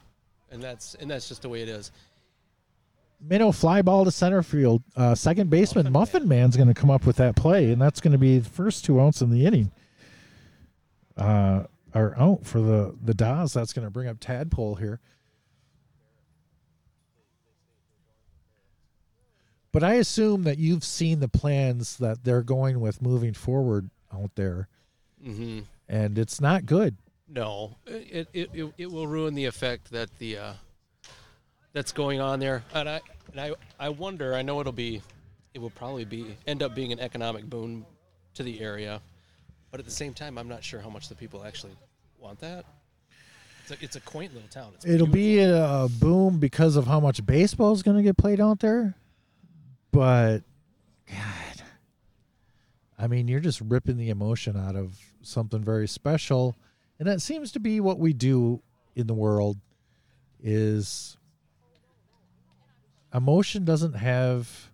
and 0.55 0.63
that's 0.63 0.95
and 0.95 1.11
that's 1.11 1.27
just 1.29 1.43
the 1.43 1.49
way 1.49 1.61
it 1.61 1.69
is. 1.69 1.91
minnow 3.21 3.51
fly 3.51 3.81
ball 3.83 4.03
to 4.05 4.11
center 4.11 4.41
field. 4.41 4.81
Uh, 4.95 5.13
second 5.13 5.49
baseman 5.51 5.91
Muffin, 5.91 6.27
Man's 6.27 6.55
going 6.57 6.67
to 6.67 6.73
come 6.73 6.89
up 6.89 7.05
with 7.05 7.17
that 7.17 7.35
play, 7.35 7.71
and 7.71 7.79
that's 7.81 8.01
going 8.01 8.13
to 8.13 8.17
be 8.17 8.39
the 8.39 8.49
first 8.49 8.83
two 8.85 8.99
outs 8.99 9.21
in 9.21 9.29
the 9.29 9.45
inning. 9.45 9.71
Uh, 11.15 11.63
are 11.93 12.13
out 12.19 12.45
for 12.45 12.59
the 12.59 12.95
the 13.03 13.13
Dahs. 13.13 13.53
That's 13.53 13.71
going 13.73 13.85
to 13.85 13.91
bring 13.91 14.07
up 14.07 14.17
Tadpole 14.19 14.75
here. 14.75 14.99
But 19.71 19.83
I 19.83 19.95
assume 19.95 20.43
that 20.43 20.57
you've 20.57 20.83
seen 20.85 21.19
the 21.19 21.27
plans 21.27 21.97
that 21.97 22.23
they're 22.23 22.43
going 22.43 22.79
with 22.79 23.01
moving 23.01 23.33
forward 23.33 23.89
out 24.13 24.31
there, 24.35 24.67
Mm-hmm. 25.25 25.59
and 25.89 26.17
it's 26.17 26.39
not 26.39 26.65
good. 26.65 26.95
No, 27.27 27.75
it, 27.87 28.27
it 28.33 28.49
it 28.53 28.73
it 28.77 28.91
will 28.91 29.07
ruin 29.07 29.33
the 29.33 29.45
effect 29.45 29.91
that 29.91 30.15
the 30.19 30.37
uh, 30.37 30.53
that's 31.73 31.91
going 31.91 32.21
on 32.21 32.39
there, 32.39 32.63
and 32.73 32.87
I 32.87 33.01
and 33.31 33.41
I 33.41 33.53
I 33.79 33.89
wonder. 33.89 34.35
I 34.35 34.43
know 34.43 34.59
it'll 34.61 34.71
be, 34.71 35.01
it 35.53 35.59
will 35.59 35.71
probably 35.71 36.05
be 36.05 36.37
end 36.45 36.61
up 36.61 36.75
being 36.75 36.91
an 36.91 36.99
economic 36.99 37.45
boon 37.49 37.83
to 38.35 38.43
the 38.43 38.61
area, 38.61 39.01
but 39.71 39.79
at 39.79 39.85
the 39.85 39.91
same 39.91 40.13
time, 40.13 40.37
I'm 40.37 40.47
not 40.47 40.63
sure 40.63 40.79
how 40.79 40.89
much 40.89 41.09
the 41.09 41.15
people 41.15 41.43
actually 41.43 41.73
want 42.19 42.39
that. 42.41 42.65
It's 43.67 43.71
a, 43.71 43.83
it's 43.83 43.95
a 43.95 44.01
quaint 44.01 44.31
little 44.35 44.49
town. 44.49 44.73
It's 44.75 44.85
It'll 44.85 45.07
beautiful. 45.07 45.13
be 45.13 45.39
a 45.39 45.87
boom 45.99 46.37
because 46.37 46.75
of 46.75 46.85
how 46.85 46.99
much 46.99 47.25
baseball 47.25 47.73
is 47.73 47.81
going 47.81 47.97
to 47.97 48.03
get 48.03 48.15
played 48.15 48.39
out 48.39 48.59
there. 48.59 48.93
But, 49.91 50.41
God, 51.09 51.63
I 52.99 53.07
mean, 53.07 53.27
you're 53.27 53.39
just 53.39 53.61
ripping 53.61 53.97
the 53.97 54.09
emotion 54.11 54.55
out 54.55 54.75
of 54.75 54.99
something 55.23 55.63
very 55.63 55.87
special, 55.87 56.55
and 56.99 57.07
that 57.07 57.21
seems 57.21 57.51
to 57.53 57.59
be 57.59 57.79
what 57.79 57.99
we 57.99 58.13
do 58.13 58.61
in 58.95 59.07
the 59.07 59.13
world. 59.13 59.57
Is 60.43 61.17
emotion 63.13 63.65
doesn't 63.65 63.93
have 63.93 64.69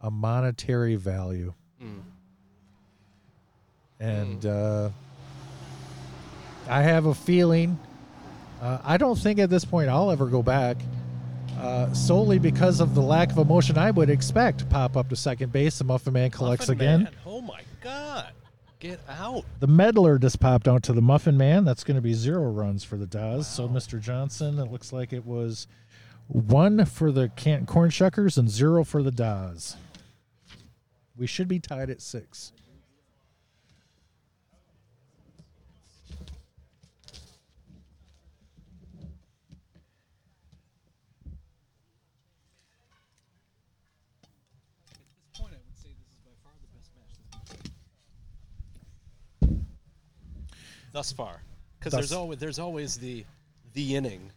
a 0.00 0.10
monetary 0.10 0.96
value, 0.96 1.54
Mm. 1.82 2.00
and 3.98 4.44
uh, 4.46 4.90
I 6.68 6.82
have 6.82 7.06
a 7.06 7.14
feeling. 7.14 7.78
Uh, 8.60 8.78
I 8.84 8.96
don't 8.98 9.18
think 9.18 9.38
at 9.38 9.48
this 9.48 9.64
point 9.64 9.88
I'll 9.88 10.10
ever 10.10 10.26
go 10.26 10.42
back, 10.42 10.76
uh, 11.58 11.92
solely 11.94 12.38
because 12.38 12.80
of 12.80 12.94
the 12.94 13.00
lack 13.00 13.30
of 13.30 13.38
emotion 13.38 13.78
I 13.78 13.90
would 13.90 14.10
expect. 14.10 14.68
Pop 14.68 14.96
up 14.96 15.08
to 15.08 15.16
second 15.16 15.50
base, 15.52 15.78
the 15.78 15.84
Muffin 15.84 16.12
Man 16.12 16.30
collects 16.30 16.68
Muffin 16.68 16.80
again. 16.80 17.02
Man, 17.04 17.12
Oh 17.24 17.40
my 17.40 17.60
God! 17.82 18.32
Get 18.80 19.00
out! 19.10 19.44
The 19.58 19.66
meddler 19.66 20.18
just 20.18 20.40
popped 20.40 20.66
out 20.66 20.82
to 20.84 20.94
the 20.94 21.02
Muffin 21.02 21.36
Man. 21.36 21.66
That's 21.66 21.84
going 21.84 21.96
to 21.96 22.00
be 22.00 22.14
zero 22.14 22.50
runs 22.50 22.82
for 22.82 22.96
the 22.96 23.06
Dahs. 23.06 23.44
So 23.44 23.68
Mr. 23.68 24.00
Johnson, 24.00 24.58
it 24.58 24.72
looks 24.72 24.90
like 24.90 25.12
it 25.12 25.26
was 25.26 25.66
one 26.28 26.86
for 26.86 27.12
the 27.12 27.28
Canton 27.36 27.66
Corn 27.66 27.90
Shuckers 27.90 28.38
and 28.38 28.48
zero 28.48 28.82
for 28.82 29.02
the 29.02 29.12
Dahs. 29.12 29.76
We 31.14 31.26
should 31.26 31.46
be 31.46 31.58
tied 31.58 31.90
at 31.90 32.00
six. 32.00 32.52
Thus 50.92 51.12
far, 51.12 51.42
because 51.78 51.92
there's 51.92 52.12
always 52.12 52.38
there's 52.38 52.58
always 52.58 52.96
the 52.96 53.24
the 53.74 53.94
inning 53.96 54.32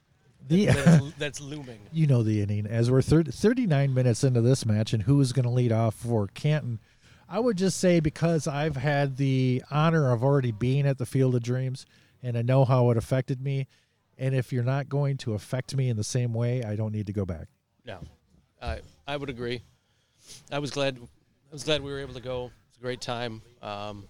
The 0.48 0.66
that's, 0.68 1.14
that's 1.18 1.42
looming. 1.42 1.80
you 1.92 2.06
know 2.08 2.22
the 2.24 2.42
inning 2.42 2.68
as 2.68 2.92
we're 2.92 3.02
30, 3.02 3.32
39 3.32 3.94
minutes 3.94 4.24
into 4.24 4.42
this 4.42 4.66
match 4.66 4.94
and 4.94 5.04
who 5.04 5.20
is 5.22 5.34
going 5.34 5.44
to 5.44 5.50
lead 5.50 5.72
off 5.72 5.96
for 5.96 6.28
canton 6.28 6.80
i 7.28 7.40
would 7.40 7.58
just 7.58 7.80
say 7.80 8.00
because 8.00 8.48
i've 8.48 8.76
had 8.76 9.18
the 9.18 9.64
honor 9.72 10.12
of 10.12 10.24
already 10.24 10.52
being 10.52 10.86
at 10.86 10.98
the 11.00 11.06
field 11.08 11.34
of 11.34 11.42
dreams 11.42 11.86
and 12.22 12.38
i 12.38 12.42
know 12.44 12.64
how 12.66 12.92
it 12.92 12.98
affected 12.98 13.42
me 13.42 13.66
and 14.20 14.36
if 14.36 14.54
you're 14.54 14.64
not 14.64 14.88
going 14.90 15.18
to 15.18 15.34
affect 15.34 15.76
me 15.76 15.90
in 15.90 15.98
the 15.98 16.04
same 16.04 16.34
way 16.34 16.64
i 16.64 16.76
don't 16.76 16.92
need 16.92 17.08
to 17.08 17.14
go 17.14 17.26
back 17.26 17.48
No, 17.86 18.00
I 18.62 18.82
I 19.08 19.18
would 19.18 19.30
agree. 19.30 19.62
I 20.52 20.60
was 20.60 20.70
glad 20.72 20.98
I 20.98 21.52
was 21.54 21.64
glad 21.64 21.82
we 21.82 21.92
were 21.92 22.00
able 22.00 22.14
to 22.14 22.22
go. 22.22 22.52
It's 22.70 22.78
a 22.78 22.82
great 22.82 23.02
time. 23.02 23.42
Um, 23.62 24.08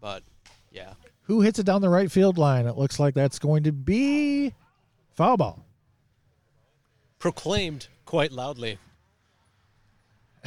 but 0.00 0.22
yeah, 0.70 0.94
who 1.22 1.40
hits 1.40 1.58
it 1.58 1.66
down 1.66 1.80
the 1.80 1.88
right 1.88 2.10
field 2.10 2.38
line 2.38 2.66
it 2.66 2.76
looks 2.76 2.98
like 2.98 3.14
that's 3.14 3.38
going 3.38 3.62
to 3.64 3.72
be 3.72 4.54
foul 5.14 5.36
ball 5.36 5.64
proclaimed 7.20 7.86
quite 8.04 8.32
loudly. 8.32 8.78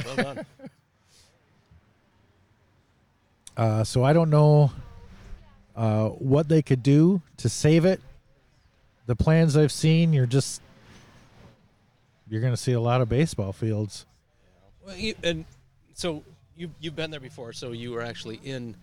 Well 0.04 0.16
done. 0.16 0.46
Uh, 3.56 3.84
so 3.84 4.02
I 4.02 4.12
don't 4.12 4.30
know 4.30 4.72
uh, 5.76 6.08
what 6.08 6.48
they 6.48 6.60
could 6.60 6.82
do 6.82 7.22
to 7.36 7.48
save 7.48 7.84
it. 7.84 8.00
The 9.06 9.14
plans 9.14 9.56
I've 9.56 9.70
seen, 9.70 10.12
you're 10.12 10.26
just 10.26 10.60
you're 12.28 12.40
going 12.40 12.52
to 12.52 12.56
see 12.56 12.72
a 12.72 12.80
lot 12.80 13.00
of 13.00 13.08
baseball 13.08 13.52
fields. 13.52 14.06
Well, 14.84 14.96
you, 14.96 15.14
and 15.22 15.44
so 15.92 16.24
you 16.56 16.68
you've 16.80 16.96
been 16.96 17.12
there 17.12 17.20
before, 17.20 17.52
so 17.52 17.70
you 17.70 17.92
were 17.92 18.02
actually 18.02 18.40
in 18.42 18.74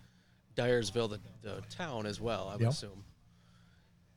Dyersville, 0.55 1.09
the, 1.09 1.19
the 1.41 1.61
town 1.69 2.05
as 2.05 2.19
well. 2.19 2.47
I 2.49 2.53
would 2.53 2.61
Yep. 2.61 2.71
assume. 2.71 3.03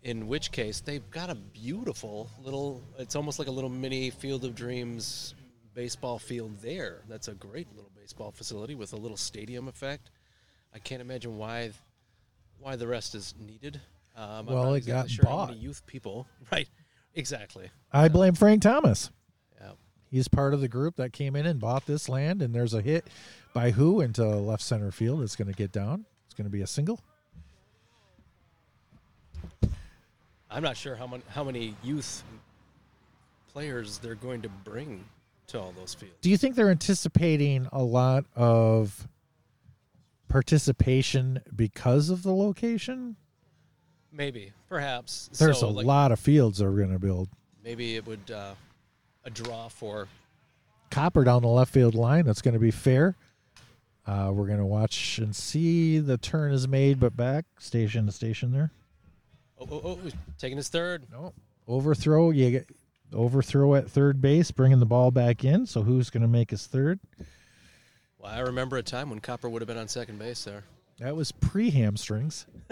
In 0.02 0.26
which 0.26 0.52
case, 0.52 0.80
they've 0.80 1.08
got 1.10 1.30
a 1.30 1.34
beautiful 1.34 2.28
little. 2.42 2.82
It's 2.98 3.16
almost 3.16 3.38
like 3.38 3.48
a 3.48 3.50
little 3.50 3.70
mini 3.70 4.10
Field 4.10 4.44
of 4.44 4.54
Dreams 4.54 5.34
baseball 5.72 6.18
field 6.18 6.58
there. 6.60 7.00
That's 7.08 7.28
a 7.28 7.32
great 7.34 7.68
little 7.74 7.90
baseball 7.96 8.30
facility 8.30 8.74
with 8.74 8.92
a 8.92 8.96
little 8.96 9.16
stadium 9.16 9.66
effect. 9.66 10.10
I 10.74 10.78
can't 10.78 11.00
imagine 11.00 11.38
why 11.38 11.70
why 12.58 12.76
the 12.76 12.86
rest 12.86 13.14
is 13.14 13.34
needed. 13.38 13.80
Um, 14.14 14.46
Well, 14.46 14.64
not 14.64 14.74
it 14.74 14.86
got 14.86 15.10
sure 15.10 15.24
bought. 15.24 15.56
youth 15.56 15.84
people, 15.86 16.26
right? 16.52 16.68
Exactly. 17.14 17.70
I 17.90 18.08
blame 18.08 18.34
Frank 18.34 18.60
Thomas. 18.62 19.10
Yeah. 19.60 19.72
He's 20.10 20.28
part 20.28 20.52
of 20.54 20.60
the 20.60 20.68
group 20.68 20.96
that 20.96 21.12
came 21.14 21.34
in 21.34 21.46
and 21.46 21.58
bought 21.58 21.86
this 21.86 22.08
land, 22.10 22.42
and 22.42 22.54
there's 22.54 22.74
a 22.74 22.82
hit 22.82 23.06
by 23.54 23.70
who 23.70 24.00
into 24.02 24.24
left 24.24 24.62
center 24.62 24.90
field. 24.92 25.22
It's 25.22 25.34
going 25.36 25.48
to 25.48 25.54
get 25.54 25.72
down. 25.72 26.04
It's 26.34 26.38
going 26.40 26.50
to 26.50 26.52
be 26.52 26.62
a 26.62 26.66
single. 26.66 26.98
I'm 30.50 30.64
not 30.64 30.76
sure 30.76 30.96
how 30.96 31.06
many 31.06 31.22
how 31.28 31.44
many 31.44 31.76
youth 31.84 32.24
players 33.52 33.98
they're 33.98 34.16
going 34.16 34.42
to 34.42 34.48
bring 34.48 35.04
to 35.46 35.60
all 35.60 35.72
those 35.78 35.94
fields. 35.94 36.16
Do 36.22 36.30
you 36.30 36.36
think 36.36 36.56
they're 36.56 36.72
anticipating 36.72 37.68
a 37.70 37.84
lot 37.84 38.24
of 38.34 39.06
participation 40.26 41.40
because 41.54 42.10
of 42.10 42.24
the 42.24 42.34
location? 42.34 43.14
Maybe, 44.10 44.52
perhaps. 44.68 45.30
There's 45.38 45.60
So, 45.60 45.68
a 45.68 45.70
like, 45.70 45.86
lot 45.86 46.10
of 46.10 46.18
fields 46.18 46.58
they're 46.58 46.72
going 46.72 46.90
to 46.92 46.98
build. 46.98 47.28
Maybe 47.62 47.94
it 47.94 48.04
would 48.08 48.28
uh, 48.28 48.54
a 49.24 49.30
draw 49.30 49.68
for. 49.68 50.08
Copper 50.90 51.22
down 51.22 51.42
the 51.42 51.48
left 51.48 51.72
field 51.72 51.94
line. 51.94 52.24
That's 52.24 52.42
going 52.42 52.54
to 52.54 52.60
be 52.60 52.72
fair. 52.72 53.14
Uh, 54.06 54.30
we're 54.32 54.46
going 54.46 54.58
to 54.58 54.66
watch 54.66 55.18
and 55.18 55.34
see 55.34 55.98
the 55.98 56.18
turn 56.18 56.52
is 56.52 56.68
made, 56.68 57.00
but 57.00 57.16
back 57.16 57.46
station 57.58 58.06
to 58.06 58.12
station 58.12 58.52
there. 58.52 58.70
Oh, 59.58 59.66
oh, 59.70 59.80
oh, 59.84 59.98
he's 60.02 60.12
taking 60.38 60.56
his 60.56 60.68
third. 60.68 61.04
No 61.10 61.32
overthrow. 61.66 62.30
You 62.30 62.50
get 62.50 62.68
overthrow 63.12 63.74
at 63.74 63.90
third 63.90 64.20
base, 64.20 64.50
bringing 64.50 64.80
the 64.80 64.86
ball 64.86 65.10
back 65.10 65.44
in. 65.44 65.66
So 65.66 65.82
who's 65.82 66.10
going 66.10 66.22
to 66.22 66.28
make 66.28 66.50
his 66.50 66.66
third? 66.66 67.00
Well, 68.18 68.32
I 68.32 68.40
remember 68.40 68.76
a 68.76 68.82
time 68.82 69.10
when 69.10 69.20
Copper 69.20 69.48
would 69.48 69.62
have 69.62 69.68
been 69.68 69.78
on 69.78 69.88
second 69.88 70.18
base 70.18 70.44
there. 70.44 70.64
That 70.98 71.16
was 71.16 71.32
pre 71.32 71.70
hamstrings. 71.70 72.46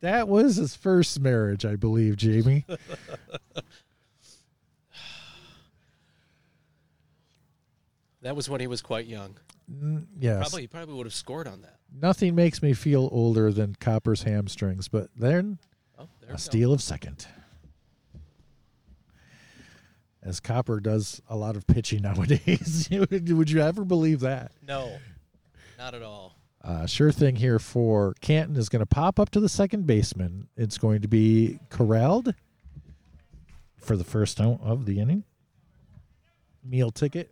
that 0.00 0.28
was 0.28 0.56
his 0.56 0.76
first 0.76 1.20
marriage, 1.20 1.64
I 1.64 1.76
believe, 1.76 2.16
Jayme. 2.16 2.64
That 8.26 8.34
was 8.34 8.50
when 8.50 8.60
he 8.60 8.66
was 8.66 8.82
quite 8.82 9.06
young. 9.06 9.36
Mm, 9.72 10.06
yes. 10.18 10.38
Probably 10.40 10.62
he 10.62 10.66
probably 10.66 10.94
would 10.96 11.06
have 11.06 11.14
scored 11.14 11.46
on 11.46 11.62
that. 11.62 11.76
Nothing 11.96 12.34
makes 12.34 12.60
me 12.60 12.72
feel 12.72 13.08
older 13.12 13.52
than 13.52 13.76
Copper's 13.76 14.24
hamstrings, 14.24 14.88
but 14.88 15.10
then 15.16 15.60
Oh, 15.96 16.08
a 16.28 16.36
steal 16.36 16.72
of 16.72 16.82
second. 16.82 17.24
As 20.24 20.40
Copper 20.40 20.80
does 20.80 21.22
a 21.28 21.36
lot 21.36 21.54
of 21.54 21.68
pitching 21.68 22.02
nowadays. 22.02 22.88
Would 23.10 23.48
you 23.48 23.60
ever 23.60 23.84
believe 23.84 24.18
that? 24.20 24.50
No, 24.66 24.98
not 25.78 25.94
at 25.94 26.02
all. 26.02 26.34
Uh, 26.64 26.84
sure 26.84 27.12
thing 27.12 27.36
here 27.36 27.60
for 27.60 28.14
Canton 28.22 28.56
is 28.56 28.68
going 28.68 28.80
to 28.80 28.86
pop 28.86 29.20
up 29.20 29.30
to 29.30 29.38
the 29.38 29.48
second 29.48 29.86
baseman. 29.86 30.48
It's 30.56 30.78
going 30.78 31.02
to 31.02 31.08
be 31.08 31.60
corralled 31.70 32.34
for 33.78 33.96
the 33.96 34.02
first 34.02 34.40
out 34.40 34.58
of 34.64 34.84
the 34.84 34.98
inning. 34.98 35.22
Meal 36.64 36.90
ticket. 36.90 37.30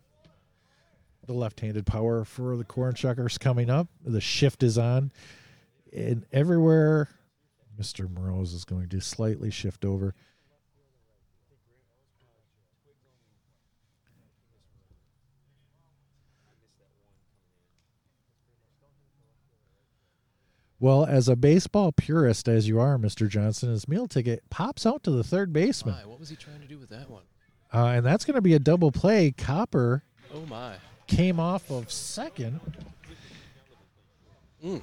The 1.27 1.33
left-handed 1.33 1.87
power 1.87 2.25
for 2.25 2.57
the 2.57 2.65
corn 2.65 2.95
shuckers 2.95 3.39
coming 3.41 3.71
up. 3.71 3.89
The 4.05 4.21
shift 4.21 4.63
is 4.63 4.77
on, 4.77 5.11
and 5.93 6.27
everywhere, 6.33 7.09
Mr. 7.81 8.07
Moroz 8.07 8.55
is 8.55 8.65
going 8.65 8.89
to 8.91 9.01
slightly 9.01 9.51
shift 9.51 9.85
over. 9.85 10.15
Well, 20.79 21.07
as 21.07 21.31
a 21.31 21.37
baseball 21.37 21.93
purist 21.93 22.47
as 22.47 22.69
you 22.69 22.79
are, 22.79 22.99
Mr. 22.99 23.27
Johnson, 23.27 23.71
his 23.71 23.89
meal 23.89 24.07
ticket 24.07 24.43
pops 24.51 24.85
out 24.85 25.03
to 25.05 25.11
the 25.11 25.25
third 25.25 25.51
baseman. 25.51 25.95
My, 25.95 26.05
what 26.07 26.21
was 26.21 26.29
he 26.29 26.37
trying 26.37 26.61
to 26.61 26.67
do 26.67 26.79
with 26.79 26.91
that 26.91 27.09
one? 27.09 27.23
Uh, 27.73 27.87
and 27.87 28.05
that's 28.05 28.27
going 28.27 28.35
to 28.35 28.43
be 28.43 28.53
a 28.53 28.59
double 28.59 28.93
play. 28.93 29.31
Copper 29.31 30.03
Oh 30.35 30.45
my! 30.47 30.75
Came 31.07 31.39
off 31.41 31.71
of 31.71 31.91
second, 31.93 32.61
Mm. 34.65 34.81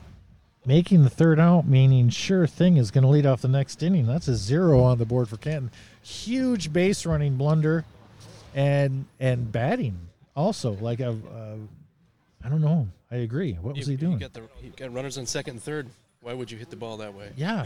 making 0.65 1.03
the 1.03 1.09
third 1.09 1.39
out, 1.39 1.65
meaning 1.67 2.09
sure 2.09 2.45
thing 2.45 2.77
is 2.77 2.91
going 2.91 3.03
to 3.03 3.07
lead 3.09 3.25
off 3.25 3.41
the 3.41 3.47
next 3.47 3.81
inning. 3.81 4.05
That's 4.05 4.27
a 4.27 4.35
zero 4.35 4.81
on 4.83 4.97
the 4.99 5.05
board 5.05 5.27
for 5.29 5.37
Canton. 5.37 5.71
Huge 6.03 6.71
base 6.71 7.05
running 7.05 7.35
blunder, 7.37 7.83
and 8.53 9.05
and 9.19 9.51
batting 9.51 9.97
also 10.35 10.73
like 10.73 10.99
a, 10.99 11.09
uh, 11.11 11.55
I 12.43 12.49
don't 12.49 12.61
know. 12.61 12.87
I 13.09 13.17
agree. 13.17 13.53
What 13.53 13.75
was 13.75 13.87
you, 13.87 13.91
he 13.93 13.97
doing? 13.97 14.13
You 14.13 14.19
got 14.19 14.33
the 14.33 14.41
you 14.63 14.71
got 14.75 14.93
runners 14.93 15.17
on 15.17 15.25
second 15.25 15.55
and 15.55 15.63
third. 15.63 15.87
Why 16.21 16.33
would 16.35 16.51
you 16.51 16.57
hit 16.59 16.69
the 16.69 16.75
ball 16.75 16.97
that 16.97 17.15
way? 17.15 17.31
yeah, 17.35 17.65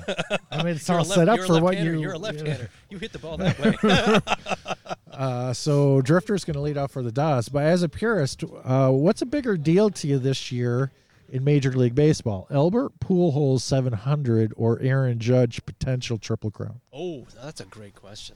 I 0.49 0.63
mean 0.63 0.75
it's 0.77 0.89
all 0.89 0.97
left- 0.99 1.09
set 1.11 1.27
up 1.27 1.41
for 1.41 1.61
what 1.61 1.77
you. 1.77 1.99
You're 1.99 2.13
a 2.13 2.17
left-hander. 2.27 2.69
You 2.89 2.97
hit 2.99 3.11
the 3.11 3.19
ball 3.19 3.35
that 3.39 3.59
way. 3.59 4.95
Uh, 5.15 5.53
so 5.53 6.01
Drifter's 6.01 6.43
going 6.43 6.55
to 6.55 6.61
lead 6.61 6.77
off 6.77 6.91
for 6.91 7.01
the 7.01 7.11
Dahs. 7.11 7.49
But 7.49 7.63
as 7.63 7.83
a 7.83 7.89
purist, 7.89 8.43
uh, 8.63 8.91
what's 8.91 9.21
a 9.21 9.25
bigger 9.25 9.57
deal 9.57 9.89
to 9.89 10.07
you 10.07 10.19
this 10.19 10.51
year 10.51 10.91
in 11.29 11.43
Major 11.43 11.71
League 11.71 11.95
Baseball? 11.95 12.47
Albert 12.51 12.99
Pujols 12.99 13.61
700 13.61 14.53
or 14.57 14.79
Aaron 14.81 15.19
Judge 15.19 15.65
potential 15.65 16.17
triple 16.17 16.51
crown? 16.51 16.81
Oh, 16.93 17.25
that's 17.41 17.61
a 17.61 17.65
great 17.65 17.95
question. 17.95 18.35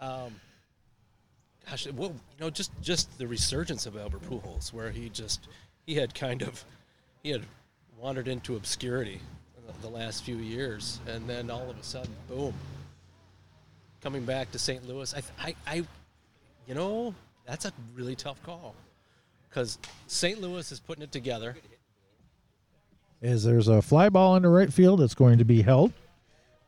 Um, 0.00 0.34
gosh, 1.68 1.86
well, 1.92 2.10
you 2.10 2.40
know, 2.40 2.50
just 2.50 2.70
just 2.80 3.16
the 3.18 3.26
resurgence 3.26 3.86
of 3.86 3.96
Albert 3.96 4.22
Pujols, 4.22 4.72
where 4.72 4.90
he 4.90 5.08
just 5.08 5.48
he 5.86 5.94
had 5.94 6.14
kind 6.14 6.42
of 6.42 6.64
he 7.22 7.30
had 7.30 7.42
wandered 7.98 8.28
into 8.28 8.56
obscurity 8.56 9.20
the, 9.66 9.88
the 9.88 9.88
last 9.88 10.24
few 10.24 10.36
years, 10.36 11.00
and 11.06 11.28
then 11.28 11.50
all 11.50 11.70
of 11.70 11.78
a 11.78 11.82
sudden, 11.82 12.14
boom, 12.28 12.52
coming 14.02 14.24
back 14.24 14.50
to 14.52 14.58
St. 14.58 14.86
Louis. 14.86 15.14
I, 15.14 15.48
I, 15.48 15.54
I 15.66 15.84
you 16.66 16.74
know, 16.74 17.14
that's 17.46 17.64
a 17.64 17.72
really 17.94 18.16
tough 18.16 18.42
call 18.42 18.74
because 19.48 19.78
St. 20.06 20.40
Louis 20.40 20.70
is 20.70 20.80
putting 20.80 21.02
it 21.02 21.12
together. 21.12 21.56
Is 23.22 23.44
there's 23.44 23.68
a 23.68 23.80
fly 23.80 24.08
ball 24.08 24.36
into 24.36 24.48
right 24.48 24.72
field 24.72 25.00
that's 25.00 25.14
going 25.14 25.38
to 25.38 25.44
be 25.44 25.62
held 25.62 25.92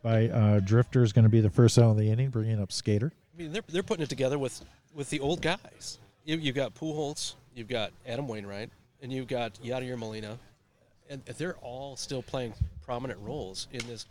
by 0.02 0.28
uh, 0.28 0.60
Drifter 0.60 1.02
is 1.02 1.12
going 1.12 1.24
to 1.24 1.28
be 1.28 1.40
the 1.40 1.50
first 1.50 1.78
out 1.78 1.90
of 1.90 1.96
the 1.96 2.10
inning, 2.10 2.30
bringing 2.30 2.60
up 2.60 2.72
Skater. 2.72 3.12
I 3.34 3.42
mean, 3.42 3.52
they're 3.52 3.62
they're 3.68 3.82
putting 3.82 4.02
it 4.02 4.08
together 4.08 4.38
with 4.38 4.64
with 4.94 5.10
the 5.10 5.20
old 5.20 5.42
guys. 5.42 5.98
You 6.24 6.36
you 6.36 6.52
got 6.52 6.74
Pujols, 6.74 7.34
you've 7.54 7.68
got 7.68 7.92
Adam 8.06 8.26
Wainwright, 8.26 8.70
and 9.02 9.12
you've 9.12 9.28
got 9.28 9.54
Yadier 9.62 9.98
Molina, 9.98 10.38
and 11.10 11.22
they're 11.36 11.56
all 11.56 11.96
still 11.96 12.22
playing 12.22 12.54
prominent 12.82 13.20
roles 13.20 13.68
in 13.72 13.86
this 13.86 14.06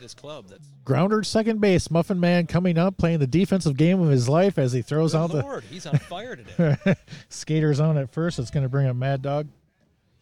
this 0.00 0.14
club. 0.14 0.46
That's 0.48 0.66
Grounder 0.84 1.22
second 1.22 1.60
base, 1.60 1.90
Muffin 1.90 2.20
Man 2.20 2.46
coming 2.46 2.78
up, 2.78 2.96
playing 2.98 3.18
the 3.18 3.26
defensive 3.26 3.76
game 3.76 4.00
of 4.00 4.10
his 4.10 4.28
life 4.28 4.58
as 4.58 4.72
he 4.72 4.82
throws 4.82 5.14
out 5.14 5.30
good 5.30 5.40
the 5.40 5.46
Lord, 5.46 5.64
he's 5.64 5.86
on 5.86 5.98
fire 5.98 6.36
today. 6.36 6.94
Skaters 7.28 7.80
on 7.80 7.98
at 7.98 8.12
first. 8.12 8.38
It's 8.38 8.50
going 8.50 8.62
to 8.62 8.68
bring 8.68 8.86
up 8.86 8.96
Mad 8.96 9.22
Dog. 9.22 9.48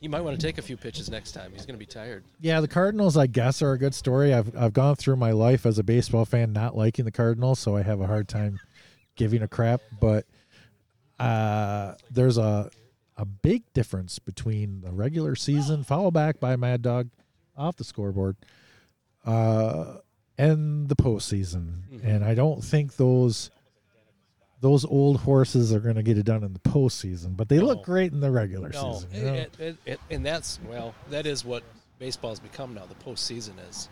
he 0.01 0.09
might 0.09 0.21
want 0.23 0.39
to 0.39 0.47
take 0.47 0.59
a 0.59 0.63
few 0.63 0.77
pitches 0.77 1.11
next 1.11 1.33
time. 1.33 1.53
He's 1.53 1.67
going 1.67 1.75
to 1.75 1.79
be 1.79 1.87
tired. 1.87 2.25
Yeah, 2.41 2.61
the 2.61 2.69
Cardinals, 2.69 3.17
I 3.17 3.27
guess, 3.27 3.63
are 3.63 3.73
a 3.73 3.79
good 3.79 3.95
story. 3.95 4.33
I've 4.35 4.57
I've 4.57 4.73
gone 4.73 4.97
through 4.97 5.17
my 5.17 5.33
life 5.33 5.67
as 5.67 5.79
a 5.79 5.83
baseball 5.83 6.25
fan 6.25 6.53
not 6.53 6.77
liking 6.77 7.05
the 7.05 7.13
Cardinals, 7.13 7.59
so 7.59 7.77
I 7.77 7.83
have 7.83 8.01
a 8.01 8.07
hard 8.07 8.29
time 8.29 8.59
giving 9.17 9.43
a 9.43 9.49
crap. 9.49 9.81
But 10.01 10.27
uh, 11.19 11.95
there's 12.11 12.39
a 12.39 12.71
a 13.17 13.25
big 13.25 13.63
difference 13.75 14.19
between 14.19 14.81
the 14.81 14.91
regular 14.91 15.37
season, 15.37 15.85
followed 15.85 16.11
back 16.15 16.41
by 16.41 16.57
Mad 16.57 16.83
Dog 16.83 17.11
off 17.57 17.77
the 17.77 17.85
scoreboard, 17.85 18.37
uh, 19.25 19.97
and 20.39 20.89
the 20.89 20.97
postseason. 20.97 22.03
And 22.03 22.25
I 22.25 22.35
don't 22.35 22.63
think 22.63 22.97
those 22.97 23.51
those 24.61 24.85
old 24.87 25.19
horses 25.21 25.75
are 25.75 25.81
going 25.81 25.97
to 25.97 26.03
get 26.03 26.17
it 26.17 26.23
done 26.25 26.43
in 26.43 26.55
the 26.55 26.59
postseason, 26.61 27.37
but 27.37 27.49
they 27.51 27.59
No. 27.59 27.67
look 27.67 27.85
great 27.85 28.13
in 28.13 28.21
the 28.21 28.31
regular 28.31 28.71
No, 28.71 28.95
season. 28.95 29.11
you 29.13 29.23
know? 29.23 29.35
it, 29.35 29.61
it, 29.61 29.77
it- 29.85 30.01
and 30.11 30.25
that's 30.25 30.59
well, 30.69 30.95
that 31.11 31.27
is 31.27 31.45
what 31.45 31.63
baseball's 31.99 32.41
become 32.41 32.73
now. 32.75 32.85
The 32.87 32.95
postseason 33.11 33.53
is 33.69 33.89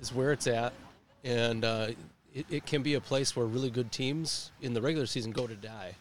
is 0.00 0.12
where 0.14 0.32
it's 0.32 0.46
at, 0.46 0.72
and 1.24 1.64
uh, 1.64 1.88
it, 2.32 2.46
it 2.50 2.66
can 2.66 2.82
be 2.82 2.94
a 2.94 3.00
place 3.00 3.34
where 3.36 3.46
really 3.46 3.70
good 3.70 3.90
teams 3.92 4.52
in 4.62 4.74
the 4.74 4.82
regular 4.82 5.06
season 5.06 5.32
go 5.32 5.46
to 5.46 5.54
die. 5.56 5.94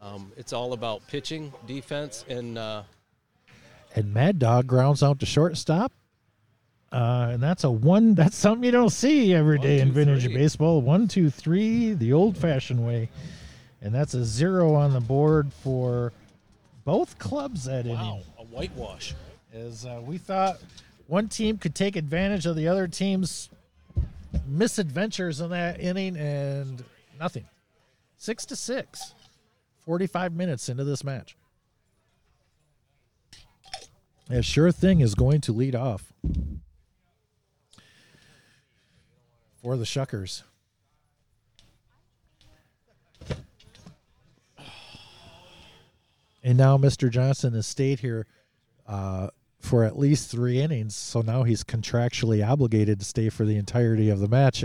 Um, 0.00 0.32
it's 0.36 0.52
all 0.52 0.72
about 0.72 1.04
pitching, 1.08 1.52
defense, 1.66 2.24
and 2.28 2.56
uh, 2.58 2.82
And 3.96 4.12
Mad 4.14 4.38
Dog 4.38 4.66
grounds 4.68 5.02
out 5.02 5.18
to 5.20 5.26
shortstop. 5.26 5.92
Uh, 6.90 7.30
and 7.32 7.42
that's 7.42 7.64
a 7.64 7.70
one. 7.70 8.14
That's 8.14 8.36
something 8.36 8.64
you 8.64 8.70
don't 8.70 8.88
see 8.90 9.34
every 9.34 9.58
One, 9.58 9.66
day 9.66 9.80
in 9.80 9.92
vintage 9.92 10.24
three. 10.24 10.34
baseball. 10.34 10.80
One, 10.80 11.06
two, 11.06 11.28
three, 11.28 11.92
the 11.92 12.14
old-fashioned 12.14 12.84
way, 12.86 13.10
and 13.82 13.94
that's 13.94 14.14
a 14.14 14.24
zero 14.24 14.74
on 14.74 14.94
the 14.94 15.00
board 15.00 15.52
for 15.52 16.12
both 16.86 17.18
clubs 17.18 17.64
that 17.64 17.84
wow, 17.84 17.92
inning. 17.92 18.22
a 18.38 18.44
whitewash. 18.44 19.14
As 19.52 19.84
uh, 19.84 20.00
we 20.02 20.16
thought, 20.16 20.58
one 21.08 21.28
team 21.28 21.58
could 21.58 21.74
take 21.74 21.94
advantage 21.94 22.46
of 22.46 22.56
the 22.56 22.68
other 22.68 22.88
team's 22.88 23.50
misadventures 24.46 25.40
in 25.42 25.50
that 25.50 25.80
inning, 25.80 26.16
and 26.16 26.82
nothing. 27.20 27.44
Six 28.16 28.46
to 28.46 28.56
six. 28.56 29.12
Forty-five 29.84 30.32
minutes 30.32 30.70
into 30.70 30.84
this 30.84 31.04
match. 31.04 31.36
A 34.30 34.42
sure 34.42 34.72
thing 34.72 35.00
is 35.00 35.14
going 35.14 35.40
to 35.42 35.52
lead 35.52 35.74
off 35.74 36.12
for 39.68 39.76
the 39.76 39.84
Shuckers. 39.84 40.44
And 46.42 46.56
now 46.56 46.78
Mr. 46.78 47.10
Johnson 47.10 47.52
has 47.52 47.66
stayed 47.66 48.00
here 48.00 48.26
uh, 48.86 49.28
for 49.60 49.84
at 49.84 49.98
least 49.98 50.30
three 50.30 50.58
innings, 50.58 50.96
so 50.96 51.20
now 51.20 51.42
he's 51.42 51.64
contractually 51.64 52.42
obligated 52.48 52.98
to 53.00 53.04
stay 53.04 53.28
for 53.28 53.44
the 53.44 53.58
entirety 53.58 54.08
of 54.08 54.20
the 54.20 54.28
match. 54.28 54.64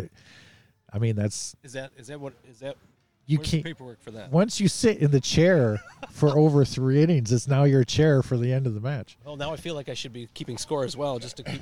I 0.93 0.99
mean, 0.99 1.17
that's 1.17 1.53
Is 1.63 1.73
that 1.73 1.91
is 1.97 2.07
that 2.07 2.21
what 2.21 2.31
is 2.49 2.59
that? 2.59 2.77
you 3.25 3.39
can't. 3.39 3.65
paperwork 3.65 4.01
for 4.01 4.11
that? 4.11 4.31
Once 4.31 4.61
you 4.61 4.69
sit 4.69 4.99
in 4.99 5.11
the 5.11 5.19
chair 5.19 5.81
for 6.11 6.29
over 6.39 6.63
three 6.63 7.03
innings, 7.03 7.29
it's 7.33 7.49
now 7.49 7.65
your 7.65 7.83
chair 7.83 8.23
for 8.23 8.37
the 8.37 8.53
end 8.53 8.67
of 8.67 8.73
the 8.73 8.79
match. 8.79 9.17
Well, 9.25 9.35
now 9.35 9.51
I 9.51 9.57
feel 9.57 9.75
like 9.75 9.89
I 9.89 9.95
should 9.95 10.13
be 10.13 10.29
keeping 10.33 10.57
score 10.57 10.85
as 10.85 10.95
well, 10.95 11.19
just 11.19 11.35
to 11.37 11.43
keep. 11.43 11.61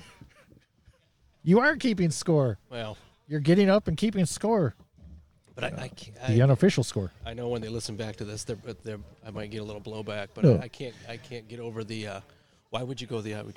You 1.43 1.59
are 1.59 1.75
keeping 1.75 2.11
score. 2.11 2.59
Well, 2.69 2.97
You're 3.32 3.39
getting 3.39 3.69
up 3.69 3.88
and 3.88 3.95
keeping 3.95 4.25
score, 4.25 4.75
but 5.55 5.63
I 5.63 5.67
I, 5.67 5.88
can't, 5.88 6.27
the 6.27 6.41
unofficial 6.41 6.84
score. 6.84 7.13
I 7.25 7.34
know 7.34 7.47
when 7.47 7.61
they 7.61 7.69
listen 7.69 7.95
back 7.95 8.17
to 8.17 8.25
this, 8.25 8.43
they're, 8.43 8.57
but 8.57 8.84
they're, 8.84 8.99
I 9.25 9.32
might 9.32 9.51
get 9.51 9.61
a 9.61 9.63
little 9.63 9.79
blowback, 9.79 10.27
but 10.34 10.43
No. 10.43 10.55
I, 10.57 10.63
I 10.63 10.67
can't 10.67 10.93
I 11.07 11.15
can't 11.15 11.47
get 11.47 11.61
over 11.61 11.86
the. 11.86 12.07
Uh, 12.07 12.19
why 12.71 12.84
would 12.84 12.99
you 12.99 13.07
go 13.07 13.21
the 13.21 13.34
other? 13.36 13.53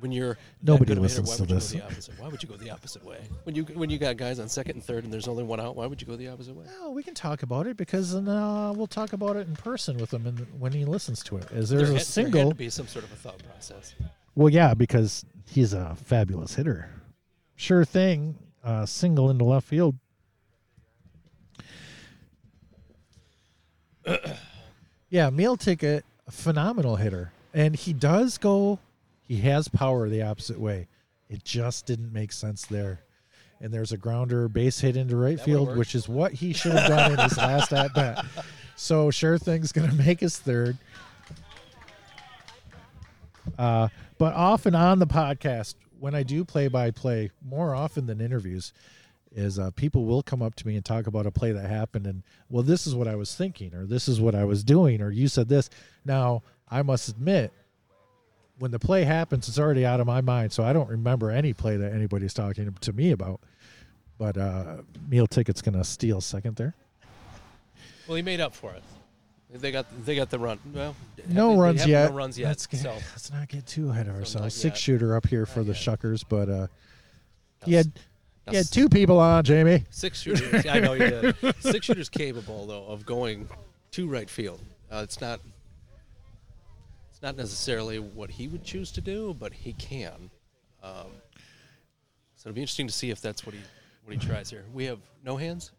When 0.00 0.12
you're 0.12 0.36
Nobody 0.62 0.90
hitter, 0.90 1.00
listens 1.00 1.30
why 1.30 1.36
to 1.36 1.42
would 1.44 1.48
you 1.48 1.54
this. 1.54 1.72
Go 1.72 1.78
the 1.78 1.84
opposite? 1.86 2.20
Why 2.20 2.28
would 2.28 2.42
you 2.42 2.48
go 2.50 2.56
the 2.56 2.68
opposite 2.68 3.02
way? 3.06 3.20
When 3.44 3.54
you 3.54 3.62
when 3.64 3.88
you 3.88 3.96
got 3.96 4.18
guys 4.18 4.38
on 4.38 4.50
second 4.50 4.74
and 4.76 4.84
third 4.84 5.04
and 5.04 5.10
there's 5.10 5.28
only 5.28 5.44
one 5.44 5.60
out, 5.60 5.76
why 5.76 5.86
would 5.86 5.98
you 5.98 6.06
go 6.06 6.16
the 6.16 6.28
opposite 6.28 6.54
way? 6.54 6.66
Well, 6.78 6.92
we 6.92 7.02
can 7.02 7.14
talk 7.14 7.42
about 7.42 7.66
it 7.66 7.78
because 7.78 8.12
then, 8.12 8.28
uh, 8.28 8.74
we'll 8.74 8.86
talk 8.86 9.14
about 9.14 9.36
it 9.36 9.48
in 9.48 9.56
person 9.56 9.96
with 9.96 10.12
him 10.12 10.26
and 10.26 10.40
when 10.60 10.72
he 10.72 10.84
listens 10.84 11.22
to 11.24 11.38
it. 11.38 11.50
As 11.52 11.70
there's 11.70 11.70
there 11.70 11.80
a 11.80 11.86
had, 11.86 11.92
There 11.96 12.00
single. 12.00 12.40
had 12.42 12.48
to 12.50 12.54
be 12.54 12.68
some 12.68 12.86
sort 12.86 13.06
of 13.06 13.12
a 13.12 13.16
thought 13.16 13.42
process. 13.44 13.94
Well, 14.34 14.50
yeah, 14.50 14.74
because 14.74 15.24
he's 15.48 15.72
a 15.72 15.94
fabulous 16.04 16.54
hitter. 16.54 16.90
Sure 17.54 17.82
thing. 17.86 18.36
Uh, 18.66 18.84
single 18.84 19.30
into 19.30 19.44
left 19.44 19.68
field. 19.68 19.94
yeah, 25.08 25.30
meal 25.30 25.56
ticket, 25.56 26.04
a 26.26 26.32
phenomenal 26.32 26.96
hitter, 26.96 27.30
and 27.54 27.76
he 27.76 27.92
does 27.92 28.38
go. 28.38 28.80
He 29.22 29.36
has 29.38 29.68
power 29.68 30.08
the 30.08 30.22
opposite 30.22 30.58
way. 30.58 30.88
It 31.28 31.44
just 31.44 31.86
didn't 31.86 32.12
make 32.12 32.32
sense 32.32 32.66
there. 32.66 33.02
And 33.60 33.72
there's 33.72 33.92
a 33.92 33.96
grounder 33.96 34.48
base 34.48 34.80
hit 34.80 34.96
into 34.96 35.16
right 35.16 35.36
That 35.38 35.44
field, 35.44 35.76
which 35.76 35.94
is 35.94 36.08
what 36.08 36.32
he 36.32 36.52
should 36.52 36.72
have 36.72 36.88
done 36.88 37.12
in 37.12 37.18
his 37.20 37.36
last 37.38 37.72
at 37.72 37.94
bat. 37.94 38.24
So 38.74 39.12
sure 39.12 39.38
thing's 39.38 39.70
going 39.70 39.88
to 39.88 39.94
make 39.94 40.18
his 40.18 40.38
third. 40.38 40.76
Uh, 43.56 43.88
but 44.18 44.34
and 44.66 44.74
on 44.74 44.98
the 44.98 45.06
podcast, 45.06 45.76
when 45.98 46.14
I 46.14 46.22
do 46.22 46.44
play 46.44 46.68
by 46.68 46.90
play, 46.90 47.30
more 47.44 47.74
often 47.74 48.06
than 48.06 48.20
interviews, 48.20 48.72
is 49.32 49.58
uh, 49.58 49.70
people 49.72 50.04
will 50.04 50.22
come 50.22 50.42
up 50.42 50.54
to 50.56 50.66
me 50.66 50.76
and 50.76 50.84
talk 50.84 51.06
about 51.06 51.26
a 51.26 51.30
play 51.30 51.52
that 51.52 51.68
happened, 51.68 52.06
and 52.06 52.22
well, 52.48 52.62
this 52.62 52.86
is 52.86 52.94
what 52.94 53.06
I 53.06 53.16
was 53.16 53.34
thinking, 53.34 53.74
or 53.74 53.84
this 53.84 54.08
is 54.08 54.20
what 54.20 54.34
I 54.34 54.44
was 54.44 54.64
doing, 54.64 55.02
or 55.02 55.10
you 55.10 55.28
said 55.28 55.48
this. 55.48 55.68
Now, 56.04 56.42
I 56.70 56.82
must 56.82 57.08
admit, 57.08 57.52
when 58.58 58.70
the 58.70 58.78
play 58.78 59.04
happens, 59.04 59.48
it's 59.48 59.58
already 59.58 59.84
out 59.84 60.00
of 60.00 60.06
my 60.06 60.20
mind, 60.22 60.52
so 60.52 60.64
I 60.64 60.72
don't 60.72 60.88
remember 60.88 61.30
any 61.30 61.52
play 61.52 61.76
that 61.76 61.92
anybody's 61.92 62.32
talking 62.32 62.72
to 62.72 62.92
me 62.92 63.10
about. 63.10 63.40
But 64.18 64.38
uh, 64.38 64.76
meal 65.08 65.26
ticket's 65.26 65.60
gonna 65.60 65.84
steal 65.84 66.22
second 66.22 66.56
there. 66.56 66.74
Well, 68.08 68.16
he 68.16 68.22
made 68.22 68.40
up 68.40 68.54
for 68.54 68.72
it. 68.72 68.82
They 69.50 69.70
got 69.70 69.86
they 70.04 70.16
got 70.16 70.28
the 70.30 70.38
run. 70.38 70.58
Well, 70.74 70.94
No 71.28 71.48
they- 71.50 71.54
they 71.54 71.60
runs 71.60 71.80
have 71.80 71.88
yet. 71.88 72.10
No 72.10 72.16
runs 72.16 72.38
yet. 72.38 72.48
Let's, 72.48 72.66
get, 72.66 72.80
so 72.80 72.90
let's 72.92 73.32
not 73.32 73.48
get 73.48 73.66
too 73.66 73.90
ahead 73.90 74.06
of 74.08 74.14
not 74.14 74.20
ourselves. 74.20 74.56
yet. 74.56 74.60
Six 74.72 74.78
shooter 74.80 75.14
up 75.16 75.26
here 75.26 75.46
for 75.46 75.60
Not 75.60 75.66
the 75.66 75.72
yet. 75.72 75.82
Shuckers, 75.82 76.24
but 76.28 76.48
uh, 76.48 76.66
he 77.64 77.74
had 77.74 77.92
he 78.50 78.56
had 78.56 78.66
two 78.70 78.88
people 78.88 79.18
on, 79.18 79.44
Jayme. 79.44 79.84
Six 79.90 80.20
shooters. 80.20 80.66
I 80.66 80.80
know 80.80 80.92
you 80.94 81.08
did. 81.10 81.36
Six 81.60 81.86
shooters 81.86 82.08
capable 82.08 82.66
though 82.66 82.86
of 82.86 83.06
going 83.06 83.48
to 83.92 84.08
right 84.08 84.28
field. 84.28 84.60
Uh, 84.90 85.00
it's 85.04 85.20
not. 85.20 85.40
It's 87.10 87.22
not 87.22 87.36
necessarily 87.36 87.98
what 87.98 88.30
he 88.30 88.46
would 88.48 88.62
choose 88.64 88.92
to 88.92 89.00
do, 89.00 89.34
but 89.38 89.52
he 89.52 89.72
can. 89.74 90.30
Um, 90.82 91.06
so 92.36 92.48
it'll 92.50 92.54
be 92.54 92.60
interesting 92.60 92.86
to 92.88 92.92
see 92.92 93.10
if 93.10 93.20
that's 93.22 93.46
what 93.46 93.54
he 93.54 93.60
what 94.04 94.12
he 94.20 94.26
tries 94.26 94.50
here. 94.50 94.64
We 94.74 94.84
have 94.84 94.98
no 95.24 95.36
hands. 95.36 95.70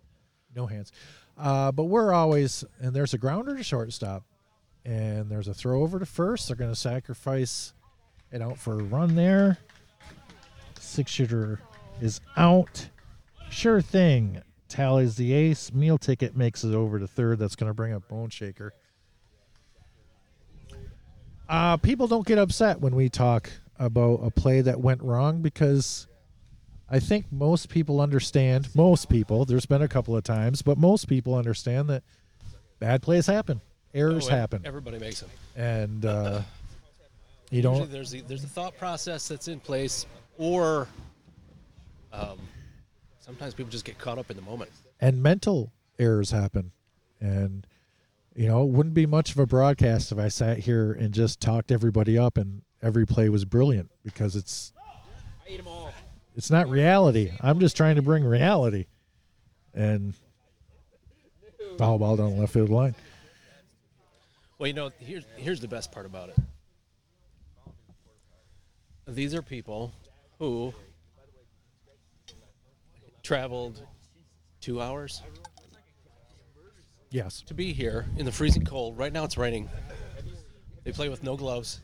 No 0.56 0.66
hands. 0.66 0.92
Uh, 1.38 1.72
but 1.72 1.86
we're 1.86 2.14
always 2.14 2.64
and 2.80 2.96
there's 2.96 3.14
a 3.14 3.18
grounder 3.18 3.56
to 3.56 3.64
shortstop, 3.64 4.24
and 4.84 5.30
there's 5.30 5.48
a 5.48 5.54
throw 5.54 5.84
over 5.84 6.00
to 6.00 6.06
first. 6.06 6.48
They're 6.48 6.56
going 6.56 6.72
to 6.72 6.76
sacrifice 6.76 7.74
it 8.32 8.42
out 8.42 8.58
for 8.58 8.80
a 8.80 8.84
run 8.84 9.16
there. 9.16 9.58
Six 10.80 11.12
shooter 11.12 11.62
is 12.02 12.22
out. 12.36 12.90
Sure 13.50 13.82
thing. 13.82 14.42
Tallies 14.68 15.16
the 15.16 15.34
ace. 15.34 15.72
Meal 15.74 15.98
ticket 15.98 16.36
makes 16.36 16.64
it 16.64 16.74
over 16.74 17.00
to 17.00 17.08
third. 17.08 17.40
That's 17.40 17.56
going 17.56 17.70
to 17.70 17.74
bring 17.74 17.94
up 17.94 18.08
Bone 18.08 18.30
Shaker. 18.30 18.74
Uh, 21.48 21.78
people 21.78 22.08
don't 22.08 22.28
get 22.28 22.38
upset 22.38 22.82
when 22.82 22.94
we 22.94 23.10
talk 23.10 23.50
about 23.80 24.20
a 24.24 24.30
play 24.30 24.62
that 24.62 24.82
went 24.82 25.02
wrong 25.02 25.42
because 25.42 26.08
I 26.90 27.00
think 27.00 27.26
most 27.32 27.70
people 27.70 28.00
understand. 28.00 28.70
Most 28.76 29.10
people, 29.10 29.44
there's 29.46 29.66
been 29.66 29.82
a 29.82 29.88
couple 29.88 30.16
of 30.16 30.24
times, 30.24 30.62
but 30.62 30.78
most 30.78 31.08
people 31.08 31.36
understand 31.36 31.90
that 31.90 32.04
bad 32.80 33.02
plays 33.02 33.26
happen, 33.28 33.60
errors 33.94 34.28
Oh, 34.28 34.32
happen, 34.32 34.62
Everybody 34.66 34.98
makes 35.00 35.20
them. 35.20 35.30
and 35.56 36.06
uh, 36.06 36.42
you 37.50 37.58
Usually 37.58 37.80
don't. 37.80 37.92
there's 37.92 38.14
a, 38.14 38.22
there's 38.22 38.44
a 38.44 38.48
thought 38.48 38.78
process 38.78 39.28
that's 39.28 39.48
in 39.50 39.60
place, 39.60 40.06
or 40.38 40.88
um, 42.14 42.38
sometimes 43.20 43.54
people 43.54 43.72
just 43.72 43.86
get 43.86 43.98
caught 43.98 44.18
up 44.18 44.30
in 44.32 44.38
the 44.38 44.44
moment. 44.44 44.72
And 45.02 45.22
mental 45.22 45.74
errors 46.00 46.32
happen, 46.32 46.72
and 47.20 47.68
you 48.36 48.48
know, 48.48 48.64
it 48.64 48.70
wouldn't 48.70 48.96
be 48.96 49.06
much 49.06 49.32
of 49.32 49.40
a 49.40 49.46
broadcast 49.46 50.12
if 50.12 50.18
I 50.20 50.28
sat 50.30 50.60
here 50.60 50.94
and 50.94 51.14
just 51.14 51.42
talked 51.42 51.72
everybody 51.72 52.18
up 52.18 52.38
and 52.38 52.62
every 52.84 53.06
play 53.06 53.28
was 53.30 53.44
brilliant 53.46 53.90
because 54.04 54.36
it's 54.36 54.72
it's 56.38 56.52
not 56.52 56.70
reality. 56.70 57.32
I'm 57.42 57.60
just 57.60 57.76
trying 57.76 57.96
to 57.96 58.02
bring 58.02 58.24
reality, 58.24 58.86
and 59.74 60.14
foul 61.78 61.98
ball 61.98 62.16
down 62.16 62.36
the 62.36 62.40
left 62.42 62.54
field 62.54 62.70
line. 62.70 62.96
Well, 64.60 64.68
you 64.68 64.74
know, 64.74 64.92
here's 65.00 65.26
here's 65.36 65.60
the 65.60 65.68
best 65.68 65.92
part 65.92 66.06
about 66.06 66.30
it. 66.30 66.36
These 69.08 69.34
are 69.34 69.42
people 69.42 69.92
who 70.38 70.74
traveled 73.24 73.82
two 74.62 74.82
hours 74.82 75.22
Yes. 77.10 77.42
to 77.48 77.54
be 77.54 77.72
here 77.74 78.06
in 78.18 78.26
the 78.26 78.32
freezing 78.32 78.66
cold. 78.66 78.98
Right 78.98 79.14
now 79.14 79.24
it's 79.24 79.38
raining. 79.38 79.70
They 80.84 80.92
play 80.92 81.10
with 81.10 81.24
no 81.24 81.36
gloves. 81.38 81.80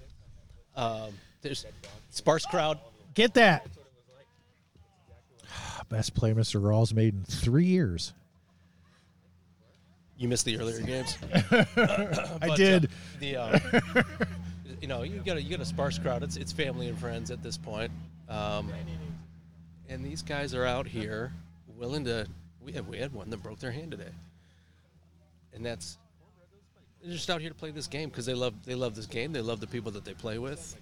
Um, 0.76 1.14
there's 1.42 1.66
sparse 2.10 2.46
crowd. 2.46 2.80
Get 3.14 3.34
that. 3.36 3.68
Best 5.90 6.14
play 6.16 6.34
Mr. 6.34 6.62
Rawls 6.62 6.94
made 6.94 7.14
in 7.14 7.24
three 7.24 7.66
years. 7.66 8.14
You 10.18 10.28
missed 10.28 10.46
the 10.46 10.58
earlier 10.58 10.82
games. 10.82 11.18
I 11.34 11.66
But, 11.76 12.50
uh, 12.52 12.56
did. 12.56 12.90
the 13.20 13.36
uh, 13.38 13.60
you 14.82 14.88
know 14.88 15.04
you 15.04 15.20
got 15.20 15.38
a, 15.38 15.42
you 15.42 15.50
got 15.50 15.60
a 15.60 15.66
sparse 15.66 15.98
crowd. 16.00 16.24
It's 16.24 16.38
it's 16.38 16.52
family 16.52 16.88
and 16.88 16.98
friends 16.98 17.32
at 17.32 17.44
this 17.44 17.58
point. 17.58 17.92
Um, 18.30 18.72
and 19.90 20.04
these 20.04 20.22
guys 20.22 20.54
are 20.54 20.66
out 20.66 20.88
here 20.88 21.32
willing 21.78 22.06
to. 22.06 22.28
We 22.64 22.72
had, 22.72 22.88
we 22.88 22.98
had 22.98 23.14
one 23.14 23.30
that 23.30 23.44
broke 23.44 23.60
their 23.60 23.72
hand 23.72 23.92
today, 23.92 24.12
and 25.54 25.66
that's 25.66 25.98
they're 27.04 27.12
just 27.12 27.30
out 27.30 27.42
here 27.42 27.50
to 27.50 27.56
play 27.56 27.72
this 27.72 27.88
game 27.88 28.08
because 28.10 28.26
they 28.26 28.34
love 28.34 28.54
they 28.66 28.76
love 28.76 28.96
this 28.96 29.06
game. 29.08 29.34
They 29.34 29.42
love 29.42 29.60
the 29.60 29.68
people 29.68 29.92
that 29.92 30.06
they 30.06 30.14
play 30.14 30.38
with. 30.38 30.78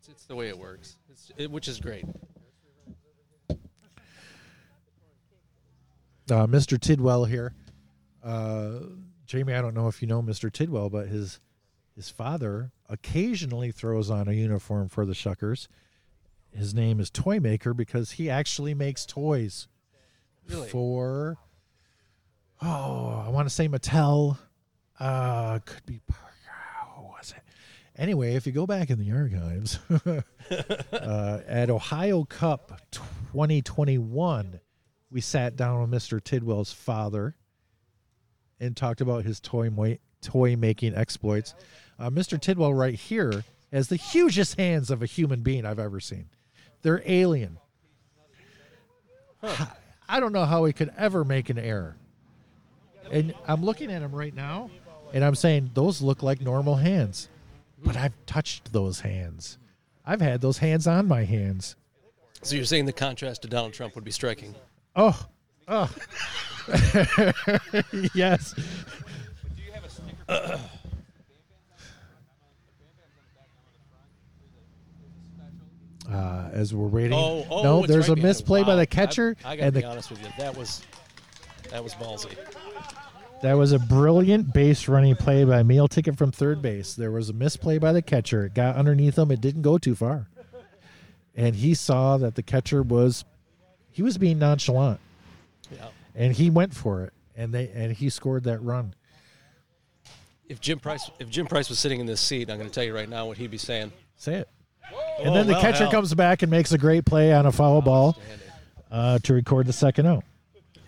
It's, 0.00 0.08
it's 0.08 0.24
the 0.24 0.34
way 0.34 0.48
it 0.48 0.58
works, 0.58 0.96
it's, 1.08 1.30
it, 1.36 1.48
which 1.50 1.68
is 1.68 1.78
great. 1.78 2.04
Uh, 6.30 6.46
Mr. 6.46 6.80
Tidwell 6.80 7.24
here. 7.24 7.54
Uh, 8.22 8.78
Jayme, 9.26 9.56
I 9.56 9.60
don't 9.60 9.74
know 9.74 9.88
if 9.88 10.00
you 10.02 10.08
know 10.08 10.22
Mr. 10.22 10.52
Tidwell, 10.52 10.88
but 10.90 11.08
his 11.08 11.40
his 11.96 12.08
father 12.08 12.72
occasionally 12.88 13.70
throws 13.70 14.08
on 14.10 14.28
a 14.28 14.32
uniform 14.32 14.88
for 14.88 15.04
the 15.04 15.12
Shuckers. 15.12 15.68
His 16.50 16.74
name 16.74 17.00
is 17.00 17.10
Toy 17.10 17.40
Maker 17.40 17.74
because 17.74 18.12
he 18.12 18.30
actually 18.30 18.74
makes 18.74 19.04
toys 19.06 19.68
Really? 20.48 20.68
for 20.68 21.38
oh, 22.60 23.22
I 23.26 23.28
want 23.30 23.48
to 23.48 23.54
say 23.54 23.68
Mattel. 23.68 24.38
Uh 25.00 25.58
could 25.64 25.84
be 25.86 26.00
who 26.96 27.02
was 27.02 27.34
it? 27.36 27.42
Anyway, 27.96 28.34
if 28.36 28.46
you 28.46 28.52
go 28.52 28.66
back 28.66 28.88
in 28.90 28.98
the 28.98 29.12
archives, 29.12 29.78
uh, 30.92 31.40
at 31.46 31.68
Ohio 31.68 32.24
Cup 32.24 32.80
2021, 32.90 34.60
we 35.12 35.20
sat 35.20 35.56
down 35.56 35.80
with 35.80 35.90
Mr. 35.90 36.22
Tidwell's 36.22 36.72
father 36.72 37.36
and 38.58 38.76
talked 38.76 39.00
about 39.00 39.24
his 39.24 39.40
toy 39.40 39.98
toy 40.22 40.56
making 40.56 40.94
exploits. 40.94 41.54
Uh, 41.98 42.08
Mr. 42.10 42.40
Tidwell, 42.40 42.72
right 42.72 42.94
here, 42.94 43.44
has 43.72 43.88
the 43.88 43.96
hugest 43.96 44.58
hands 44.58 44.90
of 44.90 45.02
a 45.02 45.06
human 45.06 45.42
being 45.42 45.66
I've 45.66 45.78
ever 45.78 46.00
seen. 46.00 46.28
They're 46.82 47.02
alien. 47.04 47.58
I 50.08 50.20
don't 50.20 50.32
know 50.32 50.44
how 50.44 50.64
he 50.64 50.72
could 50.72 50.92
ever 50.96 51.24
make 51.24 51.50
an 51.50 51.58
error. 51.58 51.96
And 53.10 53.34
I'm 53.46 53.64
looking 53.64 53.92
at 53.92 54.00
him 54.00 54.14
right 54.14 54.34
now, 54.34 54.70
and 55.12 55.24
I'm 55.24 55.34
saying 55.34 55.72
those 55.74 56.00
look 56.00 56.22
like 56.22 56.40
normal 56.40 56.76
hands, 56.76 57.28
but 57.84 57.96
I've 57.96 58.14
touched 58.26 58.72
those 58.72 59.00
hands. 59.00 59.58
I've 60.06 60.20
had 60.20 60.40
those 60.40 60.58
hands 60.58 60.86
on 60.86 61.06
my 61.06 61.24
hands. 61.24 61.76
So 62.42 62.56
you're 62.56 62.64
saying 62.64 62.86
the 62.86 62.92
contrast 62.92 63.42
to 63.42 63.48
Donald 63.48 63.72
Trump 63.72 63.94
would 63.94 64.04
be 64.04 64.10
striking? 64.10 64.54
Oh, 64.94 65.26
oh, 65.68 65.90
yes. 68.14 68.54
Uh, 76.10 76.50
as 76.52 76.74
we're 76.74 76.88
waiting, 76.88 77.12
Oh, 77.14 77.46
oh, 77.48 77.62
no, 77.62 77.86
there's 77.86 78.08
right 78.08 78.18
a 78.18 78.20
misplay 78.20 78.60
him. 78.60 78.66
by 78.66 78.74
the 78.76 78.86
catcher, 78.86 79.36
I, 79.44 79.52
I 79.52 79.56
gotta 79.56 79.66
and 79.66 79.74
be 79.74 79.80
the 79.82 79.86
honest 79.86 80.10
with 80.10 80.20
you, 80.20 80.28
that 80.38 80.56
was 80.56 80.82
that 81.70 81.82
was 81.82 81.94
ballsy. 81.94 82.36
That 83.42 83.54
was 83.54 83.72
a 83.72 83.78
brilliant 83.78 84.52
base 84.52 84.88
running 84.88 85.16
play 85.16 85.44
by 85.44 85.62
Meal 85.62 85.88
Ticket 85.88 86.16
from 86.16 86.30
third 86.32 86.60
base. 86.60 86.94
There 86.94 87.10
was 87.10 87.28
a 87.28 87.32
misplay 87.32 87.78
by 87.78 87.92
the 87.92 88.02
catcher. 88.02 88.46
It 88.46 88.54
got 88.54 88.76
underneath 88.76 89.16
him. 89.18 89.30
It 89.32 89.40
didn't 89.40 89.62
go 89.62 89.78
too 89.78 89.94
far. 89.96 90.28
And 91.34 91.56
he 91.56 91.74
saw 91.74 92.18
that 92.18 92.34
the 92.36 92.42
catcher 92.42 92.82
was 92.82 93.24
he 93.92 94.02
was 94.02 94.18
being 94.18 94.38
nonchalant 94.38 95.00
Yeah. 95.70 95.88
and 96.14 96.32
he 96.32 96.50
went 96.50 96.74
for 96.74 97.04
it 97.04 97.12
and 97.36 97.52
they 97.52 97.70
and 97.74 97.92
he 97.92 98.10
scored 98.10 98.44
that 98.44 98.60
run. 98.60 98.94
If 100.48 100.60
Jim 100.60 100.78
Price 100.78 101.10
if 101.18 101.30
Jim 101.30 101.46
Price 101.46 101.68
was 101.68 101.78
sitting 101.78 102.00
in 102.00 102.06
this 102.06 102.20
seat, 102.20 102.50
I'm 102.50 102.58
going 102.58 102.68
to 102.68 102.74
tell 102.74 102.84
you 102.84 102.94
right 102.94 103.08
now 103.08 103.26
what 103.26 103.38
he'd 103.38 103.50
be 103.50 103.58
saying. 103.58 103.92
Say 104.16 104.34
it. 104.34 104.48
And 105.20 105.34
then 105.34 105.46
the 105.46 105.52
well, 105.54 105.62
catcher 105.62 105.84
hell. 105.84 105.90
comes 105.90 106.12
back 106.14 106.42
and 106.42 106.50
makes 106.50 106.72
a 106.72 106.78
great 106.78 107.04
play 107.04 107.32
on 107.32 107.46
a 107.46 107.52
foul 107.52 107.80
ball 107.80 108.18
uh, 108.90 109.18
to 109.20 109.32
record 109.32 109.66
the 109.66 109.72
second 109.72 110.06
out. 110.06 110.24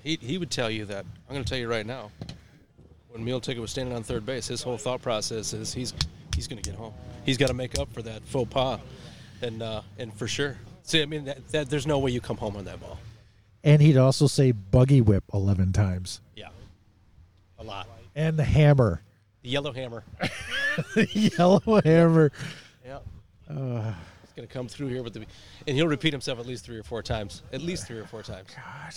He 0.02 0.18
he 0.20 0.36
would 0.38 0.50
tell 0.50 0.70
you 0.70 0.84
that. 0.86 1.06
I'm 1.28 1.34
going 1.34 1.44
to 1.44 1.48
tell 1.48 1.58
you 1.58 1.68
right 1.68 1.86
now. 1.86 2.10
When 3.10 3.24
Meal 3.24 3.40
Ticket 3.40 3.60
was 3.60 3.70
standing 3.70 3.94
on 3.94 4.02
third 4.02 4.26
base, 4.26 4.48
his 4.48 4.60
whole 4.62 4.76
thought 4.76 5.00
process 5.00 5.52
is 5.52 5.72
he's 5.72 5.94
he's 6.34 6.48
going 6.48 6.60
to 6.60 6.68
get 6.68 6.76
home. 6.78 6.92
He's 7.24 7.38
got 7.38 7.46
to 7.46 7.54
make 7.54 7.78
up 7.78 7.92
for 7.92 8.02
that 8.02 8.22
faux 8.26 8.52
pas, 8.52 8.80
and 9.40 9.62
uh, 9.62 9.82
and 9.98 10.12
for 10.12 10.26
sure. 10.26 10.58
See, 10.84 11.02
I 11.02 11.06
mean, 11.06 11.24
that, 11.24 11.48
that 11.48 11.70
there's 11.70 11.86
no 11.86 11.98
way 11.98 12.10
you 12.10 12.20
come 12.20 12.36
home 12.36 12.56
on 12.56 12.64
that 12.66 12.80
ball. 12.80 12.98
And 13.64 13.80
he'd 13.80 13.96
also 13.96 14.26
say 14.26 14.52
buggy 14.52 15.00
whip 15.00 15.24
11 15.32 15.72
times. 15.72 16.20
Yeah, 16.36 16.48
a 17.58 17.64
lot. 17.64 17.88
And 18.14 18.38
the 18.38 18.44
hammer. 18.44 19.00
The 19.42 19.48
yellow 19.48 19.72
hammer. 19.72 20.04
the 20.94 21.08
yellow 21.36 21.80
hammer. 21.82 22.30
Yeah. 22.84 22.98
He's 23.48 24.32
going 24.36 24.46
to 24.46 24.52
come 24.52 24.68
through 24.68 24.88
here 24.88 25.02
with 25.02 25.14
the, 25.14 25.24
and 25.66 25.76
he'll 25.76 25.88
repeat 25.88 26.12
himself 26.12 26.38
at 26.38 26.46
least 26.46 26.66
three 26.66 26.78
or 26.78 26.82
four 26.82 27.02
times. 27.02 27.42
At 27.52 27.62
least 27.62 27.86
three 27.86 27.98
or 27.98 28.06
four 28.06 28.22
times. 28.22 28.48
God. 28.54 28.94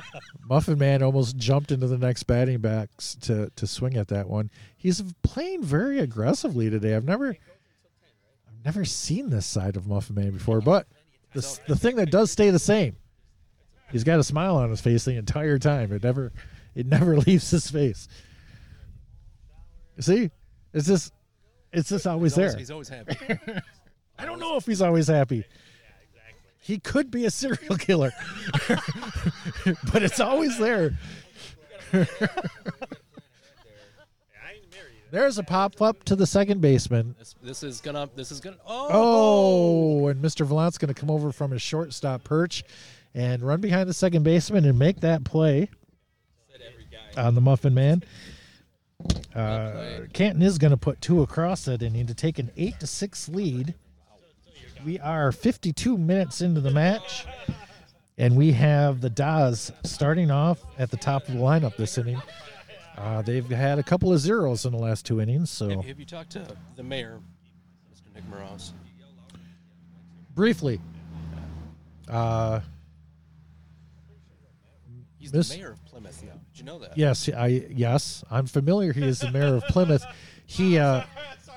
Muffin 0.48 0.78
Man 0.78 1.02
almost 1.02 1.36
jumped 1.36 1.70
into 1.70 1.86
the 1.86 1.98
next 1.98 2.22
batting 2.24 2.58
box 2.58 3.14
to 3.22 3.50
to 3.56 3.66
swing 3.66 3.96
at 3.96 4.08
that 4.08 4.28
one. 4.28 4.50
He's 4.76 5.02
playing 5.22 5.62
very 5.62 5.98
aggressively 5.98 6.70
today. 6.70 6.94
I've 6.96 7.04
never 7.04 7.30
I've 7.30 8.64
never 8.64 8.84
seen 8.84 9.30
this 9.30 9.46
side 9.46 9.76
of 9.76 9.86
Muffin 9.86 10.16
Man 10.16 10.30
before, 10.30 10.60
but 10.60 10.86
the 11.32 11.60
the 11.68 11.76
thing 11.76 11.96
that 11.96 12.10
does 12.10 12.30
stay 12.30 12.50
the 12.50 12.58
same. 12.58 12.96
He's 13.90 14.04
got 14.04 14.18
a 14.18 14.24
smile 14.24 14.56
on 14.56 14.70
his 14.70 14.80
face 14.80 15.04
the 15.04 15.16
entire 15.16 15.58
time. 15.58 15.92
It 15.92 16.02
never 16.02 16.32
it 16.74 16.86
never 16.86 17.16
leaves 17.26 17.50
his 17.50 17.70
face. 17.70 18.08
See? 20.00 20.30
It's 20.72 20.86
just 20.86 21.12
it's 21.72 21.88
just 21.88 22.06
always 22.06 22.34
He's 22.34 22.38
always, 22.38 22.52
there. 22.52 22.58
he's 22.58 22.70
always 22.70 22.88
happy. 22.88 23.16
I 24.18 24.24
don't 24.26 24.38
know 24.38 24.56
if 24.56 24.66
he's 24.66 24.82
always 24.82 25.08
happy. 25.08 25.44
He 26.60 26.78
could 26.78 27.10
be 27.10 27.24
a 27.24 27.30
serial 27.30 27.76
killer, 27.76 28.12
but 29.92 30.02
it's 30.04 30.20
always 30.20 30.56
there. 30.58 30.96
There's 35.12 35.36
a 35.36 35.42
pop 35.42 35.82
up 35.82 36.04
to 36.04 36.16
the 36.16 36.26
second 36.26 36.62
baseman. 36.62 37.14
this, 37.18 37.34
this 37.42 37.62
is 37.62 37.82
gonna. 37.82 38.08
This 38.16 38.32
is 38.32 38.40
gonna. 38.40 38.56
Oh. 38.66 38.88
Oh, 38.90 40.08
and 40.08 40.24
Mr. 40.24 40.46
Vallant's 40.46 40.78
going 40.78 40.92
to 40.92 40.98
come 40.98 41.10
over 41.10 41.32
from 41.32 41.50
his 41.50 41.60
shortstop 41.60 42.24
perch 42.24 42.64
and 43.14 43.42
run 43.42 43.60
behind 43.60 43.90
the 43.90 43.94
second 43.94 44.22
baseman 44.22 44.64
and 44.64 44.78
make 44.78 45.00
that 45.00 45.22
play 45.22 45.68
on 47.18 47.34
the 47.34 47.42
Muffin 47.42 47.74
Man. 47.74 48.02
Uh, 49.34 50.06
Canton 50.14 50.40
is 50.40 50.56
going 50.56 50.70
to 50.70 50.78
put 50.78 51.02
two 51.02 51.20
across 51.20 51.66
that 51.66 51.82
inning 51.82 52.06
to 52.06 52.14
take 52.14 52.38
an 52.38 52.50
eight 52.56 52.80
to 52.80 52.86
six 52.86 53.28
lead. 53.28 53.74
We 54.82 54.98
are 54.98 55.30
52 55.30 55.98
minutes 55.98 56.40
into 56.40 56.62
the 56.62 56.70
match, 56.70 57.26
and 58.16 58.34
we 58.34 58.52
have 58.52 59.02
the 59.02 59.10
Dahs 59.10 59.72
starting 59.84 60.30
off 60.30 60.64
at 60.78 60.90
the 60.90 60.96
top 60.96 61.28
of 61.28 61.34
the 61.34 61.40
lineup 61.40 61.76
this 61.76 61.98
inning. 61.98 62.22
Uh, 62.96 63.22
they've 63.22 63.48
had 63.48 63.78
a 63.78 63.82
couple 63.82 64.12
of 64.12 64.18
zeros 64.20 64.64
in 64.64 64.72
the 64.72 64.78
last 64.78 65.04
two 65.06 65.20
innings, 65.20 65.50
so 65.50 65.68
Have, 65.68 65.84
have 65.84 65.98
you 65.98 66.04
talked 66.06 66.30
to 66.32 66.46
the 66.76 66.82
mayor, 66.82 67.20
Mr. 67.92 68.14
Nick 68.14 68.24
Moroz? 68.30 68.72
briefly, 70.34 70.80
uh, 72.08 72.60
He's 75.18 75.30
This- 75.30 75.50
the 75.50 75.58
mayor 75.58 75.70
of 75.72 75.84
Plymouth 75.84 76.22
now. 76.24 76.32
Did 76.32 76.58
you 76.58 76.64
know 76.64 76.78
that? 76.80 76.98
Yes, 76.98 77.28
I 77.28 77.46
yes, 77.70 78.24
I'm 78.28 78.46
familiar. 78.46 78.92
He 78.92 79.04
is 79.04 79.20
the 79.20 79.30
mayor 79.30 79.54
of 79.54 79.62
Plymouth. 79.68 80.04
He 80.46 80.78
uh, 80.78 81.04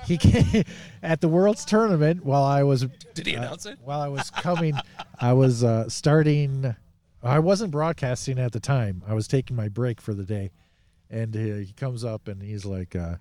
he 0.04 0.16
came 0.18 0.62
at 1.02 1.20
the 1.20 1.26
World's 1.26 1.64
Tournament 1.64 2.24
while 2.24 2.44
I 2.44 2.62
was 2.62 2.86
Did 3.14 3.26
he 3.26 3.34
announce 3.34 3.66
it? 3.66 3.78
while 3.82 4.00
I 4.00 4.06
was 4.06 4.30
coming. 4.30 4.74
I 5.20 5.32
was 5.32 5.64
uh, 5.64 5.88
starting. 5.88 6.76
I 7.24 7.40
wasn't 7.40 7.72
broadcasting 7.72 8.38
at 8.38 8.52
the 8.52 8.60
time. 8.60 9.02
I 9.06 9.14
was 9.14 9.26
taking 9.26 9.56
my 9.56 9.66
break 9.68 10.00
for 10.00 10.14
the 10.14 10.22
day, 10.24 10.52
and 11.10 11.34
uh, 11.36 11.38
he 11.38 11.72
comes 11.76 12.04
up 12.04 12.28
and 12.28 12.42
he's 12.42 12.64
like, 12.64 12.96
uh, 12.96 13.16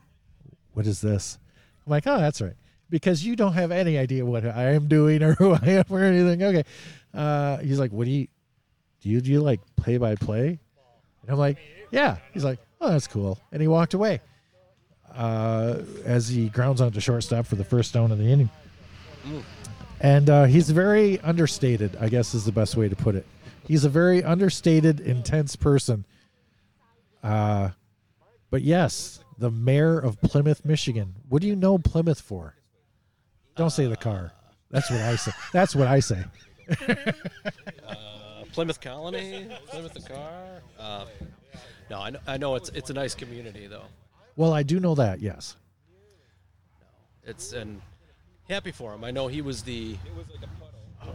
"What 0.73 0.87
is 0.87 1.01
this?" 1.01 1.37
I'm 1.85 1.91
like, 1.91 2.07
"Oh, 2.07 2.17
that's 2.17 2.41
right." 2.41 2.55
Because 2.89 3.25
you 3.25 3.35
don't 3.35 3.53
have 3.53 3.71
any 3.71 3.97
idea 3.97 4.25
what 4.25 4.45
I 4.45 4.73
am 4.73 4.87
doing 4.87 5.23
or 5.23 5.33
who 5.39 5.53
I 5.53 5.65
am 5.65 5.85
or 5.89 6.03
anything. 6.03 6.43
Okay. 6.43 6.63
Uh, 7.13 7.57
he's 7.57 7.79
like, 7.79 7.91
"What 7.91 8.05
do 8.05 8.11
you 8.11 8.27
do? 9.01 9.09
You 9.09 9.21
do 9.21 9.31
you 9.31 9.41
like 9.41 9.59
play 9.75 9.97
by 9.97 10.15
play?" 10.15 10.59
And 11.21 11.29
I'm 11.29 11.37
like, 11.37 11.57
"Yeah." 11.91 12.17
He's 12.33 12.43
like, 12.43 12.59
"Oh, 12.81 12.89
that's 12.89 13.07
cool," 13.07 13.39
and 13.51 13.61
he 13.61 13.67
walked 13.67 13.93
away. 13.93 14.21
Uh, 15.13 15.81
as 16.03 16.27
he 16.27 16.49
grounds 16.49 16.81
onto 16.81 16.99
shortstop 16.99 17.45
for 17.45 17.55
the 17.55 17.63
first 17.63 17.93
down 17.93 18.11
of 18.11 18.17
the 18.17 18.25
inning. 18.25 18.49
And 20.01 20.29
uh, 20.29 20.43
he's 20.43 20.69
very 20.69 21.21
understated, 21.21 21.95
I 22.01 22.09
guess 22.09 22.33
is 22.33 22.43
the 22.43 22.51
best 22.51 22.75
way 22.75 22.89
to 22.89 22.95
put 22.97 23.15
it. 23.15 23.25
He's 23.65 23.85
a 23.85 23.89
very 23.89 24.23
understated, 24.23 24.99
intense 24.99 25.55
person. 25.55 26.05
Uh, 27.25 27.71
but 28.51 28.61
yes, 28.61 29.19
the 29.39 29.49
mayor 29.49 29.97
of 29.97 30.21
Plymouth, 30.21 30.63
Michigan. 30.63 31.15
What 31.27 31.41
do 31.41 31.47
you 31.47 31.55
know 31.55 31.77
Plymouth 31.77 32.21
for? 32.21 32.55
Don't 33.55 33.71
say 33.71 33.87
the 33.87 33.97
car. 33.97 34.31
That's 34.69 34.89
what 34.91 35.01
I 35.01 35.15
say. 35.15 35.31
That's 35.51 35.75
what 35.75 35.87
I 35.87 35.99
say. 35.99 36.23
Uh, 37.87 38.43
Plymouth 38.51 38.79
Colony, 38.79 39.47
Plymouth 39.67 39.93
the 39.93 40.01
car. 40.01 40.61
Uh, 40.79 41.05
no, 41.89 41.99
I 41.99 42.09
know, 42.09 42.19
I 42.27 42.37
know 42.37 42.55
it's 42.55 42.69
it's 42.69 42.89
a 42.89 42.93
nice 42.93 43.15
community 43.15 43.67
though. 43.67 43.85
Well, 44.35 44.53
I 44.53 44.63
do 44.63 44.79
know 44.79 44.95
that. 44.95 45.19
Yes. 45.21 45.55
It's 47.23 47.53
and 47.53 47.81
happy 48.49 48.71
for 48.71 48.93
him. 48.93 49.03
I 49.03 49.11
know 49.11 49.27
he 49.27 49.41
was 49.41 49.63
the 49.63 49.97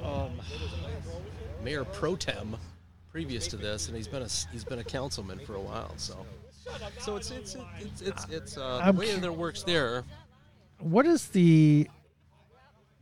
um, 0.02 0.40
mayor 1.62 1.84
pro 1.84 2.16
tem 2.16 2.56
previous 3.12 3.46
to 3.48 3.56
this, 3.56 3.88
and 3.88 3.96
he's 3.96 4.08
been 4.08 4.22
a 4.22 4.28
he's 4.52 4.64
been 4.64 4.78
a 4.78 4.84
councilman 4.84 5.38
for 5.38 5.54
a 5.54 5.60
while. 5.60 5.92
So, 5.96 6.24
so 6.98 7.16
it's 7.16 7.30
it's 7.30 7.56
it's 7.80 8.02
it's, 8.02 8.26
it's 8.30 8.56
uh, 8.58 8.90
the 8.92 8.98
way 8.98 9.14
that 9.14 9.32
works 9.32 9.62
there. 9.62 10.04
What 10.78 11.06
is 11.06 11.28
the? 11.28 11.88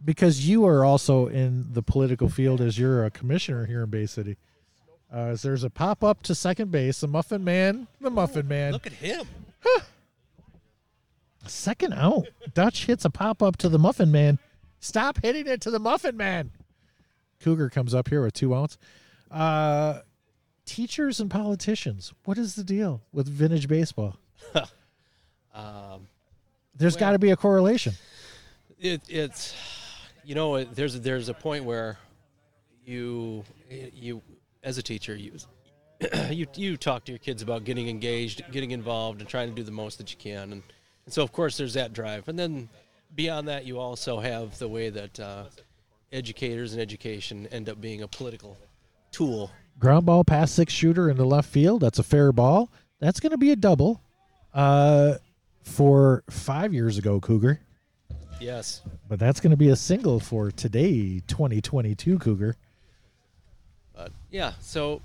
Because 0.05 0.49
you 0.49 0.65
are 0.67 0.85
also 0.85 1.27
in 1.27 1.67
the 1.73 1.83
political 1.83 2.29
field 2.29 2.61
as 2.61 2.79
you're 2.79 3.05
a 3.05 3.11
commissioner 3.11 3.67
here 3.67 3.83
in 3.83 3.91
Bay 3.91 4.07
City. 4.07 4.37
Uh, 5.13 5.31
as 5.31 5.43
there's 5.43 5.65
a 5.65 5.71
pop 5.71 6.05
up 6.05 6.23
to 6.23 6.35
second 6.35 6.71
base, 6.71 7.01
the 7.01 7.09
Muffin 7.09 7.43
Man, 7.43 7.89
the 8.01 8.11
Muffin 8.11 8.47
Man. 8.47 8.73
Look 8.73 8.87
at 8.87 8.93
him. 8.93 9.27
Second 11.47 11.95
out. 11.95 12.29
Dutch 12.53 12.87
hits 12.87 13.05
a 13.05 13.11
pop 13.11 13.43
up 13.43 13.57
to 13.57 13.69
the 13.69 13.79
Muffin 13.79 14.13
Man. 14.13 14.39
Stop 14.81 15.23
hitting 15.23 15.47
it 15.47 15.61
to 15.63 15.71
the 15.71 15.79
Muffin 15.79 16.17
Man. 16.17 16.51
Cougar 17.41 17.71
comes 17.71 17.95
up 17.95 18.09
here 18.09 18.23
with 18.23 18.35
two 18.35 18.55
outs. 18.55 18.77
Uh, 19.31 20.01
teachers 20.64 21.20
and 21.20 21.31
politicians. 21.31 22.12
What 22.24 22.39
is 22.39 22.55
the 22.55 22.64
deal 22.64 23.03
with 23.12 23.29
vintage 23.29 23.68
baseball? 23.68 24.16
Um, 25.55 26.07
There's 26.76 26.95
Well- 26.95 27.01
got 27.01 27.12
to 27.12 27.18
be 27.18 27.31
a 27.31 27.37
correlation. 27.37 27.95
it, 28.79 29.03
it's 29.09 29.55
you 30.24 30.35
know 30.37 30.62
there's 30.62 31.01
there's 31.01 31.29
a 31.29 31.35
point 31.35 31.64
where 31.64 31.99
you 32.85 33.43
you 33.93 34.22
as 34.62 34.79
a 34.79 34.83
teacher 34.83 35.16
you 35.16 35.33
you 36.31 36.47
you 36.55 36.76
talk 36.76 37.05
to 37.07 37.12
your 37.12 37.18
kids 37.18 37.43
about 37.43 37.64
getting 37.64 37.89
engaged 37.89 38.43
getting 38.53 38.70
involved 38.70 39.20
and 39.20 39.29
trying 39.29 39.49
to 39.49 39.55
do 39.55 39.64
the 39.64 39.72
most 39.72 39.99
that 39.99 40.12
you 40.12 40.16
can 40.18 40.53
and, 40.53 40.62
and 41.07 41.12
so 41.12 41.22
of 41.24 41.33
course 41.33 41.57
there's 41.57 41.74
that 41.74 41.93
drive 41.93 42.29
and 42.29 42.39
then 42.39 42.68
beyond 43.16 43.49
that 43.49 43.64
you 43.64 43.81
also 43.81 44.20
have 44.20 44.57
the 44.61 44.68
way 44.68 44.91
that 44.91 45.18
uh, 45.18 45.45
educators 46.12 46.72
and 46.72 46.81
education 46.81 47.49
end 47.51 47.68
up 47.68 47.81
being 47.81 48.03
a 48.03 48.07
political 48.09 48.57
tool 49.11 49.51
Ground 49.79 50.07
ball 50.07 50.25
past 50.25 50.57
six 50.57 50.73
shooter 50.73 51.09
into 51.09 51.25
left 51.25 51.49
field. 51.49 51.83
That's 51.83 52.01
a 52.01 52.03
fair 52.03 52.33
ball. 52.33 52.69
That's 52.99 53.21
going 53.21 53.31
to 53.31 53.39
be 53.39 53.53
a 53.53 53.57
double. 53.57 54.03
Uh, 54.53 55.15
for 55.63 56.25
five 56.31 56.73
years 56.73 56.99
ago, 56.99 57.21
Cougar. 57.21 57.61
yes 58.41 58.83
But 59.09 59.19
that's 59.19 59.39
going 59.39 59.51
to 59.51 59.57
be 59.57 59.69
a 59.69 59.77
single 59.77 60.19
for 60.19 60.51
today, 60.51 61.23
2022 61.29 62.19
Cougar. 62.19 62.57
But 63.95 64.13
yeah, 64.31 64.55
so 64.61 65.03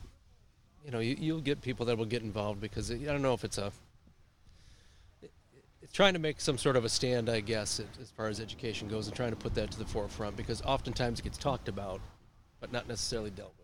you 0.85 0.91
know, 0.91 0.99
you, 0.99 1.15
you'll 1.19 1.41
get 1.41 1.61
people 1.61 1.85
that 1.87 1.97
will 1.97 2.05
get 2.05 2.23
involved 2.23 2.59
because 2.59 2.91
I 2.91 2.95
don't 2.95 3.21
know 3.21 3.33
if 3.33 3.43
it's 3.43 3.57
a 3.57 3.71
it's 5.81 5.91
trying 5.91 6.13
to 6.13 6.19
make 6.19 6.39
some 6.39 6.57
sort 6.57 6.77
of 6.77 6.85
a 6.85 6.89
stand, 6.89 7.29
I 7.29 7.41
guess, 7.41 7.81
as 8.01 8.09
far 8.11 8.27
as 8.27 8.39
education 8.39 8.87
goes, 8.87 9.07
and 9.07 9.15
trying 9.15 9.31
to 9.31 9.35
put 9.35 9.53
that 9.55 9.69
to 9.71 9.79
the 9.79 9.85
forefront 9.85 10.37
because 10.37 10.61
oftentimes 10.61 11.19
it 11.19 11.23
gets 11.23 11.37
talked 11.37 11.67
about, 11.67 11.99
but 12.61 12.71
not 12.71 12.87
necessarily 12.87 13.29
dealt 13.29 13.53
with. 13.57 13.62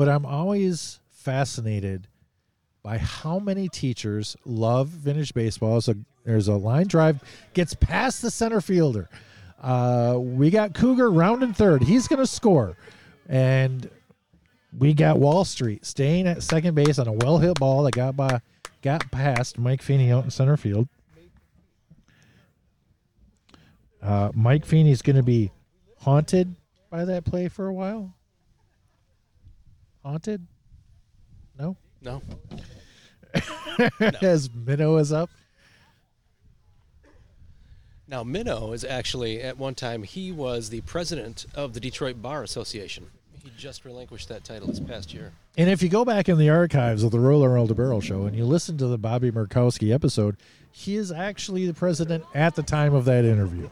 But 0.00 0.08
I'm 0.08 0.24
always 0.24 0.98
fascinated 1.10 2.08
by 2.82 2.96
how 2.96 3.38
many 3.38 3.68
teachers 3.68 4.34
love 4.46 4.88
vintage 4.88 5.34
baseball. 5.34 5.78
So 5.82 5.94
there's 6.24 6.48
a 6.48 6.54
line 6.54 6.86
drive, 6.86 7.22
gets 7.52 7.74
past 7.74 8.22
the 8.22 8.30
center 8.30 8.62
fielder. 8.62 9.10
Uh, 9.60 10.16
we 10.18 10.48
got 10.48 10.72
Cougar 10.72 11.10
rounding 11.10 11.52
third. 11.52 11.82
He's 11.82 12.08
going 12.08 12.18
to 12.18 12.26
score. 12.26 12.78
And 13.28 13.90
we 14.74 14.94
got 14.94 15.18
Wall 15.18 15.44
Street 15.44 15.84
staying 15.84 16.26
at 16.26 16.42
second 16.42 16.74
base 16.74 16.98
on 16.98 17.06
a 17.06 17.12
well 17.12 17.36
hit 17.36 17.58
ball 17.58 17.82
that 17.82 17.92
got 17.92 18.16
by 18.16 18.40
got 18.80 19.10
past 19.10 19.58
Mike 19.58 19.82
Feeney 19.82 20.10
out 20.10 20.24
in 20.24 20.30
center 20.30 20.56
field. 20.56 20.88
Uh, 24.00 24.30
Mike 24.32 24.64
Feeney's 24.64 25.02
going 25.02 25.16
to 25.16 25.22
be 25.22 25.52
haunted 25.98 26.56
by 26.88 27.04
that 27.04 27.26
play 27.26 27.48
for 27.48 27.66
a 27.66 27.74
while. 27.74 28.14
Haunted? 30.04 30.46
No. 31.58 31.76
no, 32.00 32.22
As 34.22 34.48
Minnow 34.54 34.96
is 34.96 35.12
up. 35.12 35.28
now 38.08 38.24
Minnow 38.24 38.72
is 38.72 38.82
actually 38.82 39.42
at 39.42 39.58
one 39.58 39.74
time 39.74 40.02
he 40.02 40.32
was 40.32 40.70
the 40.70 40.80
president 40.82 41.44
of 41.54 41.74
the 41.74 41.80
Detroit 41.80 42.22
Bar 42.22 42.42
Association. 42.42 43.10
He 43.42 43.50
just 43.58 43.84
relinquished 43.84 44.28
that 44.30 44.42
title 44.44 44.68
this 44.68 44.80
past 44.80 45.12
year. 45.12 45.32
And 45.58 45.68
if 45.68 45.82
you 45.82 45.90
go 45.90 46.04
back 46.04 46.28
in 46.30 46.38
the 46.38 46.48
archives 46.48 47.02
of 47.02 47.10
the 47.10 47.20
Roller 47.20 47.50
Earl 47.50 47.66
Barrel 47.68 48.00
show 48.00 48.22
and 48.22 48.34
you 48.34 48.44
listen 48.44 48.78
to 48.78 48.86
the 48.86 48.98
Bobby 48.98 49.30
Murkowski 49.30 49.92
episode, 49.92 50.36
he 50.72 50.96
is 50.96 51.12
actually 51.12 51.66
the 51.66 51.74
president 51.74 52.24
at 52.34 52.54
the 52.54 52.62
time 52.62 52.94
of 52.94 53.04
that 53.04 53.24
interview. 53.26 53.68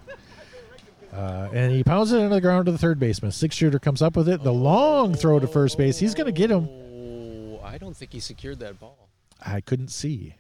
Uh, 1.13 1.49
and 1.53 1.73
he 1.73 1.83
pounds 1.83 2.13
it 2.13 2.19
into 2.19 2.35
the 2.35 2.41
ground 2.41 2.67
to 2.67 2.73
the 2.73 2.79
third 2.79 2.99
baseman. 2.99 3.33
Six 3.33 3.57
shooter 3.57 3.79
comes 3.79 4.03
up 4.03 4.17
with 4.17 4.29
it. 4.29 4.43
The 4.43 4.53
long 4.53 5.15
throw 5.15 5.41
to 5.41 5.47
first 5.47 5.79
base. 5.79 5.99
He's 5.99 6.15
going 6.15 6.27
to 6.27 6.33
get 6.33 6.51
him. 6.51 6.69
Oh, 6.69 7.61
I 7.65 7.79
don't 7.79 7.97
think 7.97 8.13
he 8.13 8.21
secured 8.21 8.59
that 8.61 8.79
ball. 8.79 9.09
I 9.45 9.61
couldn't 9.61 9.89
see. 9.89 10.35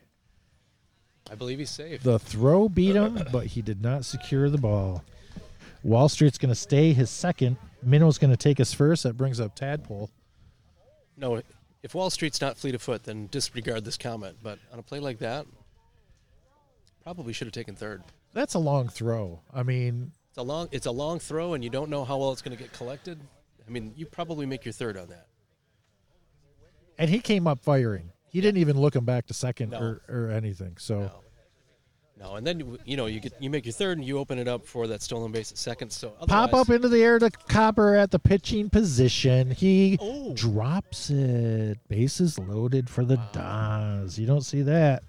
I 1.31 1.35
believe 1.35 1.59
he's 1.59 1.71
safe. 1.71 2.03
The 2.03 2.19
throw 2.19 2.69
beat 2.69 2.97
him, 2.97 3.23
but 3.33 3.47
he 3.47 3.62
did 3.62 3.83
not 3.83 4.05
secure 4.05 4.49
the 4.51 4.59
ball. 4.59 5.05
Wall 5.83 6.09
Street's 6.09 6.39
going 6.39 6.49
to 6.49 6.55
stay 6.55 6.93
his 6.93 7.11
second. 7.11 7.57
Minnow's 7.83 8.19
going 8.19 8.31
to 8.31 8.37
take 8.37 8.59
his 8.59 8.73
first. 8.73 9.03
That 9.05 9.16
brings 9.16 9.41
up 9.41 9.55
Tadpole. 9.55 10.11
No, 11.16 11.43
if 11.83 11.95
Wall 11.95 12.11
Street's 12.11 12.41
not 12.41 12.57
fleet 12.57 12.75
of 12.75 12.83
foot, 12.83 13.05
then 13.05 13.29
disregard 13.31 13.85
this 13.85 13.97
comment. 13.97 14.37
But 14.43 14.59
on 14.73 14.79
a 14.79 14.83
play 14.83 15.01
like 15.01 15.19
that, 15.19 15.47
probably 17.03 17.33
should 17.33 17.47
have 17.47 17.53
taken 17.53 17.75
third. 17.75 18.03
That's 18.33 18.55
a 18.55 18.59
long 18.59 18.89
throw. 18.89 19.41
I 19.53 19.62
mean, 19.62 20.12
a 20.39 20.43
long, 20.43 20.68
it's 20.72 20.86
a 20.86 20.91
long 20.91 21.18
throw, 21.18 21.55
and 21.55 21.62
you 21.62 21.70
don't 21.70 21.91
know 21.91 22.05
how 22.05 22.16
well 22.18 22.32
it's 22.32 22.43
going 22.43 22.57
to 22.57 22.62
get 22.62 22.72
collected. 22.72 23.18
I 23.66 23.70
mean, 23.70 23.93
you 23.97 24.07
probably 24.07 24.47
make 24.47 24.64
your 24.64 24.72
third 24.72 24.97
on 24.97 25.09
that. 25.09 25.26
and 26.99 27.09
he 27.11 27.20
came 27.20 27.47
up 27.47 27.61
firing. 27.61 28.11
He 28.30 28.41
didn't 28.41 28.61
even 28.61 28.78
look 28.80 28.95
him 28.97 29.05
back 29.05 29.26
to 29.26 29.34
second 29.34 29.70
No. 29.70 29.78
or, 29.78 30.03
or 30.09 30.30
anything. 30.30 30.76
So 30.78 31.01
No, 31.01 31.20
no, 32.30 32.34
and 32.36 32.47
then 32.47 32.78
you- 32.84 32.97
know 32.97 33.07
you 33.07 33.20
get 33.20 33.32
you 33.41 33.49
make 33.51 33.64
your 33.64 33.72
third, 33.72 33.99
and 33.99 34.07
you 34.07 34.18
open 34.18 34.39
it 34.39 34.49
up 34.49 34.66
for 34.66 34.86
that 34.89 35.03
stolen 35.03 35.30
base 35.32 35.53
at 35.53 35.59
second. 35.59 35.91
So 35.93 36.11
pop 36.26 36.53
up 36.53 36.68
into 36.70 36.89
the 36.89 37.03
air 37.03 37.18
to 37.20 37.30
Copper 37.30 37.95
at 37.95 38.11
the 38.11 38.18
pitching 38.18 38.68
position. 38.70 39.51
He 39.53 39.97
Oh. 40.01 40.34
drops 40.34 41.11
it. 41.11 41.78
Bases 41.89 42.39
loaded 42.39 42.91
for 42.91 43.05
the 43.05 43.16
Dons. 43.32 44.18
You 44.18 44.26
don't 44.26 44.43
see 44.43 44.62
that. 44.62 45.03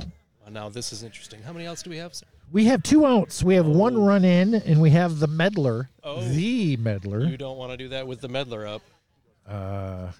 Oh, 0.00 0.50
now 0.50 0.68
this 0.68 0.92
is 0.92 1.02
interesting. 1.02 1.40
How 1.42 1.52
many 1.52 1.66
outs 1.66 1.82
do 1.82 1.90
we 1.90 1.96
have? 1.98 2.14
Sir? 2.14 2.26
We 2.54 2.66
have 2.66 2.84
two 2.84 3.04
outs. 3.04 3.42
We 3.42 3.56
have 3.56 3.66
one 3.66 3.96
Oh. 3.96 4.06
run 4.06 4.24
in, 4.24 4.54
and 4.54 4.80
we 4.80 4.90
have 4.90 5.18
the 5.18 5.26
meddler, 5.26 5.90
Oh. 6.04 6.22
the 6.22 6.76
meddler. 6.76 7.24
You 7.24 7.36
don't 7.36 7.58
want 7.58 7.72
to 7.72 7.76
do 7.76 7.88
that 7.88 8.06
with 8.06 8.20
the 8.20 8.28
meddler 8.28 8.64
up. 8.64 8.82
Uh, 9.44 10.12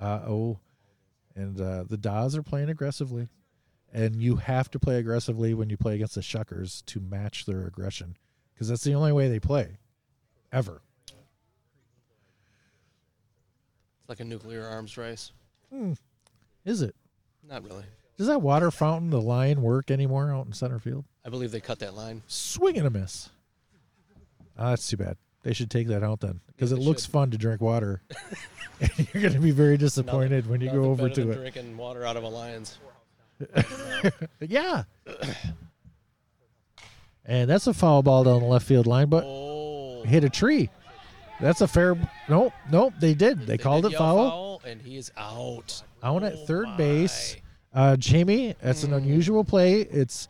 uh 0.00 0.20
oh, 0.26 0.58
and 1.34 1.60
uh, 1.60 1.84
the 1.84 1.98
Dahs 1.98 2.34
are 2.34 2.42
playing 2.42 2.70
aggressively, 2.70 3.28
and 3.92 4.22
you 4.22 4.36
have 4.36 4.70
to 4.70 4.78
play 4.78 4.96
aggressively 4.96 5.52
when 5.52 5.68
you 5.68 5.76
play 5.76 5.96
against 5.96 6.14
the 6.14 6.22
Shuckers 6.22 6.82
to 6.86 6.98
match 6.98 7.44
their 7.44 7.66
aggression, 7.66 8.16
because 8.54 8.68
that's 8.68 8.84
the 8.84 8.94
only 8.94 9.12
way 9.12 9.28
they 9.28 9.38
play, 9.38 9.76
ever. 10.50 10.80
It's 14.08 14.18
like 14.18 14.26
a 14.26 14.28
nuclear 14.28 14.64
arms 14.64 14.96
race. 14.96 15.32
Hmm. 15.70 15.92
Is 16.64 16.80
it? 16.80 16.94
Not 17.46 17.62
really. 17.62 17.84
Does 18.16 18.26
that 18.28 18.40
water 18.40 18.70
fountain, 18.70 19.10
the 19.10 19.20
line, 19.20 19.60
work 19.60 19.90
anymore 19.90 20.32
out 20.32 20.46
in 20.46 20.54
center 20.54 20.78
field? 20.78 21.04
I 21.26 21.28
believe 21.28 21.50
they 21.50 21.60
cut 21.60 21.78
that 21.80 21.92
line. 21.94 22.22
Swing 22.26 22.78
and 22.78 22.86
a 22.86 22.90
miss. 22.90 23.28
Ah, 24.58 24.70
that's 24.70 24.88
too 24.88 24.96
bad. 24.96 25.18
They 25.42 25.52
should 25.52 25.70
take 25.70 25.88
that 25.88 26.02
out 26.02 26.20
then, 26.20 26.40
because 26.46 26.72
Yeah, 26.72 26.78
it 26.78 26.84
looks 26.84 27.02
should. 27.02 27.12
fun 27.12 27.30
to 27.32 27.36
drink 27.36 27.60
water. 27.60 28.00
and 28.80 28.90
you're 29.12 29.20
going 29.22 29.34
to 29.34 29.40
be 29.40 29.50
very 29.50 29.76
disappointed 29.76 30.48
when 30.48 30.62
you 30.62 30.70
go 30.70 30.84
over 30.84 31.10
to 31.10 31.30
it. 31.30 31.34
Drinking 31.34 31.76
water 31.76 32.06
out 32.06 32.16
of 32.16 32.22
a 32.24 32.28
lion's. 32.28 32.78
Yeah. 34.40 34.84
and 37.26 37.50
that's 37.50 37.66
a 37.66 37.74
foul 37.74 38.02
ball 38.02 38.24
down 38.24 38.40
the 38.40 38.46
left 38.46 38.66
field 38.66 38.86
line, 38.86 39.08
but 39.10 39.24
Oh, 39.26 40.02
hit 40.04 40.24
a 40.24 40.30
tree. 40.30 40.70
That's 41.40 41.60
a 41.60 41.68
fair. 41.68 41.96
Nope, 42.28 42.52
nope. 42.70 42.94
They 43.00 43.14
did. 43.14 43.46
They, 43.46 43.58
called 43.58 43.82
did 43.84 43.92
it 43.92 43.98
yell 44.00 44.00
foul. 44.00 44.62
and 44.66 44.80
he 44.82 44.96
is 44.96 45.12
out. 45.16 45.82
Out 46.02 46.22
at 46.24 46.34
Oh 46.34 46.46
third 46.46 46.66
my. 46.66 46.76
base. 46.76 47.36
Uh, 47.74 47.96
Jayme, 47.98 48.56
that's 48.60 48.82
an 48.82 48.92
unusual 48.92 49.44
play. 49.44 49.82
It's 49.82 50.28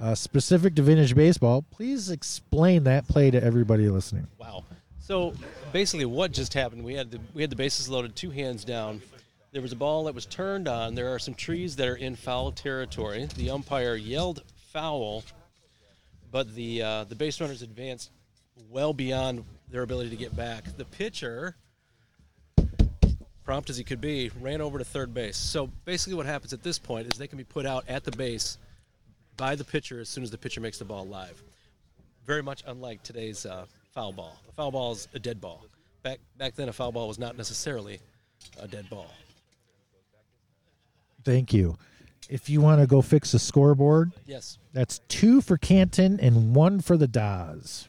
uh, 0.00 0.14
specific 0.14 0.74
to 0.76 0.82
vintage 0.82 1.14
baseball. 1.14 1.64
Please 1.70 2.10
explain 2.10 2.84
that 2.84 3.06
play 3.08 3.30
to 3.30 3.42
everybody 3.42 3.88
listening. 3.88 4.26
Wow. 4.38 4.64
So 4.98 5.32
basically, 5.72 6.04
what 6.04 6.32
just 6.32 6.52
happened? 6.52 6.84
We 6.84 6.94
had 6.94 7.10
the 7.10 7.20
we 7.34 7.42
had 7.42 7.50
the 7.50 7.56
bases 7.56 7.88
loaded, 7.88 8.14
two 8.16 8.30
hands 8.30 8.64
down. 8.64 9.00
There 9.52 9.62
was 9.62 9.72
a 9.72 9.76
ball 9.76 10.04
that 10.04 10.14
was 10.14 10.26
turned 10.26 10.68
on. 10.68 10.94
There 10.94 11.12
are 11.12 11.18
some 11.18 11.34
trees 11.34 11.74
that 11.76 11.88
are 11.88 11.96
in 11.96 12.14
foul 12.16 12.52
territory. 12.52 13.26
The 13.36 13.50
umpire 13.50 13.94
yelled 13.96 14.42
foul, 14.72 15.24
but 16.30 16.54
the 16.54 16.82
uh, 16.82 17.04
the 17.04 17.14
base 17.14 17.40
runners 17.40 17.62
advanced 17.62 18.10
well 18.68 18.92
beyond 18.92 19.44
their 19.70 19.82
ability 19.82 20.10
to 20.10 20.16
get 20.16 20.34
back. 20.36 20.64
The 20.76 20.84
pitcher, 20.84 21.56
prompt 23.44 23.70
as 23.70 23.76
he 23.76 23.84
could 23.84 24.00
be, 24.00 24.30
ran 24.40 24.60
over 24.60 24.78
to 24.78 24.84
third 24.84 25.12
base. 25.14 25.36
So 25.36 25.68
basically, 25.84 26.14
what 26.14 26.26
happens 26.26 26.52
at 26.52 26.62
this 26.62 26.78
point 26.78 27.06
is 27.12 27.18
they 27.18 27.26
can 27.28 27.38
be 27.38 27.44
put 27.44 27.66
out 27.66 27.84
at 27.88 28.04
the 28.04 28.12
base 28.12 28.58
by 29.36 29.54
the 29.54 29.64
pitcher 29.64 30.00
as 30.00 30.08
soon 30.08 30.22
as 30.24 30.30
the 30.30 30.38
pitcher 30.38 30.60
makes 30.60 30.78
the 30.78 30.84
ball 30.84 31.06
live 31.06 31.42
very 32.26 32.42
much 32.42 32.62
unlike 32.66 33.02
today's 33.02 33.44
uh, 33.46 33.64
foul 33.92 34.12
ball. 34.12 34.36
A 34.48 34.52
foul 34.52 34.70
ball 34.70 34.92
is 34.92 35.08
a 35.14 35.18
dead 35.18 35.40
ball. 35.40 35.64
Back 36.04 36.18
back 36.38 36.54
then, 36.54 36.68
a 36.68 36.72
foul 36.72 36.92
ball 36.92 37.08
was 37.08 37.18
not 37.18 37.36
necessarily 37.36 37.98
a 38.60 38.68
dead 38.68 38.88
ball. 38.88 39.10
Thank 41.24 41.52
you. 41.52 41.76
if 42.28 42.48
you 42.48 42.60
want 42.60 42.80
to 42.80 42.86
go 42.86 43.02
fix 43.02 43.32
the 43.32 43.38
scoreboard, 43.38 44.12
Yes. 44.26 44.58
that's 44.72 45.00
two 45.08 45.40
for 45.40 45.56
Canton 45.58 46.20
and 46.20 46.54
one 46.54 46.80
for 46.80 46.96
the 46.96 47.08
Dahs. 47.08 47.88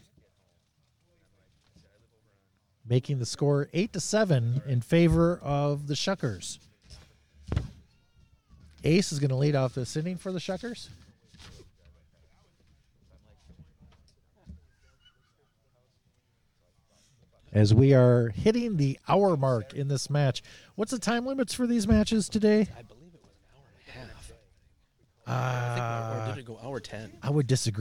Making 2.91 3.19
the 3.19 3.25
score 3.25 3.69
eight 3.71 3.93
to 3.93 4.01
seven 4.01 4.61
in 4.67 4.81
favor 4.81 5.39
of 5.41 5.87
the 5.87 5.93
Shuckers. 5.93 6.59
Ace 8.83 9.13
is 9.13 9.19
going 9.19 9.29
to 9.29 9.37
lead 9.37 9.55
off 9.55 9.73
this 9.73 9.95
inning 9.95 10.17
for 10.17 10.33
the 10.33 10.39
Shuckers. 10.39 10.89
As 17.53 17.73
we 17.73 17.93
are 17.93 18.29
hitting 18.29 18.77
the 18.77 18.97
hour 19.07 19.35
mark 19.35 19.73
in 19.73 19.87
this 19.87 20.09
match. 20.09 20.41
What's 20.75 20.91
the 20.91 20.99
time 20.99 21.25
limits 21.25 21.53
for 21.53 21.67
these 21.67 21.87
matches 21.87 22.29
today? 22.29 22.67
I 22.77 22.81
believe 22.81 23.13
it 23.13 23.21
was 23.21 23.31
an 23.37 23.55
hour 23.55 23.63
and 23.77 23.87
a 23.87 23.91
half. 23.91 24.31
I 25.27 25.75
think, 25.75 25.85
or, 25.85 26.21
Uh, 26.21 26.35
did 26.35 26.39
it 26.39 26.45
go 26.45 26.59
hour 26.63 26.79
10? 26.79 27.11
I 27.21 27.29
would 27.29 27.47
disagree. 27.47 27.79